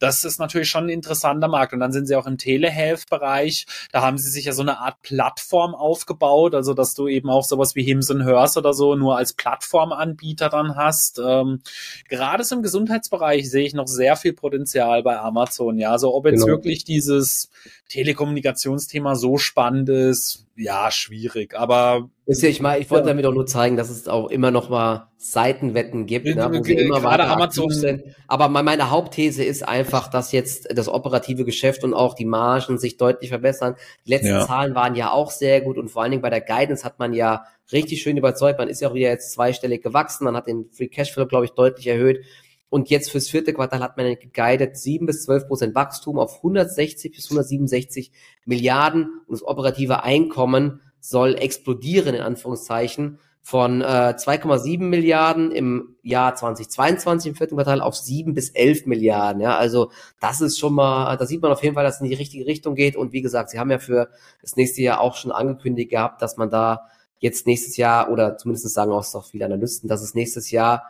Das 0.00 0.24
ist 0.24 0.38
natürlich 0.38 0.68
schon 0.70 0.84
ein 0.84 0.90
interessanter 0.90 1.48
Markt. 1.48 1.72
Und 1.72 1.80
dann 1.80 1.92
sind 1.92 2.06
sie 2.06 2.16
auch 2.16 2.26
im 2.26 2.38
Telehealth-Bereich. 2.38 3.66
Da 3.92 4.02
haben 4.02 4.18
sie 4.18 4.30
sich 4.30 4.46
ja 4.46 4.52
so 4.52 4.62
eine 4.62 4.78
Art 4.78 5.02
Plattform 5.02 5.74
aufgebaut, 5.74 6.54
also 6.54 6.74
dass 6.74 6.94
du 6.94 7.08
eben 7.08 7.28
auch 7.28 7.44
sowas 7.44 7.74
wie 7.74 7.82
Hims 7.82 8.08
Hers 8.08 8.56
oder 8.56 8.72
so 8.72 8.94
nur 8.94 9.16
als 9.16 9.32
Plattformanbieter 9.32 10.48
dann 10.48 10.76
hast. 10.76 11.20
Ähm, 11.24 11.60
gerade 12.08 12.44
so 12.44 12.56
im 12.56 12.62
Gesundheitsbereich 12.62 13.50
sehe 13.50 13.66
ich 13.66 13.74
noch 13.74 13.88
sehr 13.88 14.16
viel 14.16 14.32
Potenzial 14.32 15.02
bei 15.02 15.18
Amazon. 15.18 15.78
Ja, 15.78 15.88
so 15.88 15.92
also 15.92 16.14
ob 16.14 16.26
jetzt 16.26 16.44
genau. 16.44 16.56
wirklich 16.56 16.84
dieses 16.84 17.50
Telekommunikationsthema 17.88 19.14
so 19.14 19.38
spannend 19.38 19.88
ist, 19.88 20.46
ja, 20.56 20.90
schwierig. 20.90 21.54
Aber 21.54 22.08
ist 22.24 22.42
ja, 22.42 22.48
ich 22.48 22.60
meine, 22.60 22.80
ich 22.80 22.90
wollte 22.90 23.04
ja. 23.04 23.12
damit 23.12 23.26
auch 23.26 23.32
nur 23.32 23.46
zeigen, 23.46 23.76
dass 23.76 23.90
es 23.90 24.08
auch 24.08 24.28
immer 24.28 24.50
noch 24.50 24.70
mal 24.70 25.08
Seitenwetten 25.18 26.06
gibt, 26.06 26.26
ne, 26.26 26.50
wo 26.50 26.64
sie 26.64 26.74
immer 26.74 27.04
weiter 27.04 27.28
Amazon 27.28 27.70
sind. 27.70 28.02
Aber 28.26 28.48
meine 28.48 28.90
Hauptthese 28.90 29.44
ist 29.44 29.66
einfach, 29.66 30.08
dass 30.08 30.32
jetzt 30.32 30.68
das 30.76 30.88
operative 30.88 31.44
Geschäft 31.44 31.84
und 31.84 31.94
auch 31.94 32.14
die 32.14 32.24
Margen 32.24 32.78
sich 32.78 32.96
deutlich 32.96 33.30
verbessern. 33.30 33.76
Die 34.04 34.10
letzten 34.10 34.28
ja. 34.28 34.46
Zahlen 34.46 34.74
waren 34.74 34.96
ja 34.96 35.12
auch 35.12 35.30
sehr 35.30 35.60
gut 35.60 35.78
und 35.78 35.88
vor 35.88 36.02
allen 36.02 36.10
Dingen 36.10 36.22
bei 36.22 36.30
der 36.30 36.40
Guidance 36.40 36.84
hat 36.84 36.98
man 36.98 37.12
ja 37.12 37.44
richtig 37.70 38.02
schön 38.02 38.16
überzeugt. 38.16 38.58
Man 38.58 38.68
ist 38.68 38.80
ja 38.80 38.88
auch 38.88 38.94
wieder 38.94 39.10
jetzt 39.10 39.32
zweistellig 39.32 39.82
gewachsen, 39.82 40.24
man 40.24 40.34
hat 40.36 40.48
den 40.48 40.70
Free 40.72 40.88
Cashflow, 40.88 41.26
glaube 41.26 41.44
ich, 41.44 41.52
deutlich 41.52 41.86
erhöht. 41.86 42.24
Und 42.68 42.90
jetzt 42.90 43.10
fürs 43.10 43.28
vierte 43.28 43.52
Quartal 43.52 43.80
hat 43.80 43.96
man 43.96 44.16
geguidet 44.18 44.76
7 44.76 45.06
bis 45.06 45.24
12 45.24 45.46
Prozent 45.46 45.74
Wachstum 45.74 46.18
auf 46.18 46.36
160 46.38 47.12
bis 47.12 47.26
167 47.26 48.10
Milliarden 48.44 49.20
und 49.26 49.32
das 49.32 49.46
operative 49.46 50.02
Einkommen 50.02 50.80
soll 51.00 51.36
explodieren, 51.36 52.14
in 52.14 52.22
Anführungszeichen, 52.22 53.20
von 53.46 53.80
äh, 53.80 53.84
2,7 53.84 54.80
Milliarden 54.80 55.52
im 55.52 55.94
Jahr 56.02 56.34
2022 56.34 57.30
im 57.30 57.36
vierten 57.36 57.54
Quartal 57.54 57.80
auf 57.80 57.94
7 57.94 58.34
bis 58.34 58.50
11 58.50 58.86
Milliarden. 58.86 59.40
Ja, 59.40 59.56
also 59.56 59.92
das 60.20 60.40
ist 60.40 60.58
schon 60.58 60.74
mal, 60.74 61.16
da 61.16 61.26
sieht 61.26 61.42
man 61.42 61.52
auf 61.52 61.62
jeden 61.62 61.76
Fall, 61.76 61.84
dass 61.84 61.96
es 61.96 62.00
in 62.00 62.08
die 62.08 62.16
richtige 62.16 62.44
Richtung 62.44 62.74
geht. 62.74 62.96
Und 62.96 63.12
wie 63.12 63.22
gesagt, 63.22 63.50
sie 63.50 63.60
haben 63.60 63.70
ja 63.70 63.78
für 63.78 64.08
das 64.42 64.56
nächste 64.56 64.82
Jahr 64.82 65.00
auch 65.00 65.14
schon 65.14 65.30
angekündigt 65.30 65.90
gehabt, 65.90 66.22
dass 66.22 66.36
man 66.36 66.50
da 66.50 66.88
jetzt 67.20 67.46
nächstes 67.46 67.76
Jahr 67.76 68.10
oder 68.10 68.36
zumindest 68.36 68.68
sagen 68.74 68.90
auch 68.90 69.14
noch 69.14 69.26
viele 69.26 69.44
Analysten, 69.44 69.88
dass 69.88 70.02
es 70.02 70.16
nächstes 70.16 70.50
Jahr 70.50 70.82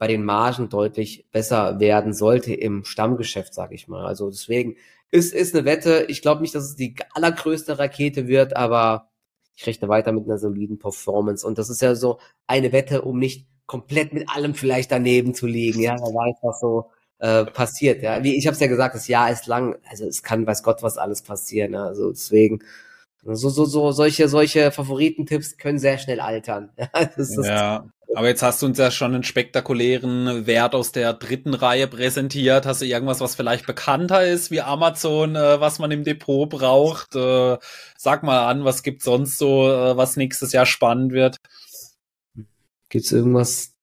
bei 0.00 0.06
den 0.06 0.24
Margen 0.24 0.70
deutlich 0.70 1.26
besser 1.30 1.78
werden 1.78 2.14
sollte 2.14 2.54
im 2.54 2.84
Stammgeschäft, 2.84 3.52
sage 3.52 3.74
ich 3.74 3.86
mal. 3.86 4.06
Also 4.06 4.30
deswegen 4.30 4.76
ist 5.10 5.34
ist 5.34 5.54
eine 5.54 5.66
Wette. 5.66 6.06
Ich 6.08 6.22
glaube 6.22 6.40
nicht, 6.40 6.54
dass 6.54 6.64
es 6.64 6.74
die 6.74 6.94
allergrößte 7.12 7.78
Rakete 7.78 8.26
wird, 8.26 8.56
aber 8.56 9.10
ich 9.54 9.66
rechne 9.66 9.88
weiter 9.88 10.12
mit 10.12 10.24
einer 10.24 10.38
soliden 10.38 10.78
Performance. 10.78 11.46
Und 11.46 11.58
das 11.58 11.68
ist 11.68 11.82
ja 11.82 11.94
so 11.94 12.18
eine 12.46 12.72
Wette, 12.72 13.02
um 13.02 13.18
nicht 13.18 13.46
komplett 13.66 14.14
mit 14.14 14.26
allem 14.34 14.54
vielleicht 14.54 14.90
daneben 14.90 15.34
zu 15.34 15.46
liegen. 15.46 15.80
Ja, 15.80 15.96
wer 15.96 16.14
weiß, 16.14 16.36
was 16.40 16.60
so 16.60 16.90
äh, 17.18 17.44
passiert. 17.44 18.02
Ja, 18.02 18.24
wie 18.24 18.38
ich 18.38 18.46
habe 18.46 18.54
es 18.54 18.60
ja 18.60 18.68
gesagt, 18.68 18.94
das 18.94 19.06
Jahr 19.06 19.30
ist 19.30 19.48
lang. 19.48 19.76
Also 19.90 20.06
es 20.06 20.22
kann, 20.22 20.46
weiß 20.46 20.62
Gott, 20.62 20.82
was 20.82 20.96
alles 20.96 21.20
passieren. 21.20 21.74
Ja? 21.74 21.84
Also 21.84 22.08
deswegen 22.08 22.60
so 23.24 23.48
so 23.48 23.64
so 23.64 23.92
solche 23.92 24.28
solche 24.28 24.70
Favoritentipps 24.72 25.58
können 25.58 25.78
sehr 25.78 25.98
schnell 25.98 26.20
altern. 26.20 26.70
ja, 27.42 27.84
aber 28.16 28.28
jetzt 28.28 28.42
hast 28.42 28.62
du 28.62 28.66
uns 28.66 28.78
ja 28.78 28.90
schon 28.90 29.14
einen 29.14 29.22
spektakulären 29.22 30.46
Wert 30.46 30.74
aus 30.74 30.90
der 30.90 31.12
dritten 31.12 31.54
Reihe 31.54 31.86
präsentiert. 31.86 32.66
Hast 32.66 32.80
du 32.80 32.86
irgendwas, 32.86 33.20
was 33.20 33.36
vielleicht 33.36 33.66
bekannter 33.66 34.26
ist 34.26 34.50
wie 34.50 34.62
Amazon, 34.62 35.36
äh, 35.36 35.60
was 35.60 35.78
man 35.78 35.90
im 35.90 36.02
Depot 36.02 36.48
braucht? 36.48 37.14
Äh, 37.14 37.58
sag 37.96 38.22
mal 38.22 38.48
an, 38.48 38.64
was 38.64 38.82
gibt 38.82 39.02
sonst 39.02 39.38
so, 39.38 39.70
äh, 39.70 39.96
was 39.96 40.16
nächstes 40.16 40.52
Jahr 40.52 40.66
spannend 40.66 41.12
wird? 41.12 41.36
Gibt's 42.88 43.12
irgendwas 43.12 43.74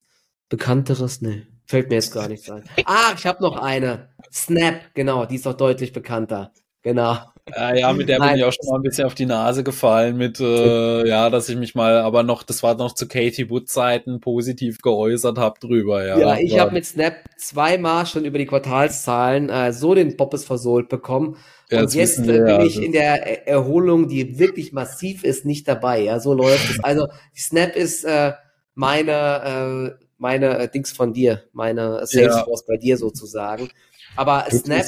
Bekannteres? 0.50 1.22
Nee, 1.22 1.48
fällt 1.66 1.90
mir 1.90 1.96
jetzt 1.96 2.14
gar 2.14 2.28
nicht 2.28 2.50
ein. 2.50 2.64
Ah, 2.86 3.14
ich 3.16 3.26
habe 3.26 3.42
noch 3.42 3.58
eine. 3.58 4.10
Snap, 4.34 4.82
genau, 4.94 5.26
die 5.26 5.36
ist 5.36 5.46
doch 5.46 5.56
deutlich 5.56 5.94
bekannter. 5.94 6.52
Genau. 6.88 7.18
Ja, 7.54 7.76
ja, 7.76 7.92
mit 7.92 8.08
der 8.08 8.20
Nein. 8.20 8.30
bin 8.30 8.38
ich 8.38 8.44
auch 8.46 8.54
schon 8.54 8.70
mal 8.70 8.78
ein 8.78 8.82
bisschen 8.82 9.06
auf 9.06 9.14
die 9.14 9.26
Nase 9.26 9.62
gefallen, 9.62 10.16
mit, 10.16 10.40
äh, 10.40 11.06
ja, 11.06 11.30
dass 11.30 11.50
ich 11.50 11.58
mich 11.58 11.76
mal, 11.76 11.98
aber 11.98 12.24
noch, 12.24 12.44
das 12.44 12.64
war 12.64 12.76
noch 12.76 12.96
zu 12.96 13.10
Katie 13.10 13.50
Wood 13.50 13.68
Zeiten 13.68 14.22
positiv 14.22 14.80
geäußert 14.82 15.38
habe 15.38 15.60
drüber, 15.60 16.06
ja. 16.06 16.18
Ja, 16.18 16.38
ich 16.38 16.58
habe 16.58 16.72
mit 16.72 16.86
Snap 16.86 17.16
zweimal 17.36 18.06
schon 18.06 18.24
über 18.24 18.38
die 18.38 18.46
Quartalszahlen 18.46 19.50
äh, 19.50 19.74
so 19.74 19.96
den 19.96 20.16
Boppes 20.16 20.46
versohlt 20.46 20.88
bekommen. 20.88 21.36
Ja, 21.70 21.82
und 21.82 21.94
jetzt 21.94 22.26
wir, 22.26 22.46
bin 22.46 22.62
ich 22.62 22.82
in 22.82 22.94
der 22.94 23.46
Erholung, 23.50 24.08
die 24.08 24.40
wirklich 24.40 24.72
massiv 24.72 25.26
ist, 25.26 25.44
nicht 25.44 25.68
dabei. 25.68 26.04
Ja, 26.04 26.22
so 26.22 26.34
läuft 26.34 26.70
es. 26.70 26.82
Also 26.82 27.08
Snap 27.36 27.76
ist 27.76 28.06
äh, 28.06 28.32
meine, 28.76 29.92
äh, 30.00 30.06
meine 30.18 30.58
äh, 30.58 30.70
Dings 30.70 30.94
von 30.94 31.12
dir, 31.12 31.44
meine 31.52 32.06
Salesforce 32.06 32.64
ja. 32.66 32.74
bei 32.74 32.78
dir 32.78 32.96
sozusagen. 32.96 33.70
Aber 34.16 34.46
Snap 34.50 34.86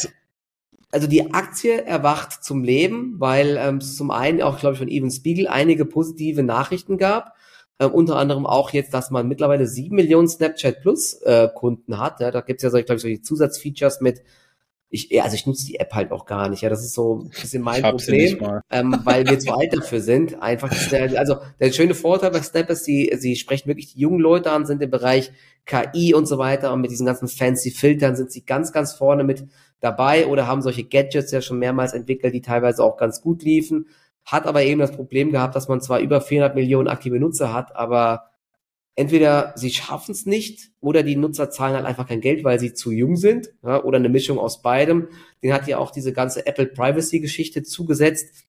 also 0.91 1.07
die 1.07 1.33
Aktie 1.33 1.85
erwacht 1.85 2.43
zum 2.43 2.63
Leben, 2.63 3.15
weil 3.19 3.57
ähm, 3.59 3.81
zum 3.81 4.11
einen 4.11 4.41
auch, 4.41 4.59
glaube 4.59 4.73
ich, 4.73 4.79
von 4.79 4.89
Even 4.89 5.11
Spiegel 5.11 5.47
einige 5.47 5.85
positive 5.85 6.43
Nachrichten 6.43 6.97
gab. 6.97 7.35
Äh, 7.77 7.85
unter 7.85 8.17
anderem 8.17 8.45
auch 8.45 8.71
jetzt, 8.71 8.93
dass 8.93 9.11
man 9.11 9.27
mittlerweile 9.27 9.67
sieben 9.67 9.95
Millionen 9.95 10.27
Snapchat 10.27 10.81
Plus 10.81 11.13
äh, 11.21 11.47
Kunden 11.53 11.99
hat. 11.99 12.19
Ja, 12.19 12.31
da 12.31 12.41
gibt's 12.41 12.63
ja, 12.63 12.69
so, 12.69 12.77
glaube 12.77 12.95
ich, 12.95 13.01
solche 13.01 13.21
Zusatzfeatures 13.21 14.01
mit 14.01 14.21
ich, 14.91 15.21
also 15.21 15.35
ich 15.35 15.45
nutze 15.45 15.67
die 15.67 15.79
App 15.79 15.93
halt 15.93 16.11
auch 16.11 16.25
gar 16.25 16.49
nicht. 16.49 16.61
Ja, 16.61 16.69
das 16.69 16.83
ist 16.83 16.93
so 16.93 17.19
ein 17.19 17.29
bisschen 17.29 17.61
mein 17.61 17.83
Problem, 17.83 18.61
ähm, 18.71 18.99
weil 19.03 19.27
wir 19.27 19.37
zu 19.39 19.53
alt 19.53 19.75
dafür 19.75 20.01
sind. 20.01 20.41
Einfach, 20.41 20.73
der, 20.89 21.19
also 21.19 21.37
der 21.59 21.71
schöne 21.71 21.93
Vorteil 21.93 22.31
bei 22.31 22.41
Snap 22.41 22.69
ist, 22.71 22.85
sie, 22.85 23.11
sie 23.17 23.35
sprechen 23.35 23.67
wirklich 23.67 23.93
die 23.93 23.99
jungen 23.99 24.19
Leute 24.19 24.51
an, 24.51 24.65
sind 24.65 24.81
im 24.81 24.89
Bereich 24.89 25.31
KI 25.65 26.15
und 26.15 26.27
so 26.27 26.39
weiter 26.39 26.73
und 26.73 26.81
mit 26.81 26.89
diesen 26.89 27.05
ganzen 27.05 27.27
fancy 27.27 27.69
Filtern 27.69 28.15
sind 28.15 28.31
sie 28.31 28.43
ganz, 28.43 28.71
ganz 28.71 28.93
vorne 28.93 29.23
mit 29.23 29.45
dabei 29.79 30.25
oder 30.25 30.47
haben 30.47 30.63
solche 30.63 30.83
Gadgets 30.83 31.31
ja 31.31 31.41
schon 31.41 31.59
mehrmals 31.59 31.93
entwickelt, 31.93 32.33
die 32.33 32.41
teilweise 32.41 32.83
auch 32.83 32.97
ganz 32.97 33.21
gut 33.21 33.43
liefen. 33.43 33.87
Hat 34.25 34.47
aber 34.47 34.63
eben 34.63 34.79
das 34.79 34.91
Problem 34.91 35.31
gehabt, 35.31 35.55
dass 35.55 35.67
man 35.67 35.81
zwar 35.81 35.99
über 35.99 36.21
400 36.21 36.55
Millionen 36.55 36.87
aktive 36.87 37.19
Nutzer 37.19 37.53
hat, 37.53 37.75
aber 37.75 38.29
entweder 38.99 39.53
sie 39.55 39.71
schaffen 39.71 40.11
es 40.11 40.25
nicht 40.25 40.71
oder 40.79 41.03
die 41.03 41.15
Nutzer 41.15 41.49
zahlen 41.49 41.75
halt 41.75 41.85
einfach 41.85 42.07
kein 42.07 42.21
Geld, 42.21 42.43
weil 42.43 42.59
sie 42.59 42.73
zu 42.73 42.91
jung 42.91 43.15
sind 43.15 43.49
ja, 43.63 43.83
oder 43.83 43.97
eine 43.97 44.09
Mischung 44.09 44.37
aus 44.37 44.61
beidem. 44.61 45.07
Den 45.41 45.53
hat 45.53 45.67
ja 45.67 45.77
auch 45.77 45.91
diese 45.91 46.13
ganze 46.13 46.45
Apple 46.45 46.67
Privacy 46.67 47.19
Geschichte 47.19 47.63
zugesetzt. 47.63 48.45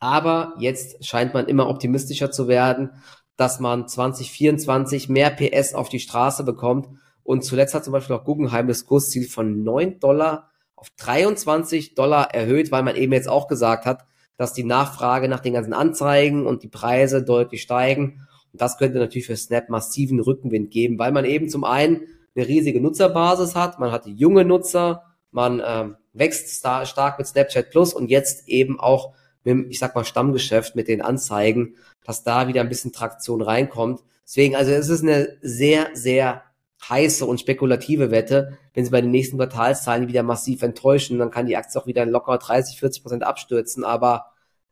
Aber 0.00 0.54
jetzt 0.58 1.04
scheint 1.04 1.34
man 1.34 1.46
immer 1.48 1.68
optimistischer 1.68 2.30
zu 2.30 2.46
werden 2.48 2.90
dass 3.38 3.60
man 3.60 3.86
2024 3.86 5.08
mehr 5.08 5.30
PS 5.30 5.72
auf 5.72 5.88
die 5.88 6.00
Straße 6.00 6.42
bekommt. 6.42 6.88
Und 7.22 7.44
zuletzt 7.44 7.72
hat 7.72 7.84
zum 7.84 7.92
Beispiel 7.92 8.16
auch 8.16 8.24
Guggenheim 8.24 8.66
das 8.66 8.84
Kursziel 8.84 9.28
von 9.28 9.62
9 9.62 10.00
Dollar 10.00 10.50
auf 10.74 10.90
23 10.96 11.94
Dollar 11.94 12.34
erhöht, 12.34 12.72
weil 12.72 12.82
man 12.82 12.96
eben 12.96 13.12
jetzt 13.12 13.28
auch 13.28 13.46
gesagt 13.46 13.86
hat, 13.86 14.04
dass 14.36 14.52
die 14.52 14.64
Nachfrage 14.64 15.28
nach 15.28 15.40
den 15.40 15.52
ganzen 15.52 15.72
Anzeigen 15.72 16.46
und 16.46 16.62
die 16.64 16.68
Preise 16.68 17.22
deutlich 17.22 17.62
steigen. 17.62 18.26
Das 18.58 18.78
könnte 18.78 18.98
natürlich 18.98 19.26
für 19.26 19.36
Snap 19.36 19.68
massiven 19.68 20.20
Rückenwind 20.20 20.70
geben, 20.70 20.98
weil 20.98 21.12
man 21.12 21.24
eben 21.24 21.48
zum 21.48 21.64
einen 21.64 22.02
eine 22.34 22.46
riesige 22.46 22.80
Nutzerbasis 22.80 23.54
hat, 23.54 23.78
man 23.78 23.90
hat 23.90 24.06
junge 24.06 24.44
Nutzer, 24.44 25.04
man 25.30 25.62
ähm, 25.64 25.96
wächst 26.12 26.48
star 26.48 26.86
stark 26.86 27.18
mit 27.18 27.26
Snapchat 27.26 27.70
Plus 27.70 27.92
und 27.92 28.10
jetzt 28.10 28.48
eben 28.48 28.78
auch 28.78 29.12
mit 29.44 29.52
dem, 29.52 29.70
ich 29.70 29.78
sag 29.78 29.94
mal, 29.94 30.04
Stammgeschäft 30.04 30.76
mit 30.76 30.88
den 30.88 31.02
Anzeigen, 31.02 31.74
dass 32.04 32.22
da 32.22 32.48
wieder 32.48 32.60
ein 32.60 32.68
bisschen 32.68 32.92
Traktion 32.92 33.42
reinkommt. 33.42 34.00
Deswegen, 34.24 34.56
also 34.56 34.72
es 34.72 34.88
ist 34.88 35.02
eine 35.02 35.38
sehr, 35.42 35.88
sehr 35.94 36.42
heiße 36.88 37.24
und 37.24 37.40
spekulative 37.40 38.10
Wette. 38.10 38.58
Wenn 38.74 38.84
sie 38.84 38.90
bei 38.90 39.00
den 39.00 39.10
nächsten 39.10 39.36
Quartalszahlen 39.36 40.08
wieder 40.08 40.22
massiv 40.22 40.62
enttäuschen, 40.62 41.18
dann 41.18 41.30
kann 41.30 41.46
die 41.46 41.56
Aktie 41.56 41.80
auch 41.80 41.86
wieder 41.86 42.06
locker 42.06 42.38
30, 42.38 42.78
40 42.78 43.02
Prozent 43.02 43.24
abstürzen. 43.24 43.84
Aber 43.84 44.26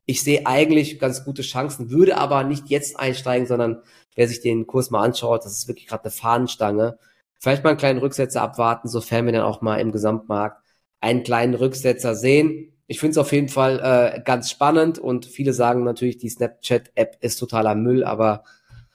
ich 0.06 0.22
sehe 0.22 0.46
eigentlich 0.46 0.98
ganz 0.98 1.24
gute 1.24 1.42
Chancen, 1.42 1.90
würde 1.90 2.16
aber 2.16 2.44
nicht 2.44 2.68
jetzt 2.68 2.98
einsteigen, 2.98 3.46
sondern 3.46 3.82
wer 4.14 4.28
sich 4.28 4.40
den 4.40 4.66
Kurs 4.66 4.90
mal 4.90 5.02
anschaut, 5.02 5.44
das 5.44 5.52
ist 5.52 5.68
wirklich 5.68 5.88
gerade 5.88 6.04
eine 6.04 6.12
Fahnenstange. 6.12 6.98
Vielleicht 7.38 7.64
mal 7.64 7.70
einen 7.70 7.78
kleinen 7.78 7.98
Rücksetzer 7.98 8.40
abwarten, 8.40 8.88
sofern 8.88 9.26
wir 9.26 9.32
dann 9.32 9.42
auch 9.42 9.60
mal 9.60 9.76
im 9.78 9.92
Gesamtmarkt 9.92 10.62
einen 11.00 11.24
kleinen 11.24 11.54
Rücksetzer 11.54 12.14
sehen. 12.14 12.72
Ich 12.86 13.00
finde 13.00 13.12
es 13.12 13.18
auf 13.18 13.32
jeden 13.32 13.48
Fall 13.48 13.80
äh, 13.80 14.20
ganz 14.22 14.48
spannend 14.50 14.98
und 14.98 15.26
viele 15.26 15.52
sagen 15.52 15.84
natürlich, 15.84 16.18
die 16.18 16.30
Snapchat-App 16.30 17.16
ist 17.20 17.38
totaler 17.38 17.74
Müll, 17.74 18.04
aber 18.04 18.44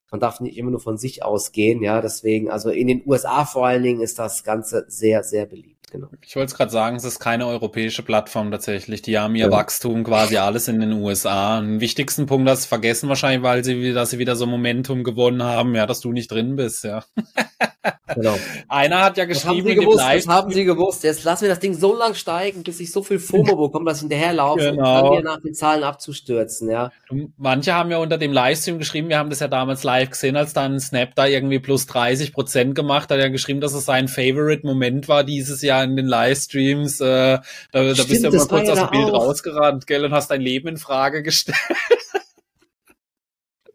man 0.10 0.20
darf 0.20 0.40
nicht 0.40 0.58
immer 0.58 0.72
nur 0.72 0.80
von 0.80 0.98
sich 0.98 1.24
ausgehen, 1.24 1.82
ja, 1.84 2.02
deswegen, 2.02 2.50
also 2.50 2.70
in 2.70 2.88
den 2.88 3.04
USA 3.06 3.46
vor 3.46 3.68
allen 3.68 3.84
Dingen 3.84 4.02
ist 4.02 4.20
das 4.20 4.44
Ganze 4.44 4.86
sehr, 4.88 5.24
sehr 5.24 5.46
beliebt, 5.46 5.81
genau. 5.92 6.08
Ich 6.22 6.36
wollte 6.36 6.52
es 6.52 6.58
gerade 6.58 6.72
sagen, 6.72 6.96
es 6.96 7.04
ist 7.04 7.20
keine 7.20 7.46
europäische 7.48 8.04
Plattform 8.04 8.52
tatsächlich, 8.52 9.02
die 9.02 9.20
haben 9.20 9.36
ihr 9.36 9.46
ja. 9.46 9.52
Wachstum 9.52 10.04
quasi 10.04 10.38
alles 10.38 10.68
in 10.68 10.80
den 10.80 10.94
USA. 10.94 11.62
Den 11.62 11.80
wichtigsten 11.80 12.26
Punkt, 12.26 12.48
das 12.48 12.66
vergessen 12.66 13.10
wahrscheinlich, 13.10 13.44
weil 13.44 13.64
sie, 13.64 13.94
dass 13.94 14.10
sie 14.10 14.20
wieder 14.20 14.36
so 14.36 14.46
Momentum 14.46 15.04
gewonnen 15.04 15.44
haben, 15.44 15.76
ja, 15.76 15.86
dass 15.86 16.00
du 16.00 16.12
nicht 16.12 16.32
drin 16.32 16.56
bist, 16.56 16.84
ja. 16.84 17.04
Genau. 18.16 18.38
Einer 18.68 19.02
hat 19.02 19.18
ja 19.18 19.26
geschrieben, 19.26 19.66
das 19.66 19.66
haben, 19.66 19.68
sie 19.68 19.76
gewusst, 19.76 20.00
das 20.00 20.28
haben 20.28 20.52
sie 20.52 20.66
gewusst. 20.66 21.04
Jetzt 21.04 21.24
lassen 21.24 21.44
wir 21.44 21.50
das 21.50 21.60
Ding 21.60 21.74
so 21.74 21.96
lang 21.96 22.14
steigen, 22.14 22.64
bis 22.64 22.80
ich 22.80 22.92
so 22.92 23.04
viel 23.04 23.20
FOMO 23.20 23.56
bekomme, 23.56 23.86
dass 23.86 23.98
ich 23.98 24.02
hinterherlaufe 24.02 24.72
genau. 24.72 25.10
und 25.10 25.16
dann 25.16 25.24
nach 25.24 25.42
den 25.42 25.54
Zahlen 25.54 25.84
abzustürzen, 25.84 26.70
ja. 26.70 26.92
Manche 27.38 27.74
haben 27.74 27.92
ja 27.92 27.98
unter 27.98 28.18
dem 28.18 28.34
Livestream 28.34 28.80
geschrieben, 28.80 29.10
wir 29.10 29.18
haben 29.18 29.30
das 29.30 29.40
ja 29.40 29.48
damals 29.48 29.84
live 29.84 30.10
gesehen, 30.10 30.36
als 30.36 30.54
dann 30.54 30.80
Snap 30.80 31.16
da 31.16 31.26
irgendwie 31.26 31.60
plus 31.60 31.86
30 31.88 32.34
Prozent 32.34 32.76
gemacht 32.76 33.10
hat, 33.10 33.18
er 33.18 33.26
ja 33.26 33.30
geschrieben, 33.30 33.62
dass 33.62 33.74
es 33.74 33.86
sein 33.86 34.08
Favorite-Moment 34.08 35.08
war 35.08 35.24
dieses 35.24 35.62
Jahr 35.62 35.81
in 35.84 35.96
den 35.96 36.08
Livestreams. 36.08 37.00
Äh, 37.02 37.40
da, 37.72 37.96
Stimmt, 37.96 38.00
da 38.00 38.04
bist 38.04 38.24
du 38.24 38.30
ja 38.30 38.32
mal 38.32 38.48
kurz 38.48 38.68
ja 38.68 38.74
aus 38.74 38.80
dem 38.80 38.90
Bild 38.90 39.14
auch. 39.14 39.28
rausgerannt, 39.28 39.88
gell, 39.88 40.06
und 40.06 40.14
hast 40.14 40.32
dein 40.32 40.42
Leben 40.42 40.68
in 40.68 40.78
Frage 40.78 41.24
gestellt. 41.24 41.58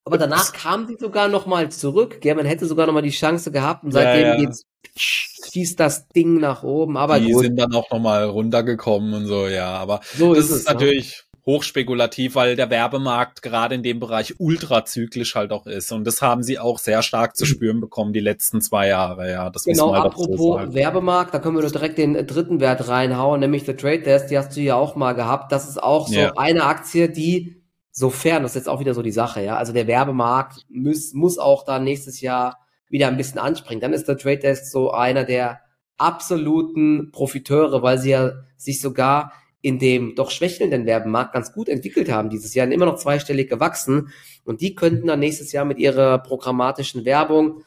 Aber 0.04 0.18
danach 0.18 0.52
kam 0.52 0.86
sie 0.86 0.96
sogar 1.00 1.26
noch 1.26 1.46
mal 1.46 1.68
zurück. 1.70 2.20
Gell? 2.20 2.36
Man 2.36 2.46
hätte 2.46 2.66
sogar 2.66 2.86
noch 2.86 2.92
mal 2.92 3.02
die 3.02 3.10
Chance 3.10 3.50
gehabt 3.50 3.82
und 3.82 3.90
seitdem 3.90 4.22
ja, 4.22 4.34
ja. 4.34 4.36
geht's 4.36 4.64
schießt 4.98 5.78
das 5.80 6.08
Ding 6.08 6.38
nach 6.38 6.62
oben. 6.62 6.96
Aber 6.96 7.18
die 7.18 7.32
gut. 7.32 7.44
sind 7.44 7.56
dann 7.56 7.72
auch 7.74 7.90
noch 7.90 7.98
mal 7.98 8.24
runtergekommen 8.24 9.14
und 9.14 9.26
so, 9.26 9.48
ja. 9.48 9.68
Aber 9.68 10.00
so 10.16 10.34
das 10.34 10.44
ist, 10.44 10.50
es, 10.50 10.56
ist 10.58 10.68
natürlich. 10.68 11.24
Hochspekulativ, 11.46 12.34
weil 12.34 12.56
der 12.56 12.70
Werbemarkt 12.70 13.40
gerade 13.40 13.76
in 13.76 13.84
dem 13.84 14.00
Bereich 14.00 14.34
ultrazyklisch 14.38 15.36
halt 15.36 15.52
auch 15.52 15.66
ist. 15.66 15.92
Und 15.92 16.04
das 16.04 16.20
haben 16.20 16.42
sie 16.42 16.58
auch 16.58 16.78
sehr 16.78 17.02
stark 17.02 17.36
zu 17.36 17.44
mhm. 17.44 17.48
spüren 17.48 17.80
bekommen 17.80 18.12
die 18.12 18.20
letzten 18.20 18.60
zwei 18.60 18.88
Jahre. 18.88 19.30
Ja, 19.30 19.48
das 19.50 19.64
genau. 19.64 19.94
Halt 19.94 20.06
apropos 20.06 20.36
so 20.36 20.74
Werbemarkt, 20.74 21.32
da 21.32 21.38
können 21.38 21.56
wir 21.56 21.62
doch 21.62 21.70
direkt 21.70 21.98
den 21.98 22.26
dritten 22.26 22.60
Wert 22.60 22.88
reinhauen, 22.88 23.40
nämlich 23.40 23.64
The 23.64 23.74
Trade 23.74 24.02
Desk. 24.02 24.26
Die 24.26 24.36
hast 24.36 24.56
du 24.56 24.60
ja 24.60 24.74
auch 24.74 24.96
mal 24.96 25.12
gehabt. 25.12 25.52
Das 25.52 25.68
ist 25.68 25.80
auch 25.80 26.08
so 26.08 26.14
ja. 26.14 26.32
eine 26.36 26.64
Aktie, 26.64 27.08
die 27.08 27.62
Sofern, 27.98 28.42
das 28.42 28.52
ist 28.52 28.56
jetzt 28.56 28.68
auch 28.68 28.80
wieder 28.80 28.92
so 28.92 29.00
die 29.00 29.10
Sache, 29.10 29.42
ja. 29.42 29.56
Also 29.56 29.72
der 29.72 29.86
Werbemarkt 29.86 30.66
muss, 30.68 31.14
muss 31.14 31.38
auch 31.38 31.64
da 31.64 31.78
nächstes 31.78 32.20
Jahr 32.20 32.58
wieder 32.90 33.08
ein 33.08 33.16
bisschen 33.16 33.38
anspringen. 33.38 33.80
Dann 33.80 33.94
ist 33.94 34.06
der 34.06 34.18
Trade 34.18 34.36
Desk 34.36 34.66
so 34.66 34.90
einer 34.90 35.24
der 35.24 35.60
absoluten 35.96 37.10
Profiteure, 37.10 37.82
weil 37.82 37.96
sie 37.96 38.10
ja 38.10 38.32
sich 38.58 38.82
sogar 38.82 39.32
in 39.66 39.80
dem 39.80 40.14
doch 40.14 40.30
schwächelnden 40.30 40.86
Werbemarkt 40.86 41.32
ganz 41.32 41.52
gut 41.52 41.68
entwickelt 41.68 42.08
haben 42.08 42.30
dieses 42.30 42.54
Jahr, 42.54 42.70
immer 42.70 42.86
noch 42.86 42.98
zweistellig 42.98 43.50
gewachsen. 43.50 44.10
Und 44.44 44.60
die 44.60 44.76
könnten 44.76 45.08
dann 45.08 45.18
nächstes 45.18 45.50
Jahr 45.50 45.64
mit 45.64 45.78
ihrer 45.78 46.18
programmatischen 46.18 47.04
Werbung, 47.04 47.64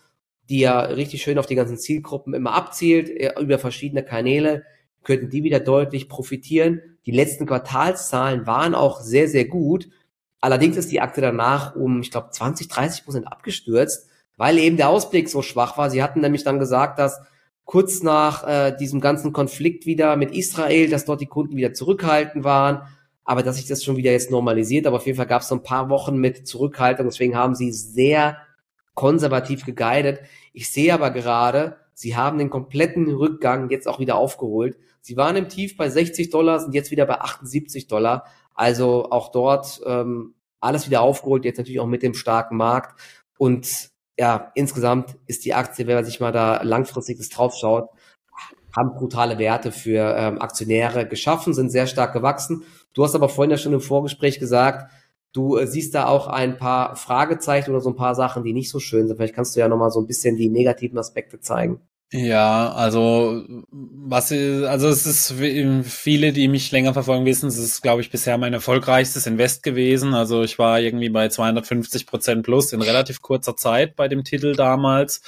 die 0.48 0.60
ja 0.60 0.80
richtig 0.80 1.22
schön 1.22 1.38
auf 1.38 1.46
die 1.46 1.56
ganzen 1.56 1.78
Zielgruppen 1.78 2.34
immer 2.34 2.54
abzielt, 2.54 3.10
äh, 3.10 3.34
über 3.42 3.60
verschiedene 3.60 4.02
Kanäle, 4.02 4.64
könnten 5.04 5.30
die 5.30 5.44
wieder 5.44 5.60
deutlich 5.60 6.08
profitieren. 6.08 6.82
Die 7.06 7.12
letzten 7.12 7.46
Quartalszahlen 7.46 8.48
waren 8.48 8.76
auch 8.76 9.02
sehr, 9.02 9.28
sehr 9.28 9.44
gut. 9.44 9.90
Allerdings 10.40 10.78
ist 10.78 10.94
die 10.94 11.02
Akte 11.02 11.20
danach 11.20 11.76
um, 11.76 12.00
ich 12.00 12.12
glaube, 12.12 12.30
20, 12.32 12.70
30 12.70 13.04
Prozent 13.04 13.28
abgestürzt, 13.28 14.08
weil 14.38 14.58
eben 14.58 14.78
der 14.78 14.88
Ausblick 14.88 15.28
so 15.28 15.42
schwach 15.42 15.78
war. 15.78 15.90
Sie 15.90 16.02
hatten 16.02 16.22
nämlich 16.22 16.46
dann 16.46 16.60
gesagt, 16.60 16.98
dass 16.98 17.20
kurz 17.70 18.02
nach 18.02 18.48
äh, 18.48 18.76
diesem 18.76 19.00
ganzen 19.00 19.32
Konflikt 19.32 19.86
wieder 19.86 20.16
mit 20.16 20.32
Israel, 20.36 20.90
dass 20.90 21.06
dort 21.06 21.22
die 21.22 21.28
Kunden 21.28 21.56
wieder 21.56 21.72
zurückhaltend 21.72 22.44
waren, 22.44 22.82
aber 23.24 23.44
dass 23.44 23.58
sich 23.58 23.68
das 23.68 23.84
schon 23.84 23.96
wieder 23.96 24.12
jetzt 24.12 24.32
normalisiert. 24.32 24.88
Aber 24.88 24.98
auf 24.98 25.06
jeden 25.06 25.18
Fall 25.18 25.28
gab 25.28 25.44
es 25.44 25.50
so 25.50 25.56
ein 25.56 25.62
paar 25.62 25.88
Wochen 25.92 26.18
mit 26.18 26.48
Zurückhaltung, 26.48 27.06
deswegen 27.06 27.38
haben 27.38 27.54
sie 27.54 27.72
sehr 27.72 28.38
konservativ 28.96 29.68
geguidet. 29.68 30.22
Ich 30.52 30.72
sehe 30.72 30.92
aber 30.92 31.12
gerade, 31.12 31.78
sie 31.94 32.16
haben 32.16 32.40
den 32.40 32.50
kompletten 32.50 33.08
Rückgang 33.08 33.70
jetzt 33.70 33.88
auch 33.88 34.00
wieder 34.00 34.16
aufgeholt. 34.16 34.76
Sie 35.02 35.16
waren 35.16 35.36
im 35.36 35.48
Tief 35.48 35.78
bei 35.78 35.92
60 35.92 36.32
Dollar, 36.32 36.60
sind 36.60 36.74
jetzt 36.74 36.90
wieder 36.90 37.06
bei 37.06 37.22
78 37.22 37.86
Dollar. 37.86 38.26
Also 38.56 39.12
auch 39.12 39.32
dort 39.32 39.80
ähm, 39.86 40.34
alles 40.60 40.88
wieder 40.88 41.02
aufgeholt, 41.02 41.46
jetzt 41.46 41.58
natürlich 41.58 41.82
auch 41.82 41.86
mit 41.86 42.02
dem 42.02 42.16
starken 42.16 42.58
Markt. 42.58 43.00
Und 43.38 43.92
ja, 44.20 44.52
insgesamt 44.54 45.18
ist 45.28 45.46
die 45.46 45.54
Aktie, 45.54 45.88
wenn 45.88 45.96
man 45.96 46.04
sich 46.04 46.20
mal 46.20 46.34
da 46.34 46.62
langfristig 46.62 47.18
das 47.18 47.30
draufschaut, 47.30 47.88
haben 48.76 48.94
brutale 48.94 49.40
Werte 49.40 49.72
für 49.72 50.14
ähm, 50.18 50.42
Aktionäre 50.42 51.08
geschaffen, 51.08 51.54
sind 51.54 51.70
sehr 51.70 51.88
stark 51.88 52.12
gewachsen. 52.12 52.64
Du 52.94 53.06
hast 53.06 53.16
aber 53.16 53.30
vorhin 53.30 53.52
ja 53.52 53.58
schon 53.58 53.72
im 53.72 53.80
Vorgespräch 53.80 54.38
gesagt, 54.38 54.92
du 55.32 55.56
äh, 55.56 55.68
siehst 55.68 55.96
da 55.96 56.08
auch 56.08 56.28
ein 56.28 56.58
paar 56.58 56.98
Fragezeichen 56.98 57.72
oder 57.72 57.80
so 57.80 57.92
ein 57.92 57.96
paar 57.96 58.14
Sachen, 58.14 58.44
die 58.44 58.52
nicht 58.52 58.70
so 58.70 58.80
schön 58.80 59.08
sind. 59.08 59.16
Vielleicht 59.16 59.36
kannst 59.36 59.56
du 59.56 59.62
ja 59.62 59.70
nochmal 59.70 59.90
so 59.90 60.02
ein 60.02 60.08
bisschen 60.08 60.36
die 60.36 60.50
negativen 60.50 60.98
Aspekte 60.98 61.40
zeigen. 61.40 61.80
Ja, 62.12 62.72
also 62.74 63.44
was 63.72 64.32
also 64.32 64.88
es 64.90 65.06
ist 65.06 65.32
viele, 65.88 66.34
die 66.34 66.48
mich 66.48 66.72
länger 66.72 66.94
verfolgen, 66.94 67.26
wissen, 67.26 67.48
es 67.48 67.58
ist, 67.60 67.84
glaube 67.84 68.02
ich, 68.02 68.10
bisher 68.10 68.36
mein 68.40 68.54
erfolgreichstes 68.54 69.28
Invest 69.28 69.62
gewesen. 69.62 70.16
Also 70.16 70.42
ich 70.42 70.58
war 70.58 70.80
irgendwie 70.80 71.10
bei 71.10 71.30
250 71.30 72.08
Prozent 72.08 72.44
plus 72.44 72.74
in 72.74 72.82
relativ 72.82 73.22
kurzer 73.22 73.56
Zeit 73.56 73.96
bei 73.96 74.08
dem 74.08 74.24
Titel 74.24 74.56
damals. 74.56 75.22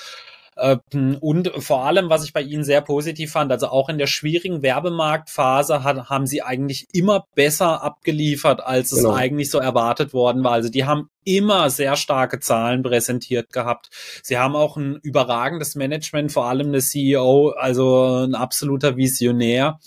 Ähm, 0.57 1.17
und 1.19 1.51
vor 1.57 1.85
allem, 1.85 2.09
was 2.09 2.23
ich 2.23 2.33
bei 2.33 2.41
Ihnen 2.41 2.63
sehr 2.63 2.81
positiv 2.81 3.31
fand, 3.31 3.51
also 3.51 3.67
auch 3.67 3.89
in 3.89 3.97
der 3.97 4.07
schwierigen 4.07 4.61
Werbemarktphase 4.61 5.83
hat, 5.83 6.09
haben 6.09 6.27
Sie 6.27 6.41
eigentlich 6.41 6.87
immer 6.93 7.25
besser 7.35 7.83
abgeliefert, 7.83 8.61
als 8.61 8.91
es 8.91 8.99
genau. 8.99 9.13
eigentlich 9.13 9.49
so 9.49 9.59
erwartet 9.59 10.13
worden 10.13 10.43
war. 10.43 10.53
Also 10.53 10.69
die 10.69 10.85
haben 10.85 11.09
immer 11.23 11.69
sehr 11.69 11.95
starke 11.95 12.39
Zahlen 12.39 12.83
präsentiert 12.83 13.51
gehabt. 13.53 13.89
Sie 14.23 14.37
haben 14.37 14.55
auch 14.55 14.77
ein 14.77 14.99
überragendes 15.03 15.75
Management, 15.75 16.31
vor 16.31 16.45
allem 16.45 16.71
der 16.71 16.81
CEO, 16.81 17.49
also 17.49 18.25
ein 18.25 18.35
absoluter 18.35 18.97
Visionär 18.97 19.79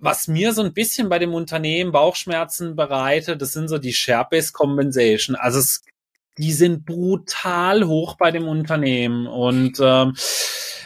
was 0.00 0.28
mir 0.28 0.52
so 0.52 0.62
ein 0.62 0.72
bisschen 0.72 1.08
bei 1.08 1.18
dem 1.18 1.34
Unternehmen 1.34 1.92
Bauchschmerzen 1.92 2.76
bereitet, 2.76 3.42
das 3.42 3.52
sind 3.52 3.68
so 3.68 3.78
die 3.78 3.92
Share-Based 3.92 4.52
Compensation. 4.52 5.36
Also 5.36 5.58
es 5.58 5.82
die 6.38 6.52
sind 6.52 6.86
brutal 6.86 7.84
hoch 7.86 8.16
bei 8.16 8.30
dem 8.30 8.48
Unternehmen 8.48 9.26
und 9.26 9.78
ähm, 9.80 10.14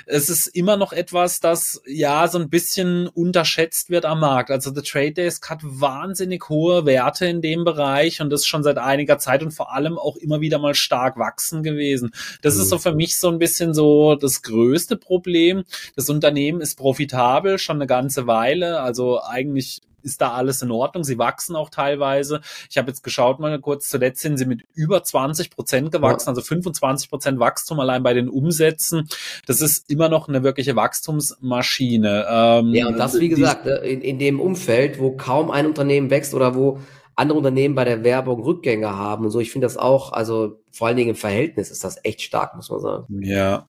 es 0.06 0.28
ist 0.28 0.48
immer 0.48 0.76
noch 0.76 0.92
etwas, 0.92 1.40
das 1.40 1.80
ja 1.86 2.26
so 2.28 2.38
ein 2.38 2.50
bisschen 2.50 3.06
unterschätzt 3.08 3.90
wird 3.90 4.04
am 4.04 4.20
Markt. 4.20 4.50
Also 4.50 4.72
The 4.74 4.82
Trade 4.82 5.12
Desk 5.12 5.48
hat 5.48 5.60
wahnsinnig 5.62 6.48
hohe 6.48 6.86
Werte 6.86 7.26
in 7.26 7.40
dem 7.40 7.64
Bereich 7.64 8.20
und 8.20 8.30
das 8.30 8.46
schon 8.46 8.62
seit 8.62 8.78
einiger 8.78 9.18
Zeit 9.18 9.42
und 9.42 9.52
vor 9.52 9.72
allem 9.72 9.98
auch 9.98 10.16
immer 10.16 10.40
wieder 10.40 10.58
mal 10.58 10.74
stark 10.74 11.18
wachsen 11.18 11.62
gewesen. 11.62 12.10
Das 12.42 12.56
mhm. 12.56 12.62
ist 12.62 12.68
so 12.68 12.78
für 12.78 12.94
mich 12.94 13.16
so 13.16 13.28
ein 13.28 13.38
bisschen 13.38 13.74
so 13.74 14.14
das 14.14 14.42
größte 14.42 14.96
Problem. 14.96 15.64
Das 15.96 16.08
Unternehmen 16.08 16.60
ist 16.60 16.76
profitabel 16.76 17.58
schon 17.58 17.76
eine 17.76 17.86
ganze 17.86 18.26
Weile, 18.26 18.80
also 18.80 19.22
eigentlich 19.22 19.82
ist 20.04 20.20
da 20.20 20.32
alles 20.32 20.62
in 20.62 20.70
Ordnung. 20.70 21.04
Sie 21.04 21.18
wachsen 21.18 21.56
auch 21.56 21.70
teilweise. 21.70 22.40
Ich 22.70 22.78
habe 22.78 22.88
jetzt 22.88 23.02
geschaut 23.02 23.38
mal 23.38 23.58
kurz, 23.60 23.88
zuletzt 23.88 24.22
sind 24.22 24.36
sie 24.36 24.46
mit 24.46 24.64
über 24.74 25.02
20 25.02 25.50
Prozent 25.50 25.92
gewachsen, 25.92 26.28
also 26.28 26.40
25 26.40 27.10
Prozent 27.10 27.38
Wachstum 27.38 27.80
allein 27.80 28.02
bei 28.02 28.14
den 28.14 28.28
Umsätzen. 28.28 29.08
Das 29.46 29.60
ist 29.60 29.90
immer 29.90 30.08
noch 30.08 30.28
eine 30.28 30.42
wirkliche 30.42 30.76
Wachstumsmaschine. 30.76 32.26
Ähm, 32.28 32.74
ja, 32.74 32.86
und 32.86 32.98
das, 32.98 33.18
wie 33.18 33.28
gesagt, 33.28 33.66
in, 33.66 34.00
in 34.00 34.18
dem 34.18 34.40
Umfeld, 34.40 34.98
wo 34.98 35.16
kaum 35.16 35.50
ein 35.50 35.66
Unternehmen 35.66 36.10
wächst 36.10 36.34
oder 36.34 36.54
wo 36.54 36.78
andere 37.14 37.38
Unternehmen 37.38 37.74
bei 37.74 37.84
der 37.84 38.04
Werbung 38.04 38.42
Rückgänge 38.42 38.96
haben 38.96 39.24
und 39.24 39.30
so. 39.30 39.40
Ich 39.40 39.52
finde 39.52 39.66
das 39.66 39.76
auch, 39.76 40.12
also 40.12 40.60
vor 40.70 40.88
allen 40.88 40.96
Dingen 40.96 41.10
im 41.10 41.16
Verhältnis 41.16 41.70
ist 41.70 41.84
das 41.84 41.98
echt 42.04 42.22
stark, 42.22 42.56
muss 42.56 42.70
man 42.70 42.80
sagen. 42.80 43.20
Ja, 43.22 43.68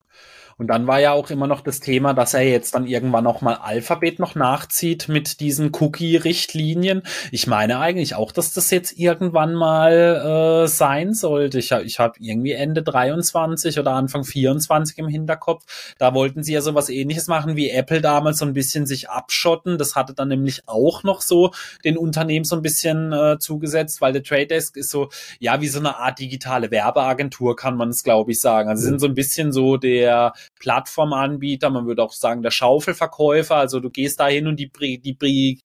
und 0.57 0.67
dann 0.67 0.87
war 0.87 0.99
ja 0.99 1.11
auch 1.11 1.29
immer 1.29 1.47
noch 1.47 1.61
das 1.61 1.79
Thema, 1.79 2.13
dass 2.13 2.33
er 2.33 2.43
jetzt 2.43 2.75
dann 2.75 2.85
irgendwann 2.85 3.23
noch 3.23 3.41
mal 3.41 3.55
Alphabet 3.55 4.19
noch 4.19 4.35
nachzieht 4.35 5.07
mit 5.07 5.39
diesen 5.39 5.71
Cookie-Richtlinien. 5.73 7.03
Ich 7.31 7.47
meine 7.47 7.79
eigentlich 7.79 8.15
auch, 8.15 8.31
dass 8.31 8.53
das 8.53 8.69
jetzt 8.71 8.97
irgendwann 8.97 9.53
mal 9.53 10.63
äh, 10.63 10.67
sein 10.67 11.13
sollte. 11.13 11.59
Ich, 11.59 11.71
ich 11.71 11.99
habe 11.99 12.13
irgendwie 12.19 12.51
Ende 12.51 12.83
23 12.83 13.79
oder 13.79 13.91
Anfang 13.91 14.23
24 14.23 14.97
im 14.99 15.07
Hinterkopf. 15.07 15.95
Da 15.97 16.13
wollten 16.13 16.43
sie 16.43 16.53
ja 16.53 16.61
so 16.61 16.75
was 16.75 16.89
ähnliches 16.89 17.27
machen 17.27 17.55
wie 17.55 17.69
Apple 17.69 18.01
damals 18.01 18.37
so 18.39 18.45
ein 18.45 18.53
bisschen 18.53 18.85
sich 18.85 19.09
abschotten. 19.09 19.77
Das 19.77 19.95
hatte 19.95 20.13
dann 20.13 20.27
nämlich 20.27 20.63
auch 20.67 21.03
noch 21.03 21.21
so 21.21 21.51
den 21.83 21.97
Unternehmen 21.97 22.45
so 22.45 22.55
ein 22.55 22.61
bisschen 22.61 23.11
äh, 23.11 23.37
zugesetzt, 23.39 24.01
weil 24.01 24.13
der 24.13 24.23
Trade 24.23 24.47
Desk 24.47 24.75
ist 24.77 24.89
so, 24.89 25.09
ja, 25.39 25.61
wie 25.61 25.67
so 25.67 25.79
eine 25.79 25.97
Art 25.97 26.19
digitale 26.19 26.71
Werbeagentur, 26.71 27.55
kann 27.55 27.75
man 27.75 27.89
es, 27.89 28.03
glaube 28.03 28.31
ich, 28.31 28.41
sagen. 28.41 28.69
Also 28.69 28.83
sind 28.83 28.99
so 28.99 29.07
ein 29.07 29.15
bisschen 29.15 29.51
so 29.51 29.77
der 29.77 30.33
Plattformanbieter, 30.59 31.69
man 31.69 31.85
würde 31.85 32.03
auch 32.03 32.13
sagen 32.13 32.41
der 32.41 32.51
Schaufelverkäufer. 32.51 33.55
Also 33.55 33.79
du 33.79 33.89
gehst 33.89 34.19
da 34.19 34.27
hin 34.27 34.47
und 34.47 34.59
die, 34.59 34.71
die 34.99 35.13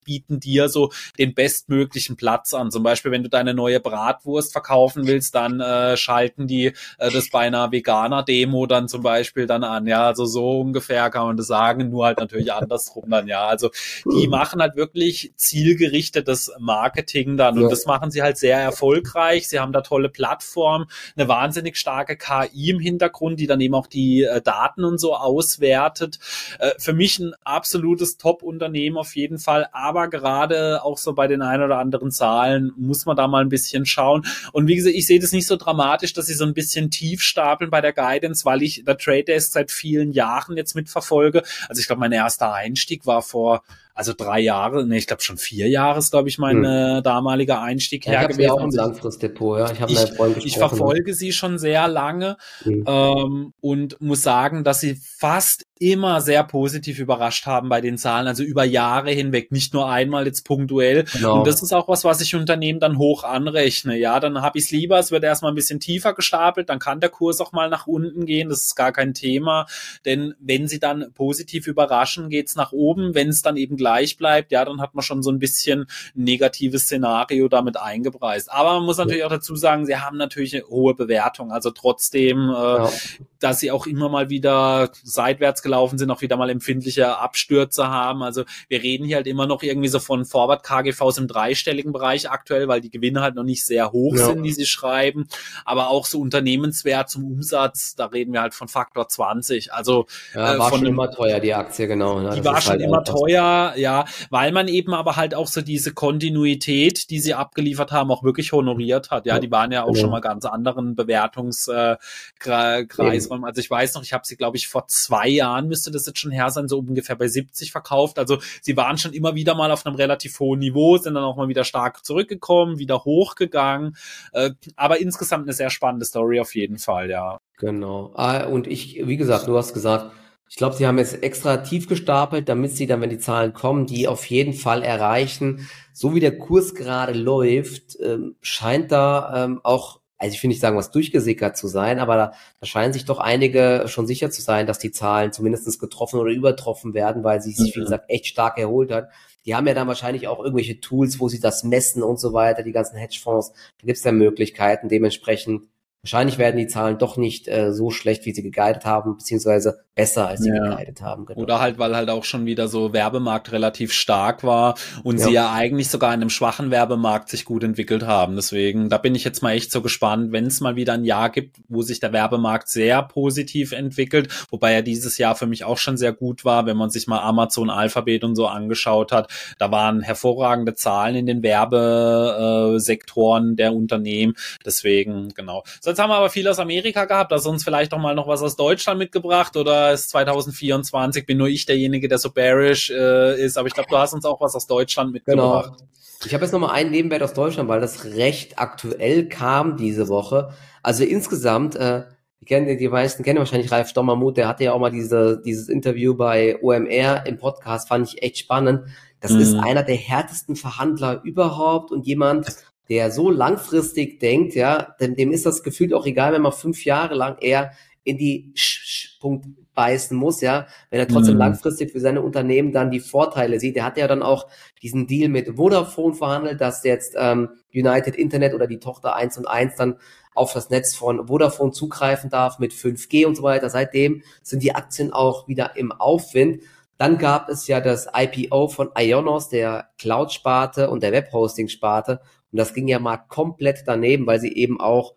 bieten 0.05 0.41
dir 0.41 0.69
so 0.69 0.91
den 1.19 1.35
bestmöglichen 1.35 2.17
Platz 2.17 2.55
an. 2.55 2.71
Zum 2.71 2.83
Beispiel, 2.83 3.11
wenn 3.11 3.23
du 3.23 3.29
deine 3.29 3.55
neue 3.55 3.81
Bratwurst 3.81 4.53
verkaufen 4.53 5.07
willst, 5.07 5.35
dann 5.35 5.61
äh, 5.61 5.97
schalten 5.97 6.47
die 6.47 6.67
äh, 6.99 7.11
das 7.11 7.31
bei 7.31 7.41
einer 7.41 7.73
Veganer-Demo 7.73 8.67
dann 8.67 8.89
zum 8.89 9.03
Beispiel 9.03 9.47
dann 9.47 9.65
an. 9.65 9.87
Ja, 9.87 10.07
also 10.07 10.25
so 10.25 10.61
ungefähr 10.61 11.11
kann 11.11 11.27
man 11.27 11.37
das 11.37 11.47
sagen, 11.47 11.91
nur 11.91 12.07
halt 12.07 12.19
natürlich 12.19 12.53
andersrum 12.53 13.11
dann, 13.11 13.27
ja. 13.27 13.47
Also 13.47 13.71
die 14.05 14.29
machen 14.29 14.61
halt 14.61 14.77
wirklich 14.77 15.33
zielgerichtetes 15.37 16.53
Marketing 16.59 17.37
dann 17.37 17.57
und 17.57 17.65
ja. 17.65 17.69
das 17.69 17.87
machen 17.87 18.11
sie 18.11 18.23
halt 18.23 18.39
sehr 18.39 18.59
erfolgreich. 18.59 19.49
Sie 19.49 19.59
haben 19.59 19.73
da 19.73 19.81
tolle 19.81 20.09
Plattformen, 20.09 20.87
eine 21.17 21.29
wahnsinnig 21.29 21.77
starke 21.77 22.17
KI 22.17 22.71
im 22.71 22.81
Hintergrund, 22.81 23.41
die 23.41 23.47
dann 23.47 23.61
eben 23.61 23.75
auch 23.75 23.87
die 23.87 24.23
äh, 24.23 24.41
Daten 24.41 24.68
Daten 24.69 24.85
und 24.85 24.99
so 24.99 25.15
auswertet. 25.15 26.19
Äh, 26.59 26.73
für 26.79 26.93
mich 26.93 27.19
ein 27.19 27.35
absolutes 27.45 28.17
Top-Unternehmen 28.17 28.97
auf 28.97 29.17
jeden 29.17 29.39
Fall, 29.39 29.69
aber 29.73 30.09
gerade 30.09 30.83
auch 30.85 30.99
so 30.99 31.13
bei 31.13 31.27
den 31.27 31.43
ein 31.43 31.63
oder 31.63 31.79
anderen 31.79 32.11
Zahlen 32.11 32.73
muss 32.77 33.07
man 33.07 33.17
da 33.17 33.27
mal 33.27 33.43
ein 33.43 33.49
bisschen 33.49 33.87
schauen. 33.87 34.27
Und 34.53 34.67
wie 34.67 34.77
gesagt, 34.77 34.95
ich 34.95 35.07
sehe 35.07 35.21
das 35.21 35.33
nicht 35.33 35.47
so 35.47 35.57
dramatisch, 35.57 36.13
dass 36.13 36.27
sie 36.27 36.35
so 36.35 36.45
ein 36.45 36.55
bisschen 36.55 36.91
tief 36.91 37.23
stapeln 37.23 37.71
bei 37.71 37.81
der 37.81 37.93
Guidance, 37.93 38.45
weil 38.45 38.63
ich 38.63 38.85
der 38.85 38.99
Trade 38.99 39.25
Desk 39.25 39.53
seit 39.53 39.71
vielen 39.71 40.13
Jahren 40.13 40.57
jetzt 40.57 40.75
mitverfolge. 40.75 41.43
Also 41.69 41.81
ich 41.81 41.87
glaube, 41.87 42.01
mein 42.01 42.13
erster 42.13 42.53
Einstieg 42.53 43.07
war 43.07 43.23
vor 43.23 43.63
also 43.99 44.15
drei 44.17 44.39
Jahre, 44.39 44.87
nee, 44.87 44.97
ich 44.97 45.09
glaube 45.09 45.23
schon 45.23 45.39
vier 45.39 45.69
Jahre 45.69 45.99
ist, 45.99 46.13
glaube 46.13 46.29
ich, 46.29 46.39
mein 46.39 46.59
hm. 46.59 46.99
äh, 46.99 47.03
damaliger 47.03 47.61
Einstieg 47.61 48.07
ja, 48.07 48.13
her 48.13 48.29
gewesen. 48.29 48.43
Ja 48.43 48.53
auch 48.53 48.63
ein 48.63 48.71
Langfristdepot, 48.71 49.59
ja. 49.59 49.73
Ich, 49.73 49.81
habe 49.81 49.93
ich, 50.39 50.47
ich 50.47 50.57
verfolge 50.57 51.15
sie 51.15 51.33
schon 51.33 51.59
sehr 51.59 51.89
lange 51.89 52.37
hm. 52.63 52.85
ähm, 52.87 53.53
und 53.61 54.01
muss 54.01 54.23
sagen, 54.23 54.63
dass 54.63 54.79
sie 54.79 54.95
fast 54.95 55.67
immer 55.81 56.21
sehr 56.21 56.45
positiv 56.45 56.99
überrascht 56.99 57.47
haben 57.47 57.69
bei 57.69 57.81
den 57.81 57.99
Zahlen, 57.99 58.27
also 58.27 58.43
über 58.43 58.65
Jahre 58.65 59.11
hinweg, 59.11 59.53
nicht 59.53 59.75
nur 59.75 59.89
einmal 59.91 60.27
jetzt 60.27 60.45
punktuell. 60.45 61.05
Genau. 61.05 61.39
Und 61.39 61.47
das 61.47 61.63
ist 61.63 61.73
auch 61.73 61.89
was, 61.89 62.05
was 62.05 62.21
ich 62.21 62.35
Unternehmen 62.35 62.81
dann 62.81 62.99
hoch 62.99 63.25
anrechne. 63.25 63.97
Ja, 63.99 64.21
dann 64.21 64.43
habe 64.43 64.59
ich 64.59 64.65
es 64.65 64.71
lieber, 64.71 64.99
es 64.99 65.11
wird 65.11 65.25
erstmal 65.25 65.53
ein 65.53 65.57
bisschen 65.57 65.81
tiefer 65.81 66.15
gestapelt, 66.15 66.69
dann 66.69 66.79
kann 66.79 67.01
der 67.01 67.11
Kurs 67.11 67.41
auch 67.41 67.53
mal 67.53 67.69
nach 67.69 67.87
unten 67.87 68.27
gehen, 68.27 68.49
das 68.49 68.63
ist 68.63 68.75
gar 68.75 68.93
kein 68.93 69.15
Thema. 69.15 69.67
Denn 70.05 70.35
wenn 70.41 70.69
sie 70.69 70.79
dann 70.79 71.13
positiv 71.15 71.67
überraschen, 71.67 72.29
geht's 72.29 72.57
nach 72.57 72.73
oben. 72.73 73.15
Wenn 73.15 73.29
es 73.29 73.43
dann 73.43 73.57
eben 73.57 73.77
gleich 73.77 74.17
bleibt, 74.17 74.53
ja, 74.53 74.65
dann 74.65 74.81
hat 74.81 74.95
man 74.95 75.03
schon 75.03 75.23
so 75.23 75.31
ein 75.31 75.39
bisschen 75.39 75.87
negatives 76.15 76.83
Szenario 76.83 77.49
damit 77.49 77.77
eingepreist. 77.77 78.51
Aber 78.51 78.75
man 78.75 78.85
muss 78.85 78.99
natürlich 78.99 79.21
ja. 79.21 79.27
auch 79.27 79.31
dazu 79.31 79.57
sagen, 79.57 79.87
sie 79.87 79.97
haben 79.97 80.17
natürlich 80.17 80.55
eine 80.55 80.67
hohe 80.67 80.95
Bewertung. 80.95 81.53
Also 81.53 81.71
trotzdem, 81.71 82.51
äh, 82.51 82.53
ja. 82.53 82.91
dass 83.39 83.61
sie 83.61 83.71
auch 83.71 83.87
immer 83.87 84.09
mal 84.09 84.31
wieder 84.31 84.91
seitwärts 85.03 85.63
gelaufen 85.69 85.99
sind, 85.99 86.11
auch 86.11 86.23
wieder 86.23 86.37
mal 86.37 86.51
empfindliche 86.51 87.19
Abstürze 87.19 87.89
haben. 87.89 88.23
Also 88.23 88.45
wir 88.69 88.83
reden 88.83 89.05
hier 89.05 89.17
halt 89.17 89.27
immer 89.27 89.47
noch 89.47 89.63
irgendwie 89.63 89.89
so 89.89 89.99
von 89.99 90.25
Forward 90.25 90.63
KGVs 90.63 91.19
im 91.19 91.29
dreistelligen 91.29 91.93
Bereich 91.93 92.31
aktuell, 92.31 92.69
weil 92.69 92.81
die 92.81 92.91
Gewinne 92.91 93.21
halt 93.21 93.35
noch 93.35 93.45
nicht 93.45 93.67
sehr 93.67 93.93
hoch 93.93 94.17
ja. 94.17 94.25
sind, 94.27 94.43
die 94.43 94.53
sie 94.53 94.65
schreiben. 94.67 95.29
Aber 95.65 95.91
auch 95.91 96.07
so 96.07 96.21
Unternehmenswert 96.21 97.11
zum 97.11 97.25
Umsatz, 97.25 97.95
da 97.95 98.07
reden 98.07 98.33
wir 98.33 98.41
halt 98.41 98.55
von 98.55 98.69
Faktor 98.69 99.09
20. 99.09 99.75
Also 99.75 100.07
ja, 100.35 100.55
äh, 100.55 100.59
war 100.59 100.71
von 100.71 100.79
schon 100.81 100.89
immer 100.89 101.11
teuer, 101.11 101.41
die 101.41 101.53
Aktie, 101.53 101.87
genau. 101.87 102.21
Ne? 102.21 102.31
Die 102.35 102.43
war 102.45 102.61
schon 102.61 102.73
halt 102.73 102.81
immer 102.81 103.05
teuer, 103.05 103.75
ja, 103.77 104.07
weil 104.31 104.53
man 104.53 104.69
eben 104.69 104.95
aber 104.95 105.17
halt 105.17 105.35
auch 105.35 105.49
so 105.49 105.61
diese 105.61 105.93
Kontinuität, 105.93 107.11
die 107.11 107.21
sie 107.21 107.35
abgeliefert 107.35 107.93
haben, 107.93 108.11
auch 108.11 108.23
wirklich 108.23 108.53
honoriert 108.53 109.11
hat. 109.11 109.27
Ja, 109.27 109.35
ja 109.35 109.41
die 109.41 109.51
waren 109.51 109.71
ja 109.73 109.83
auch 109.83 109.89
genau. 109.89 110.01
schon 110.01 110.11
mal 110.11 110.21
ganz 110.21 110.47
anderen 110.47 110.97
Bewertungskreisräumen. 110.97 113.45
Äh, 113.45 113.49
also 113.49 113.61
ich 113.61 113.71
weiß 113.71 113.93
noch, 113.95 114.03
ich 114.03 114.15
habe 114.15 114.27
sie, 114.27 114.37
glaube 114.37 114.57
ich, 114.57 114.69
vor 114.69 114.87
zwei 114.89 115.29
Jahren 115.29 115.58
Jahren 115.59 115.69
müsste 115.69 115.91
das 115.91 116.07
jetzt 116.07 116.19
schon 116.19 116.31
her 116.31 116.51
sein, 116.51 116.69
so 116.69 116.79
ungefähr 116.79 117.17
bei 117.17 117.29
70 117.29 117.73
verkauft. 117.73 118.19
Also 118.19 118.39
sie 118.63 118.77
waren 118.77 118.99
schon 118.99 119.13
immer 119.13 119.35
wieder 119.35 119.55
mal 119.55 119.71
auf 119.71 119.85
einem 119.85 119.97
relativ 119.97 120.39
hohen 120.41 120.61
Niveau, 120.61 120.97
sind 120.97 121.15
dann 121.15 121.25
auch 121.25 121.37
mal 121.37 121.49
wieder 121.49 121.65
stark 121.65 122.05
zurückgekommen, 122.05 122.79
wieder 122.79 123.05
hochgegangen. 123.05 123.97
Äh, 124.33 124.51
aber 124.77 125.01
insgesamt 125.01 125.45
eine 125.45 125.53
sehr 125.53 125.71
spannende 125.71 126.07
Story 126.07 126.41
auf 126.41 126.55
jeden 126.55 126.79
Fall, 126.79 127.11
ja. 127.11 127.39
Genau. 127.59 128.13
Ah, 128.15 128.45
und 128.45 128.67
ich, 128.67 129.07
wie 129.07 129.17
gesagt, 129.17 129.49
du 129.49 129.57
hast 129.57 129.75
gesagt, 129.75 130.13
ich 130.51 130.57
glaube, 130.57 130.77
sie 130.77 130.87
haben 130.87 130.97
jetzt 130.97 131.23
extra 131.23 131.59
tief 131.59 131.89
gestapelt, 131.89 132.49
damit 132.49 132.75
sie 132.75 132.87
dann, 132.87 133.03
wenn 133.03 133.11
die 133.11 133.19
Zahlen 133.19 133.53
kommen, 133.53 133.85
die 133.85 134.09
auf 134.09 134.25
jeden 134.27 134.55
Fall 134.55 134.83
erreichen. 134.83 135.69
So 135.93 136.15
wie 136.15 136.21
der 136.21 136.39
Kurs 136.39 136.75
gerade 136.75 137.13
läuft, 137.13 137.99
ähm, 138.01 138.37
scheint 138.41 138.91
da 138.91 139.45
ähm, 139.45 139.61
auch 139.63 139.98
also 140.19 140.35
ich 140.35 140.43
will 140.43 140.49
nicht 140.49 140.61
sagen, 140.61 140.77
was 140.77 140.91
durchgesickert 140.91 141.57
zu 141.57 141.69
sein, 141.69 142.01
aber 142.01 142.17
da, 142.17 142.33
da 142.61 142.67
scheinen 142.67 142.93
sich 142.93 143.05
doch 143.05 143.19
einige 143.19 143.85
schon 143.87 144.07
sicher 144.07 144.31
zu 144.31 144.43
sein, 144.43 144.67
dass 144.67 144.79
die 144.79 144.91
Zahlen 144.91 145.33
zumindest 145.33 145.79
getroffen 145.79 146.19
oder 146.19 146.33
übertroffen 146.33 146.93
werden, 146.93 147.23
weil 147.23 147.41
sie 147.41 147.53
sich, 147.53 147.75
mhm. 147.75 147.81
wie 147.81 147.85
gesagt, 147.85 148.05
echt 148.09 148.27
stark 148.27 148.59
erholt 148.59 148.91
hat. 148.91 149.09
Die 149.47 149.55
haben 149.55 149.67
ja 149.67 149.75
dann 149.75 149.89
wahrscheinlich 149.89 150.27
auch 150.29 150.41
irgendwelche 150.41 150.81
Tools, 150.81 151.21
wo 151.21 151.29
sie 151.29 151.41
das 151.41 151.63
messen 151.65 152.03
und 152.03 152.19
so 152.19 152.33
weiter, 152.33 152.63
die 152.63 152.73
ganzen 152.73 152.97
Hedgefonds. 152.97 153.53
Da 153.53 153.87
gibt 153.87 153.99
es 153.99 154.05
ja 154.05 154.13
Möglichkeiten, 154.13 154.89
dementsprechend 154.89 155.63
wahrscheinlich 156.03 156.39
werden 156.39 156.57
die 156.57 156.67
Zahlen 156.67 156.99
doch 156.99 157.17
nicht 157.17 157.49
äh, 157.49 157.73
so 157.73 157.91
schlecht, 157.91 158.27
wie 158.27 158.33
sie 158.33 158.43
geguidet 158.43 158.85
haben, 158.85 159.17
beziehungsweise 159.17 159.81
besser, 159.99 160.29
als 160.29 160.41
sie 160.43 160.51
ja. 160.51 160.69
geguidet 160.69 161.03
haben. 161.03 161.27
Genau. 161.27 161.41
Oder 161.41 161.61
halt, 161.61 161.79
weil 161.79 161.97
halt 161.97 162.09
auch 162.09 162.23
schon 162.23 162.47
wieder 162.47 162.69
so 162.69 162.93
Werbemarkt 162.93 163.51
relativ 163.51 163.93
stark 163.93 164.45
war 164.45 164.77
und 165.03 165.19
ja. 165.19 165.27
sie 165.27 165.33
ja 165.33 165.53
eigentlich 165.53 165.91
sogar 165.91 166.15
in 166.15 166.21
einem 166.21 166.31
schwachen 166.31 166.71
Werbemarkt 166.71 167.29
sich 167.29 167.45
gut 167.45 167.65
entwickelt 167.65 168.07
haben. 168.07 168.37
Deswegen, 168.37 168.91
da 168.91 168.99
bin 168.99 169.17
ich 169.17 169.25
jetzt 169.25 169.43
mal 169.43 169.51
echt 169.53 169.73
so 169.73 169.83
gespannt, 169.83 170.31
wenn 170.31 170.47
es 170.47 170.61
mal 170.61 170.77
wieder 170.77 170.93
ein 170.93 171.05
Jahr 171.05 171.31
gibt, 171.31 171.57
wo 171.69 171.83
sich 171.83 171.99
der 171.99 172.13
Werbemarkt 172.13 172.69
sehr 172.69 173.03
positiv 173.03 173.73
entwickelt, 173.73 174.29
wobei 174.51 174.73
er 174.73 174.83
dieses 174.83 175.19
Jahr 175.19 175.35
für 175.35 175.47
mich 175.47 175.65
auch 175.65 175.79
schon 175.79 175.97
sehr 175.97 176.13
gut 176.13 176.45
war, 176.45 176.67
wenn 176.67 176.77
man 176.77 176.91
sich 176.91 177.09
mal 177.09 177.19
Amazon 177.19 177.69
Alphabet 177.69 178.23
und 178.23 178.37
so 178.37 178.47
angeschaut 178.47 179.11
hat. 179.11 179.29
Da 179.59 179.73
waren 179.73 180.03
hervorragende 180.03 180.75
Zahlen 180.75 181.17
in 181.17 181.27
den 181.27 181.43
Werbesektoren 181.43 183.57
der 183.57 183.75
Unternehmen. 183.75 184.35
Deswegen, 184.65 185.31
genau. 185.35 185.65
So, 185.81 185.91
jetzt 185.99 186.05
haben 186.05 186.11
wir 186.11 186.17
aber 186.17 186.31
viel 186.31 186.47
aus 186.47 186.61
Amerika 186.61 187.07
gehabt, 187.07 187.33
also 187.33 187.51
uns 187.51 187.65
vielleicht 187.65 187.93
auch 187.93 187.99
mal 187.99 188.15
noch 188.15 188.29
was 188.29 188.41
aus 188.41 188.55
Deutschland 188.55 188.99
mitgebracht 188.99 189.57
oder 189.57 189.93
ist 189.93 190.11
2024, 190.11 191.27
bin 191.27 191.39
nur 191.39 191.49
ich 191.49 191.67
derjenige, 191.67 192.07
der 192.07 192.19
so 192.19 192.31
bearish 192.31 192.91
äh, 192.91 193.45
ist, 193.45 193.59
aber 193.59 193.67
ich 193.67 193.75
glaube, 193.75 193.89
du 193.91 193.99
hast 193.99 194.15
uns 194.15 194.25
auch 194.25 194.41
was 194.41 194.55
aus 194.55 194.69
Deutschland 194.69 195.13
mitgebracht. 195.13 195.73
Genau. 195.77 195.89
Ich 196.25 196.35
habe 196.35 196.45
jetzt 196.45 196.53
noch 196.53 196.61
mal 196.61 196.71
einen 196.71 196.93
Nebenwert 196.93 197.23
aus 197.23 197.33
Deutschland, 197.33 197.69
weil 197.69 197.81
das 197.81 198.05
recht 198.05 198.59
aktuell 198.59 199.29
kam 199.29 199.77
diese 199.77 200.09
Woche. 200.09 200.51
Also 200.83 201.05
insgesamt, 201.05 201.75
äh, 201.75 202.05
die, 202.41 202.45
kennen, 202.45 202.79
die 202.79 202.89
meisten 202.89 203.25
kennen 203.25 203.41
wahrscheinlich 203.41 203.73
Ralf 203.73 203.93
Dommermuth, 203.93 204.37
der 204.37 204.47
hatte 204.47 204.65
ja 204.65 204.73
auch 204.73 204.81
mal 204.81 204.91
diese, 204.91 205.43
dieses 205.45 205.69
Interview 205.69 206.15
bei 206.15 206.61
OMR 206.63 207.27
im 207.27 207.39
Podcast, 207.39 207.89
fand 207.89 208.07
ich 208.09 208.23
echt 208.23 208.39
spannend. 208.39 208.83
Das 209.21 209.33
mhm. 209.33 209.41
ist 209.41 209.55
einer 209.55 209.83
der 209.83 209.97
härtesten 209.97 210.55
Verhandler 210.55 211.21
überhaupt 211.25 211.91
und 211.91 212.07
jemand, 212.07 212.47
der 212.89 213.11
so 213.11 213.31
langfristig 213.31 214.21
denkt, 214.21 214.55
ja, 214.55 214.95
dem, 215.01 215.15
dem 215.15 215.33
ist 215.33 215.47
das 215.47 215.63
gefühlt 215.63 215.93
auch 215.93 216.07
egal, 216.07 216.33
wenn 216.33 216.43
man 216.43 216.53
fünf 216.53 216.85
Jahre 216.85 217.15
lang 217.15 217.39
eher 217.41 217.73
in 218.05 218.17
die 218.17 218.53
Sch 218.55 218.81
-Sch 218.83 219.09
Punkt 219.21 219.47
beißen 219.75 220.17
muss, 220.17 220.41
ja, 220.41 220.67
wenn 220.91 220.99
er 220.99 221.07
trotzdem 221.07 221.35
mhm. 221.35 221.41
langfristig 221.41 221.93
für 221.93 222.01
seine 222.01 222.23
Unternehmen 222.23 222.73
dann 222.73 222.91
die 222.91 223.01
Vorteile 223.01 223.61
sieht. 223.61 223.77
Er 223.77 223.85
hat 223.85 223.97
ja 223.97 224.09
dann 224.09 224.23
auch 224.23 224.49
diesen 224.83 225.07
Deal 225.07 225.29
mit 225.29 225.57
Vodafone 225.57 226.15
verhandelt, 226.15 226.61
dass 226.61 226.83
jetzt 226.83 227.15
ähm, 227.17 227.51
United 227.73 228.17
Internet 228.17 228.55
oder 228.55 228.67
die 228.67 228.81
Tochter 228.81 229.15
1 229.15 229.39
und 229.39 229.47
1 229.47 229.77
dann 229.77 229.97
auf 230.35 230.53
das 230.53 230.71
Netz 230.71 230.95
von 230.95 231.29
Vodafone 231.29 231.73
zugreifen 231.73 232.31
darf 232.31 232.59
mit 232.59 232.73
5G 232.73 233.27
und 233.27 233.37
so 233.37 233.43
weiter. 233.43 233.71
Seitdem 233.71 234.23
sind 234.43 234.63
die 234.63 234.75
Aktien 234.75 235.13
auch 235.13 235.47
wieder 235.47 235.77
im 235.77 235.93
Aufwind. 235.93 236.63
Dann 236.99 237.17
gab 237.17 237.49
es 237.49 237.69
ja 237.69 237.81
das 237.81 238.09
IPO 238.13 238.69
von 238.69 238.91
Ionos, 238.99 239.49
der 239.49 239.91
Cloud-Sparte 239.99 240.91
und 240.91 241.03
der 241.03 241.13
Webhosting-Sparte. 241.13 242.21
Und 242.51 242.59
das 242.59 242.75
ging 242.75 242.89
ja 242.89 242.99
mal 242.99 243.19
komplett 243.19 243.85
daneben, 243.87 244.27
weil 244.27 244.41
sie 244.41 244.53
eben 244.53 244.81
auch 244.81 245.15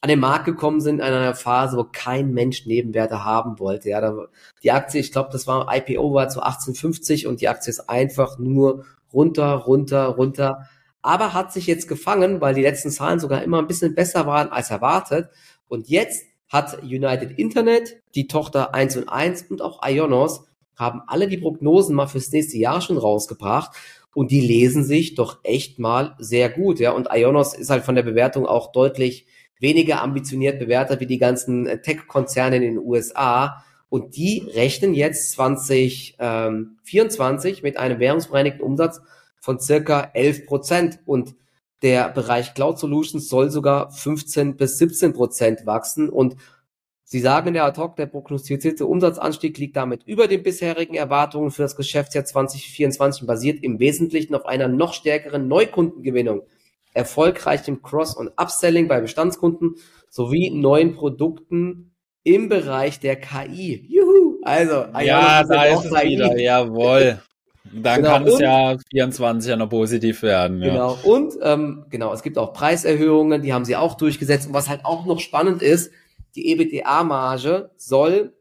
an 0.00 0.08
den 0.08 0.20
Markt 0.20 0.44
gekommen 0.44 0.80
sind 0.80 0.96
in 0.96 1.02
einer 1.02 1.34
Phase, 1.34 1.76
wo 1.76 1.84
kein 1.84 2.32
Mensch 2.32 2.66
Nebenwerte 2.66 3.24
haben 3.24 3.58
wollte. 3.58 3.88
Ja, 3.88 4.00
da, 4.00 4.14
die 4.62 4.70
Aktie, 4.70 5.00
ich 5.00 5.10
glaube, 5.10 5.30
das 5.32 5.46
war 5.46 5.66
IPO 5.74 6.12
war 6.12 6.28
zu 6.28 6.40
1850 6.40 7.26
und 7.26 7.40
die 7.40 7.48
Aktie 7.48 7.70
ist 7.70 7.88
einfach 7.88 8.38
nur 8.38 8.84
runter, 9.12 9.54
runter, 9.54 10.06
runter. 10.08 10.68
aber 11.00 11.32
hat 11.32 11.52
sich 11.52 11.66
jetzt 11.66 11.88
gefangen, 11.88 12.40
weil 12.40 12.54
die 12.54 12.62
letzten 12.62 12.90
Zahlen 12.90 13.18
sogar 13.18 13.42
immer 13.42 13.58
ein 13.58 13.66
bisschen 13.66 13.94
besser 13.94 14.26
waren 14.26 14.50
als 14.50 14.70
erwartet. 14.70 15.30
Und 15.68 15.88
jetzt 15.88 16.26
hat 16.48 16.82
United 16.82 17.38
Internet, 17.38 18.02
die 18.14 18.28
Tochter 18.28 18.74
1 18.74 18.98
und 18.98 19.08
1 19.08 19.44
und 19.44 19.62
auch 19.62 19.80
Ionos 19.84 20.44
haben 20.76 21.02
alle 21.06 21.28
die 21.28 21.38
Prognosen 21.38 21.94
mal 21.94 22.06
fürs 22.06 22.32
nächste 22.32 22.58
Jahr 22.58 22.80
schon 22.80 22.98
rausgebracht 22.98 23.76
und 24.14 24.30
die 24.30 24.40
lesen 24.40 24.84
sich 24.84 25.14
doch 25.14 25.40
echt 25.42 25.78
mal 25.78 26.14
sehr 26.18 26.48
gut, 26.48 26.80
ja. 26.80 26.92
Und 26.92 27.08
Ionos 27.12 27.52
ist 27.54 27.68
halt 27.70 27.84
von 27.84 27.96
der 27.96 28.04
Bewertung 28.04 28.46
auch 28.46 28.72
deutlich 28.72 29.26
weniger 29.60 30.02
ambitioniert 30.02 30.58
bewertet 30.58 31.00
wie 31.00 31.06
die 31.06 31.18
ganzen 31.18 31.66
Tech-Konzerne 31.82 32.56
in 32.56 32.62
den 32.62 32.78
USA. 32.78 33.62
Und 33.88 34.16
die 34.16 34.48
rechnen 34.54 34.94
jetzt 34.94 35.32
2024 35.32 37.62
mit 37.62 37.76
einem 37.76 37.98
währungsbereinigten 37.98 38.62
Umsatz 38.62 39.02
von 39.40 39.60
circa 39.60 40.10
11 40.14 40.46
Prozent. 40.46 41.00
Und 41.06 41.34
der 41.82 42.08
Bereich 42.08 42.54
Cloud 42.54 42.78
Solutions 42.78 43.28
soll 43.28 43.50
sogar 43.50 43.90
15 43.90 44.56
bis 44.56 44.78
17 44.78 45.12
Prozent 45.12 45.66
wachsen. 45.66 46.08
Und 46.08 46.36
Sie 47.14 47.20
sagen 47.20 47.46
in 47.46 47.54
der 47.54 47.64
Ad-Hoc, 47.64 47.94
der 47.94 48.06
prognostizierte 48.06 48.86
Umsatzanstieg 48.86 49.56
liegt 49.56 49.76
damit 49.76 50.02
über 50.04 50.26
den 50.26 50.42
bisherigen 50.42 50.96
Erwartungen 50.96 51.52
für 51.52 51.62
das 51.62 51.76
Geschäftsjahr 51.76 52.24
2024 52.24 53.22
und 53.22 53.28
basiert 53.28 53.62
im 53.62 53.78
Wesentlichen 53.78 54.34
auf 54.34 54.46
einer 54.46 54.66
noch 54.66 54.94
stärkeren 54.94 55.46
Neukundengewinnung, 55.46 56.42
erfolgreichem 56.92 57.82
Cross- 57.82 58.16
und 58.16 58.32
Upselling 58.36 58.88
bei 58.88 59.00
Bestandskunden 59.00 59.76
sowie 60.10 60.50
neuen 60.50 60.96
Produkten 60.96 61.92
im 62.24 62.48
Bereich 62.48 62.98
der 62.98 63.14
KI. 63.14 63.86
Juhu! 63.88 64.40
Also, 64.42 64.86
ja, 65.00 65.44
da 65.44 65.64
ist 65.66 65.84
es 65.84 65.94
KI. 65.94 66.08
wieder, 66.08 66.36
jawohl. 66.36 67.20
Dann 67.72 68.02
genau. 68.02 68.08
kann 68.08 68.26
es 68.26 68.40
ja 68.40 68.76
24 68.90 69.50
ja 69.50 69.56
noch 69.56 69.70
positiv 69.70 70.22
werden. 70.22 70.60
Ja. 70.60 70.68
Genau. 70.68 70.98
Und 71.04 71.34
ähm, 71.42 71.86
genau, 71.90 72.12
es 72.12 72.24
gibt 72.24 72.38
auch 72.38 72.52
Preiserhöhungen, 72.52 73.40
die 73.40 73.52
haben 73.52 73.64
sie 73.64 73.76
auch 73.76 73.94
durchgesetzt. 73.94 74.48
Und 74.48 74.54
was 74.54 74.68
halt 74.68 74.84
auch 74.84 75.06
noch 75.06 75.20
spannend 75.20 75.62
ist, 75.62 75.92
die 76.34 76.48
EBITDA-Marge 76.48 77.70
soll 77.76 78.36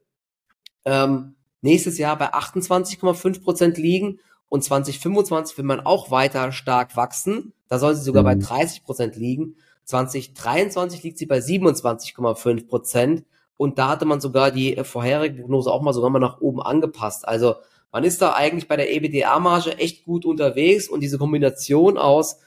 ähm, 0.86 1.36
nächstes 1.62 1.98
Jahr 1.98 2.18
bei 2.18 2.34
28,5 2.34 3.44
Prozent 3.44 3.78
liegen 3.78 4.20
und 4.50 4.64
2025 4.64 5.58
will 5.58 5.66
man 5.66 5.80
auch 5.80 6.12
weiter 6.12 6.52
stark 6.52 6.96
wachsen. 6.96 7.54
Da 7.68 7.80
soll 7.80 7.96
sie 7.96 8.04
sogar 8.04 8.24
mhm. 8.24 8.28
bei 8.28 8.36
30 8.36 8.84
Prozent 8.84 9.16
liegen. 9.16 9.56
2023 9.86 11.04
liegt 11.04 11.18
sie 11.18 11.26
bei 11.26 11.40
27,5 11.40 12.68
Prozent 12.68 13.26
und 13.58 13.78
da 13.78 13.90
hatte 13.90 14.06
man 14.06 14.22
sogar 14.22 14.52
die 14.52 14.76
vorherige 14.84 15.42
Prognose 15.42 15.72
auch 15.72 15.82
mal 15.82 15.94
sogar 15.94 16.10
mal 16.10 16.20
nach 16.20 16.42
oben 16.42 16.62
angepasst. 16.62 17.28
Also 17.28 17.56
man 17.92 18.04
ist 18.04 18.22
da 18.22 18.34
eigentlich 18.34 18.68
bei 18.68 18.76
der 18.76 18.92
EBITDA-Marge 18.92 19.78
echt 19.78 20.06
gut 20.06 20.26
unterwegs 20.26 20.88
und 20.88 21.02
diese 21.02 21.18
Kombination 21.18 21.98
aus 21.98 22.40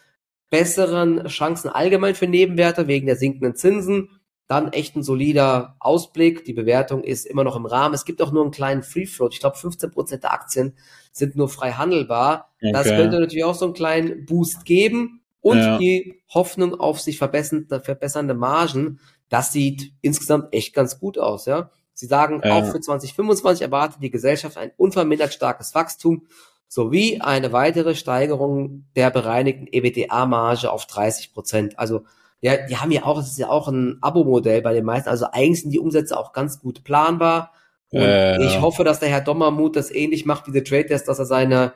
besseren 0.50 1.26
Chancen 1.26 1.68
allgemein 1.68 2.14
für 2.14 2.26
Nebenwerte 2.26 2.86
wegen 2.86 3.06
der 3.06 3.16
sinkenden 3.16 3.54
Zinsen 3.54 4.10
dann 4.48 4.72
echt 4.72 4.96
ein 4.96 5.02
solider 5.02 5.76
Ausblick. 5.80 6.44
Die 6.44 6.52
Bewertung 6.52 7.02
ist 7.02 7.26
immer 7.26 7.44
noch 7.44 7.56
im 7.56 7.66
Rahmen. 7.66 7.94
Es 7.94 8.04
gibt 8.04 8.22
auch 8.22 8.32
nur 8.32 8.42
einen 8.42 8.52
kleinen 8.52 8.82
Free 8.82 9.06
Float. 9.06 9.34
Ich 9.34 9.40
glaube, 9.40 9.56
15 9.56 9.90
Prozent 9.90 10.22
der 10.22 10.32
Aktien 10.32 10.74
sind 11.12 11.36
nur 11.36 11.48
frei 11.48 11.72
handelbar. 11.72 12.52
Okay. 12.60 12.72
Das 12.72 12.86
könnte 12.86 13.18
natürlich 13.18 13.44
auch 13.44 13.54
so 13.54 13.64
einen 13.64 13.74
kleinen 13.74 14.24
Boost 14.24 14.64
geben. 14.64 15.22
Und 15.40 15.58
ja. 15.58 15.78
die 15.78 16.20
Hoffnung 16.28 16.74
auf 16.74 17.00
sich 17.00 17.18
verbessernde, 17.18 17.80
verbessernde 17.80 18.34
Margen, 18.34 18.98
das 19.28 19.52
sieht 19.52 19.92
insgesamt 20.00 20.52
echt 20.52 20.74
ganz 20.74 20.98
gut 20.98 21.18
aus, 21.18 21.46
ja. 21.46 21.70
Sie 21.92 22.06
sagen, 22.06 22.42
ja. 22.44 22.52
auch 22.54 22.66
für 22.66 22.80
2025 22.80 23.62
erwartet 23.62 24.02
die 24.02 24.10
Gesellschaft 24.10 24.58
ein 24.58 24.72
unvermindert 24.76 25.32
starkes 25.32 25.74
Wachstum 25.74 26.26
sowie 26.68 27.20
eine 27.20 27.52
weitere 27.52 27.94
Steigerung 27.94 28.86
der 28.96 29.10
bereinigten 29.10 29.66
EBITDA-Marge 29.66 30.70
auf 30.70 30.86
30 30.86 31.32
Prozent. 31.32 31.78
Also 31.78 32.04
ja, 32.40 32.66
die 32.66 32.76
haben 32.76 32.90
ja 32.90 33.04
auch, 33.04 33.18
es 33.18 33.28
ist 33.28 33.38
ja 33.38 33.48
auch 33.48 33.68
ein 33.68 33.98
Abo-Modell 34.02 34.62
bei 34.62 34.74
den 34.74 34.84
meisten. 34.84 35.08
Also 35.08 35.26
eigentlich 35.32 35.62
sind 35.62 35.70
die 35.70 35.78
Umsätze 35.78 36.18
auch 36.18 36.32
ganz 36.32 36.60
gut 36.60 36.84
planbar. 36.84 37.52
Und 37.90 38.00
äh, 38.00 38.44
ich 38.44 38.60
hoffe, 38.60 38.84
dass 38.84 39.00
der 39.00 39.08
Herr 39.08 39.20
Dommermuth 39.20 39.76
das 39.76 39.90
ähnlich 39.90 40.26
macht 40.26 40.46
wie 40.46 40.52
der 40.52 40.64
Trade 40.64 40.86
Desk, 40.86 41.06
dass 41.06 41.18
er 41.18 41.24
seine, 41.24 41.72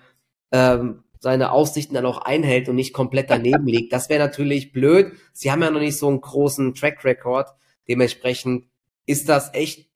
ähm, 0.52 1.04
seine 1.18 1.52
Aussichten 1.52 1.94
dann 1.94 2.06
auch 2.06 2.18
einhält 2.18 2.68
und 2.68 2.76
nicht 2.76 2.92
komplett 2.92 3.30
daneben 3.30 3.66
liegt. 3.66 3.92
Das 3.92 4.08
wäre 4.08 4.20
natürlich 4.20 4.72
blöd. 4.72 5.12
Sie 5.32 5.50
haben 5.50 5.62
ja 5.62 5.70
noch 5.70 5.80
nicht 5.80 5.98
so 5.98 6.08
einen 6.08 6.20
großen 6.20 6.74
Track 6.74 7.04
Record. 7.04 7.48
Dementsprechend 7.88 8.66
ist 9.06 9.28
das 9.28 9.54
echt, 9.54 9.88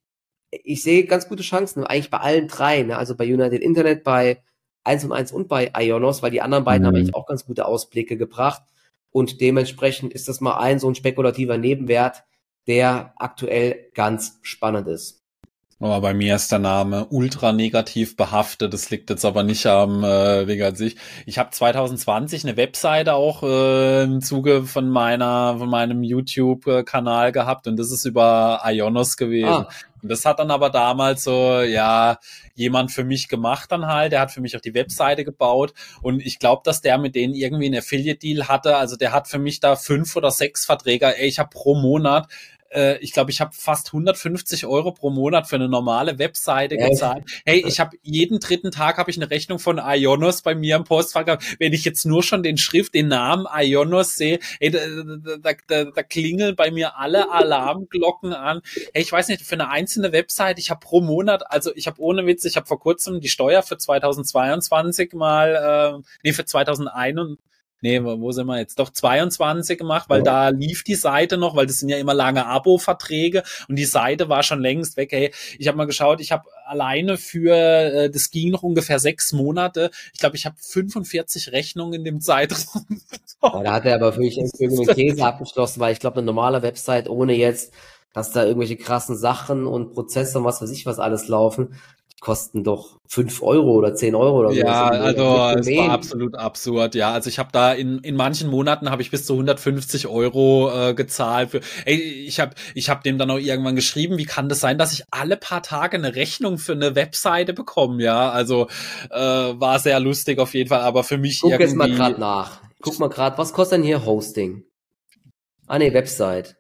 ich 0.50 0.82
sehe 0.82 1.04
ganz 1.04 1.28
gute 1.28 1.42
Chancen, 1.42 1.84
eigentlich 1.84 2.10
bei 2.10 2.18
allen 2.18 2.48
drei, 2.48 2.82
ne? 2.82 2.96
also 2.96 3.16
bei 3.16 3.24
United 3.24 3.60
Internet, 3.60 4.02
bei 4.02 4.42
1 4.84 5.04
und 5.04 5.12
1 5.12 5.32
und 5.32 5.48
bei 5.48 5.72
Ionos, 5.76 6.22
weil 6.22 6.30
die 6.30 6.42
anderen 6.42 6.64
beiden 6.64 6.82
mhm. 6.82 6.86
haben 6.88 6.96
eigentlich 6.96 7.14
auch 7.14 7.26
ganz 7.26 7.44
gute 7.44 7.66
Ausblicke 7.66 8.16
gebracht. 8.16 8.62
Und 9.14 9.40
dementsprechend 9.40 10.12
ist 10.12 10.26
das 10.26 10.40
mal 10.40 10.58
ein 10.58 10.80
so 10.80 10.88
ein 10.88 10.96
spekulativer 10.96 11.56
Nebenwert, 11.56 12.24
der 12.66 13.14
aktuell 13.16 13.88
ganz 13.94 14.40
spannend 14.42 14.88
ist. 14.88 15.22
Aber 15.78 16.00
bei 16.00 16.14
mir 16.14 16.34
ist 16.34 16.50
der 16.50 16.58
Name 16.58 17.06
ultra 17.10 17.52
negativ 17.52 18.16
behaftet. 18.16 18.74
Das 18.74 18.90
liegt 18.90 19.10
jetzt 19.10 19.24
aber 19.24 19.44
nicht 19.44 19.66
am 19.66 20.02
äh, 20.02 20.48
Weg 20.48 20.62
an 20.62 20.74
sich. 20.74 20.96
Ich 21.26 21.38
habe 21.38 21.50
2020 21.50 22.42
eine 22.42 22.56
Webseite 22.56 23.14
auch 23.14 23.44
äh, 23.44 24.02
im 24.02 24.20
Zuge 24.20 24.64
von 24.64 24.88
meiner 24.88 25.58
von 25.58 25.68
meinem 25.68 26.02
YouTube-Kanal 26.02 27.30
gehabt 27.30 27.68
und 27.68 27.76
das 27.76 27.92
ist 27.92 28.06
über 28.06 28.62
Ionos 28.64 29.16
gewesen. 29.16 29.48
Ah. 29.48 29.68
Und 30.05 30.11
das 30.11 30.26
hat 30.26 30.38
dann 30.38 30.50
aber 30.50 30.68
damals 30.68 31.24
so, 31.24 31.62
ja, 31.62 32.18
jemand 32.55 32.92
für 32.92 33.05
mich 33.05 33.28
gemacht 33.28 33.72
dann 33.72 33.86
halt. 33.86 34.12
Der 34.12 34.20
hat 34.20 34.32
für 34.32 34.42
mich 34.42 34.55
auch 34.55 34.61
die 34.61 34.74
Webseite 34.74 35.24
gebaut. 35.24 35.72
Und 36.02 36.20
ich 36.20 36.38
glaube, 36.38 36.61
dass 36.62 36.82
der 36.82 36.98
mit 36.98 37.14
denen 37.14 37.32
irgendwie 37.32 37.64
einen 37.64 37.78
Affiliate-Deal 37.78 38.46
hatte. 38.46 38.76
Also 38.76 38.96
der 38.96 39.12
hat 39.12 39.28
für 39.28 39.38
mich 39.38 39.61
da 39.61 39.76
fünf 39.76 40.14
oder 40.14 40.30
sechs 40.30 40.66
Verträge. 40.66 41.16
Ey, 41.16 41.26
ich 41.26 41.38
habe 41.38 41.48
pro 41.48 41.74
Monat 41.74 42.28
äh, 42.75 42.99
ich 42.99 43.12
glaube, 43.12 43.31
ich 43.31 43.41
habe 43.41 43.53
fast 43.55 43.89
150 43.89 44.66
Euro 44.66 44.93
pro 44.93 45.11
Monat 45.11 45.49
für 45.49 45.57
eine 45.57 45.68
normale 45.68 46.18
Webseite 46.18 46.77
ja. 46.77 46.89
gezahlt. 46.89 47.25
Hey, 47.45 47.64
ich 47.66 47.81
habe 47.81 47.97
jeden 48.03 48.41
dritten 48.41 48.70
Tag 48.70 48.99
habe 48.99 49.11
ich 49.11 49.16
eine 49.16 49.31
Rechnung 49.31 49.59
von 49.59 49.79
Ionos 49.79 50.43
bei 50.43 50.55
mir 50.55 50.77
im 50.77 50.85
Postfach 50.85 51.25
gehabt. 51.25 51.57
Wenn 51.59 51.72
ich 51.72 51.85
jetzt 51.85 52.05
nur 52.05 52.22
schon 52.22 52.43
den 52.43 52.59
Schrift, 52.59 52.95
den 52.95 53.09
Namen 53.09 53.47
Ionos 53.53 54.16
sehe, 54.16 54.39
hey, 54.61 54.70
da, 54.70 54.81
da, 55.39 55.53
da, 55.66 55.85
da 55.85 56.03
klingeln 56.03 56.57
bei 56.57 56.70
mir 56.70 56.97
alle 56.97 57.31
Alarmglocken 57.31 58.33
an. 58.33 58.61
Hey, 58.93 59.03
ich 59.03 59.12
weiß 59.12 59.29
nicht, 59.29 59.43
für 59.43 59.55
eine 59.55 59.68
einzelne 59.68 60.12
Webseite, 60.12 60.61
ich 60.61 60.70
habe 60.70 60.81
pro 60.81 61.01
Monat, 61.01 61.51
also 61.51 61.70
ich 61.75 61.87
habe 61.87 62.01
ohne 62.01 62.27
Witz, 62.27 62.45
ich 62.45 62.57
habe 62.57 62.66
vor 62.66 62.81
kurzem 62.81 63.20
die 63.20 63.29
Steuer 63.29 63.62
für 63.62 63.79
2022 63.79 65.12
mal, 65.12 66.01
äh, 66.01 66.03
nee, 66.22 66.33
für 66.33 66.45
2021 66.45 67.39
nee, 67.85 68.03
wo 68.03 68.32
sind 68.32 68.47
wir 68.47 68.59
jetzt? 68.59 68.78
Doch 68.78 68.89
22 68.89 69.78
gemacht, 69.78 70.09
weil 70.09 70.20
ja. 70.20 70.24
da 70.24 70.49
lief 70.49 70.85
die 70.85 70.95
Seite 70.95 71.37
noch, 71.37 71.55
weil 71.55 71.66
das 71.66 71.78
sind 71.78 71.91
ja 71.91 71.99
immer 71.99 72.14
lange 72.14 72.47
Abo-Verträge 72.47 73.43
und 73.68 73.76
die 73.76 73.85
Seite 73.85 74.30
war 74.30 74.43
schon 74.43 74.61
längst 74.61 74.97
weg. 74.97 75.12
Hey, 75.12 75.32
ich 75.59 75.68
habe 75.68 75.76
mal 75.76 75.85
geschaut, 75.85 76.20
ich 76.20 76.32
habe 76.32 76.45
alleine 76.64 77.18
für, 77.18 77.55
äh, 77.55 78.11
das 78.11 78.30
ging 78.30 78.51
noch 78.51 78.62
ungefähr 78.62 78.99
sechs 78.99 79.35
Monate. 79.35 79.91
Ich 80.14 80.20
glaube, 80.20 80.37
ich 80.37 80.47
habe 80.47 80.57
45 80.59 81.53
Rechnungen 81.53 81.93
in 81.93 82.05
dem 82.05 82.20
Zeitraum. 82.22 82.87
oh, 83.43 83.61
da 83.62 83.74
hat 83.74 83.85
er 83.85 83.97
aber 83.97 84.16
wirklich 84.16 84.39
irgendeinen 84.39 84.97
Käse 84.97 85.24
abgeschlossen, 85.24 85.78
weil 85.80 85.93
ich 85.93 86.01
glaube, 86.01 86.16
eine 86.16 86.26
normale 86.26 86.62
Website 86.62 87.09
ohne 87.09 87.35
jetzt 87.35 87.72
dass 88.14 88.30
da 88.30 88.45
irgendwelche 88.45 88.76
krassen 88.76 89.16
Sachen 89.16 89.66
und 89.66 89.93
Prozesse 89.93 90.39
und 90.39 90.45
was 90.45 90.62
weiß 90.62 90.70
ich 90.70 90.87
was 90.87 91.01
alles 91.01 91.26
laufen 91.26 91.74
kosten 92.20 92.64
doch 92.64 92.98
fünf 93.06 93.42
Euro 93.42 93.72
oder 93.72 93.94
zehn 93.94 94.14
Euro 94.14 94.40
oder 94.40 94.50
so. 94.50 94.56
Ja, 94.56 94.88
also 94.88 95.58
es 95.58 95.68
war 95.68 95.90
absolut 95.90 96.34
absurd. 96.34 96.94
Ja, 96.94 97.12
also 97.12 97.28
ich 97.28 97.38
habe 97.38 97.50
da 97.52 97.72
in, 97.72 97.98
in 97.98 98.16
manchen 98.16 98.48
Monaten 98.48 98.90
habe 98.90 99.02
ich 99.02 99.10
bis 99.10 99.26
zu 99.26 99.34
150 99.34 100.06
Euro 100.06 100.70
äh, 100.72 100.94
gezahlt. 100.94 101.50
Für, 101.50 101.60
ey, 101.84 101.96
ich 101.96 102.40
habe 102.40 102.54
ich 102.74 102.88
hab 102.88 103.02
dem 103.02 103.18
dann 103.18 103.30
auch 103.30 103.38
irgendwann 103.38 103.76
geschrieben, 103.76 104.16
wie 104.16 104.24
kann 104.24 104.48
das 104.48 104.60
sein, 104.60 104.78
dass 104.78 104.92
ich 104.92 105.04
alle 105.10 105.36
paar 105.36 105.62
Tage 105.62 105.96
eine 105.96 106.14
Rechnung 106.14 106.58
für 106.58 106.72
eine 106.72 106.94
Webseite 106.94 107.52
bekomme? 107.52 108.02
Ja, 108.02 108.30
also 108.30 108.68
äh, 109.10 109.18
war 109.18 109.78
sehr 109.78 110.00
lustig 110.00 110.38
auf 110.38 110.54
jeden 110.54 110.70
Fall, 110.70 110.80
aber 110.80 111.04
für 111.04 111.18
mich 111.18 111.40
Guck 111.40 111.52
irgendwie... 111.52 111.64
jetzt 111.64 111.76
mal 111.76 111.90
gerade 111.90 112.20
nach. 112.20 112.62
Guck 112.80 112.98
mal 112.98 113.08
gerade, 113.08 113.36
was 113.38 113.52
kostet 113.52 113.78
denn 113.78 113.84
hier 113.84 114.04
Hosting? 114.04 114.64
Ah 115.66 115.78
nee, 115.78 115.92
Website. 115.92 116.56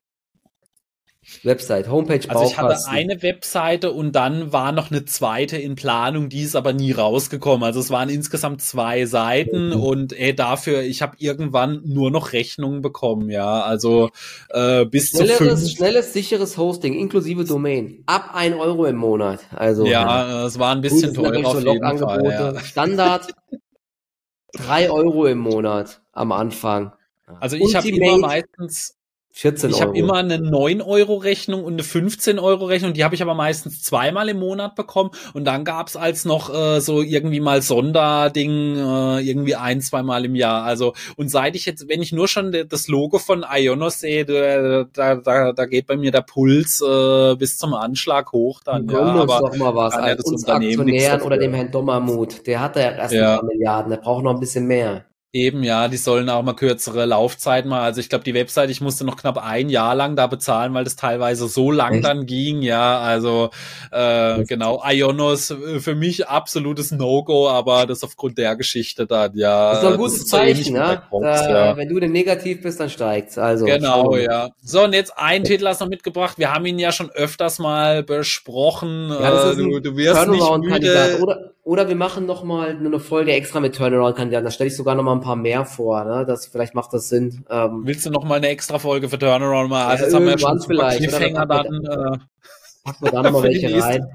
Website, 1.42 1.88
Homepage, 1.88 2.28
Also 2.28 2.44
ich 2.44 2.58
hatte 2.58 2.76
eine 2.88 3.22
Webseite 3.22 3.92
und 3.92 4.12
dann 4.12 4.52
war 4.52 4.72
noch 4.72 4.90
eine 4.90 5.04
zweite 5.04 5.56
in 5.56 5.74
Planung, 5.74 6.28
die 6.28 6.42
ist 6.42 6.56
aber 6.56 6.72
nie 6.72 6.92
rausgekommen. 6.92 7.64
Also 7.64 7.80
es 7.80 7.90
waren 7.90 8.08
insgesamt 8.08 8.60
zwei 8.62 9.06
Seiten 9.06 9.68
mhm. 9.68 9.80
und 9.80 10.12
ey, 10.12 10.34
dafür, 10.34 10.82
ich 10.82 11.02
habe 11.02 11.16
irgendwann 11.18 11.82
nur 11.84 12.10
noch 12.10 12.32
Rechnungen 12.32 12.82
bekommen, 12.82 13.30
ja. 13.30 13.62
Also 13.62 14.10
äh, 14.50 14.84
bis 14.84 15.10
schnelleres, 15.10 15.38
zu 15.38 15.44
fünf. 15.44 15.70
Schnelles, 15.70 16.12
sicheres 16.12 16.58
Hosting, 16.58 16.94
inklusive 16.94 17.44
Domain. 17.44 18.02
Ab 18.06 18.30
ein 18.34 18.54
Euro 18.54 18.84
im 18.86 18.96
Monat. 18.96 19.40
Also 19.54 19.86
Ja, 19.86 20.46
es 20.46 20.58
war 20.58 20.74
ein 20.74 20.80
bisschen 20.80 21.14
gut, 21.14 21.24
teurer 21.24 21.46
auf 21.46 21.64
jeden 21.64 21.98
Fall. 21.98 22.24
Ja. 22.24 22.60
Standard 22.60 23.28
drei 24.52 24.90
Euro 24.90 25.26
im 25.26 25.38
Monat 25.38 26.02
am 26.12 26.32
Anfang. 26.32 26.92
Also 27.40 27.56
ich 27.56 27.74
habe 27.74 27.88
immer 27.88 28.18
meistens 28.18 28.96
14 29.36 29.70
Ich 29.70 29.76
Euro. 29.76 29.86
habe 29.88 29.98
immer 29.98 30.14
eine 30.14 30.36
9-Euro-Rechnung 30.36 31.64
und 31.64 31.72
eine 31.72 31.82
15-Euro-Rechnung. 31.82 32.92
Die 32.94 33.02
habe 33.02 33.16
ich 33.16 33.22
aber 33.22 33.34
meistens 33.34 33.82
zweimal 33.82 34.28
im 34.28 34.38
Monat 34.38 34.76
bekommen. 34.76 35.10
Und 35.32 35.44
dann 35.44 35.64
gab's 35.64 35.96
als 35.96 36.24
noch 36.24 36.54
äh, 36.54 36.80
so 36.80 37.02
irgendwie 37.02 37.40
mal 37.40 37.60
Sonderding, 37.60 38.76
äh, 38.76 39.20
irgendwie 39.20 39.56
ein, 39.56 39.80
zweimal 39.80 40.24
im 40.24 40.36
Jahr. 40.36 40.62
Also, 40.62 40.94
und 41.16 41.30
seit 41.32 41.56
ich 41.56 41.66
jetzt, 41.66 41.88
wenn 41.88 42.00
ich 42.00 42.12
nur 42.12 42.28
schon 42.28 42.54
das 42.68 42.86
Logo 42.86 43.18
von 43.18 43.44
Ionos 43.50 43.98
sehe, 43.98 44.24
da, 44.24 44.84
da, 44.92 45.16
da, 45.16 45.52
da 45.52 45.66
geht 45.66 45.88
bei 45.88 45.96
mir 45.96 46.12
der 46.12 46.22
Puls 46.22 46.80
äh, 46.80 47.34
bis 47.34 47.58
zum 47.58 47.74
Anschlag 47.74 48.30
hoch 48.30 48.60
dann. 48.64 48.88
Ja, 48.88 49.00
uns 49.00 49.20
aber 49.32 49.48
doch 49.50 49.56
mal 49.56 49.74
was. 49.74 49.94
das 49.94 50.24
uns 50.26 50.46
Aktionären 50.48 51.22
oder 51.22 51.38
dem 51.38 51.54
Herrn 51.54 51.72
Dommermuth. 51.72 52.46
Der 52.46 52.60
hat 52.60 52.76
ja 52.76 52.92
erst 52.92 53.12
ein 53.12 53.20
Ja. 53.20 53.36
paar 53.38 53.44
Milliarden. 53.46 53.90
Der 53.90 53.96
braucht 53.98 54.22
noch 54.22 54.32
ein 54.32 54.38
bisschen 54.40 54.66
mehr. 54.66 55.04
Eben, 55.34 55.64
ja, 55.64 55.88
die 55.88 55.96
sollen 55.96 56.30
auch 56.30 56.44
mal 56.44 56.54
kürzere 56.54 57.06
Laufzeiten 57.06 57.68
mal. 57.68 57.82
Also 57.82 57.98
ich 57.98 58.08
glaube, 58.08 58.22
die 58.22 58.34
Website, 58.34 58.70
ich 58.70 58.80
musste 58.80 59.04
noch 59.04 59.16
knapp 59.16 59.36
ein 59.36 59.68
Jahr 59.68 59.96
lang 59.96 60.14
da 60.14 60.28
bezahlen, 60.28 60.72
weil 60.74 60.84
das 60.84 60.94
teilweise 60.94 61.48
so 61.48 61.72
lang 61.72 61.94
Echt? 61.94 62.04
dann 62.04 62.24
ging. 62.24 62.62
Ja, 62.62 63.00
also 63.00 63.50
äh, 63.90 64.44
genau, 64.44 64.80
Ionos 64.86 65.50
äh, 65.50 65.80
für 65.80 65.96
mich 65.96 66.28
absolutes 66.28 66.92
No-Go, 66.92 67.48
aber 67.48 67.84
das 67.86 68.04
aufgrund 68.04 68.38
der 68.38 68.54
Geschichte 68.54 69.08
dann, 69.08 69.32
ja. 69.34 69.70
Das 69.70 69.78
ist 69.78 69.84
doch 69.84 69.90
ein 69.90 69.98
gutes 69.98 70.26
Zeichen, 70.28 70.74
ne? 70.74 71.02
Da, 71.10 71.50
ja. 71.50 71.76
Wenn 71.76 71.88
du 71.88 71.98
denn 71.98 72.12
negativ 72.12 72.62
bist, 72.62 72.78
dann 72.78 72.88
steigt's. 72.88 73.36
Also. 73.36 73.64
Genau, 73.64 74.12
wir. 74.12 74.22
ja. 74.22 74.50
So, 74.62 74.84
und 74.84 74.94
jetzt 74.94 75.14
ein 75.16 75.42
Titel 75.42 75.66
hast 75.66 75.80
du 75.80 75.86
noch 75.86 75.90
mitgebracht. 75.90 76.38
Wir 76.38 76.54
haben 76.54 76.64
ihn 76.64 76.78
ja 76.78 76.92
schon 76.92 77.10
öfters 77.10 77.58
mal 77.58 78.04
besprochen. 78.04 79.08
Ja, 79.08 79.50
Äh, 79.50 79.56
du, 79.56 79.80
du 79.80 79.96
wirst 79.96 80.28
nicht 80.28 80.58
müde. 80.58 81.18
Oder, 81.20 81.50
oder 81.64 81.88
wir 81.88 81.96
machen 81.96 82.26
noch 82.26 82.44
mal 82.44 82.74
nur 82.74 82.92
eine 82.92 83.00
Folge 83.00 83.32
extra 83.32 83.58
mit 83.58 83.74
Turnaround-Kandidaten. 83.74 84.44
Da 84.44 84.50
stelle 84.50 84.68
ich 84.68 84.76
sogar 84.76 84.94
noch 84.94 85.02
mal 85.02 85.12
ein 85.12 85.23
paar 85.24 85.36
mehr 85.36 85.64
vor. 85.64 86.04
Ne? 86.04 86.24
Das, 86.26 86.46
vielleicht 86.46 86.74
macht 86.74 86.92
das 86.92 87.08
Sinn. 87.08 87.44
Ähm, 87.50 87.82
Willst 87.84 88.06
du 88.06 88.10
noch 88.10 88.24
mal 88.24 88.36
eine 88.36 88.48
extra 88.48 88.78
Folge 88.78 89.08
für 89.08 89.18
Turnaround 89.18 89.70
mal? 89.70 89.86
Also 89.86 90.02
Ja, 90.04 90.06
jetzt 90.08 90.14
haben 90.14 90.26
wir 90.26 90.38
schon 90.38 90.60
vielleicht? 90.60 90.98
Cliffhanger 90.98 91.46
Dann 91.46 91.64
dann. 91.64 92.14
Äh, 92.14 92.18
packen 92.84 93.04
wir 93.04 93.10
da 93.10 93.22
noch 93.22 93.32
mal 93.32 93.42
Für 93.42 93.48
die 93.48 93.62
welche 93.62 93.82
rein. 93.82 94.06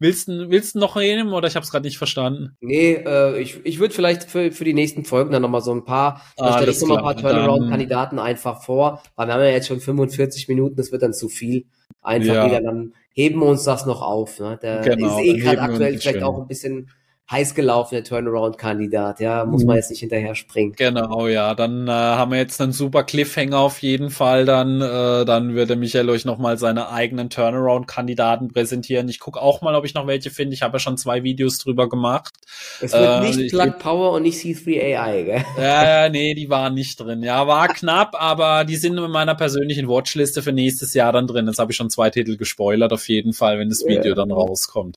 Willst 0.00 0.28
du 0.28 0.50
willst 0.50 0.74
du 0.74 0.78
noch 0.78 0.94
nehmen 0.96 1.32
oder 1.32 1.48
ich 1.48 1.56
habe 1.56 1.64
es 1.64 1.70
gerade 1.72 1.86
nicht 1.86 1.98
verstanden? 1.98 2.56
Nee, 2.60 2.92
äh, 2.94 3.40
ich, 3.40 3.60
ich 3.64 3.78
würde 3.80 3.94
vielleicht 3.94 4.24
für, 4.24 4.52
für 4.52 4.64
die 4.64 4.74
nächsten 4.74 5.04
Folgen 5.04 5.32
dann 5.32 5.42
noch 5.42 5.48
mal 5.48 5.60
so 5.60 5.72
ein 5.72 5.84
paar, 5.84 6.22
da 6.36 6.52
stelle 6.52 6.70
ich 6.70 6.76
Alles 6.76 6.80
noch 6.82 6.88
mal 6.88 6.98
ein 6.98 7.02
paar 7.02 7.16
Turnaround-Kandidaten 7.16 8.18
einfach 8.18 8.62
vor, 8.62 9.02
weil 9.16 9.26
wir 9.26 9.34
haben 9.34 9.40
ja 9.40 9.48
jetzt 9.50 9.66
schon 9.66 9.80
45 9.80 10.46
Minuten, 10.48 10.76
das 10.76 10.92
wird 10.92 11.02
dann 11.02 11.12
zu 11.14 11.28
viel. 11.28 11.66
Einfach 12.00 12.34
Ja. 12.34 12.46
wieder, 12.46 12.60
dann 12.60 12.92
heben 13.12 13.40
wir 13.40 13.46
uns 13.46 13.64
das 13.64 13.86
noch 13.86 14.02
auf. 14.02 14.38
Ne? 14.38 14.58
Der 14.62 14.80
Genau, 14.82 15.18
ist 15.18 15.24
eh 15.24 15.36
gerade 15.38 15.62
aktuell 15.62 15.98
vielleicht 15.98 16.18
schön. 16.18 16.22
auch 16.22 16.40
ein 16.42 16.46
bisschen 16.46 16.90
heiß 17.30 17.54
gelaufen, 17.54 17.94
der 17.94 18.04
Turnaround-Kandidat. 18.04 19.20
Ja, 19.20 19.44
muss 19.44 19.62
man 19.64 19.74
Mhm. 19.74 19.78
jetzt 19.80 19.90
nicht 19.90 20.00
hinterher 20.00 20.34
springen. 20.34 20.72
Genau, 20.76 21.26
ja, 21.28 21.54
dann 21.54 21.86
äh, 21.86 21.90
haben 21.90 22.30
wir 22.32 22.38
jetzt 22.38 22.60
einen 22.60 22.72
super 22.72 23.02
Cliffhanger 23.04 23.58
auf 23.58 23.80
jeden 23.82 24.08
Fall. 24.10 24.46
Dann, 24.46 24.80
äh, 24.80 25.24
dann 25.26 25.54
würde 25.54 25.76
Michael 25.76 26.08
euch 26.08 26.24
nochmal 26.24 26.56
seine 26.58 26.90
eigenen 26.90 27.28
Turnaround-Kandidaten 27.28 28.48
präsentieren. 28.48 29.08
Ich 29.08 29.20
gucke 29.20 29.40
auch 29.42 29.60
mal, 29.60 29.74
ob 29.74 29.84
ich 29.84 29.92
noch 29.94 30.06
welche 30.06 30.30
finde. 30.30 30.54
Ich 30.54 30.62
habe 30.62 30.76
ja 30.76 30.78
schon 30.78 30.96
zwei 30.96 31.22
Videos 31.22 31.58
drüber 31.58 31.88
gemacht. 31.88 32.32
Es 32.80 32.92
wird 32.92 33.02
Äh, 33.04 33.20
nicht 33.26 33.38
ich- 33.40 33.52
Plug 33.52 33.72
Power 33.78 34.12
und 34.12 34.22
nicht 34.22 34.38
C3 34.38 34.96
AI, 34.96 35.22
gell? 35.24 35.44
Ja, 35.58 36.04
ja, 36.04 36.08
nee, 36.08 36.34
die 36.34 36.48
waren 36.48 36.72
nicht 36.74 36.98
drin. 36.98 37.22
Ja, 37.22 37.46
war 37.46 37.68
knapp, 37.74 38.14
aber 38.18 38.64
die 38.64 38.76
sind 38.76 38.96
in 38.96 39.10
meiner 39.10 39.34
persönlichen 39.34 39.86
Watchliste 39.88 40.42
für 40.42 40.52
nächstes 40.52 40.94
Jahr 40.94 41.12
dann 41.12 41.26
drin. 41.26 41.46
Jetzt 41.46 41.58
habe 41.58 41.72
ich 41.72 41.76
schon 41.76 41.90
zwei 41.90 42.10
Titel 42.10 42.36
gespoilert, 42.38 42.92
auf 42.92 43.06
jeden 43.08 43.32
Fall, 43.34 43.58
wenn 43.58 43.68
das 43.68 43.84
Video 43.86 44.12
Ja. 44.12 44.14
dann 44.14 44.30
rauskommt. 44.32 44.96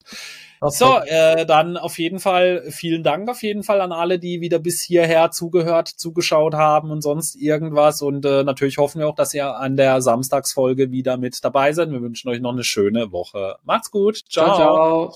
So, 0.70 1.00
äh, 1.06 1.46
dann 1.48 1.76
auf 1.76 1.98
jeden 1.98 2.20
Fall 2.20 2.64
vielen 2.70 3.02
Dank 3.02 3.28
auf 3.30 3.42
jeden 3.42 3.64
Fall 3.64 3.82
an 3.82 3.92
alle, 3.92 4.20
die 4.20 4.42
wieder 4.42 4.60
bis 4.60 4.80
hierher 4.82 5.32
zugehört, 5.32 5.88
zugeschaut 5.88 6.54
haben 6.54 6.92
und 6.92 7.02
sonst 7.02 7.36
irgendwas. 7.36 8.04
Und 8.04 8.26
äh, 8.26 8.44
natürlich 8.44 8.78
hoffen 8.78 9.00
wir 9.00 9.08
auch, 9.08 9.16
dass 9.16 9.34
ihr 9.34 9.56
an 9.58 9.76
der 9.76 10.02
Samstagsfolge 10.04 10.92
wieder 10.92 11.18
mit 11.18 11.44
dabei 11.44 11.74
seid. 11.74 11.90
Wir 11.90 12.02
wünschen 12.02 12.30
euch 12.30 12.42
noch 12.42 12.52
eine 12.52 12.64
schöne 12.64 13.12
Woche. 13.12 13.56
Macht's 13.64 13.90
gut. 13.90 14.22
ciao. 14.30 14.56
ciao. 14.56 15.16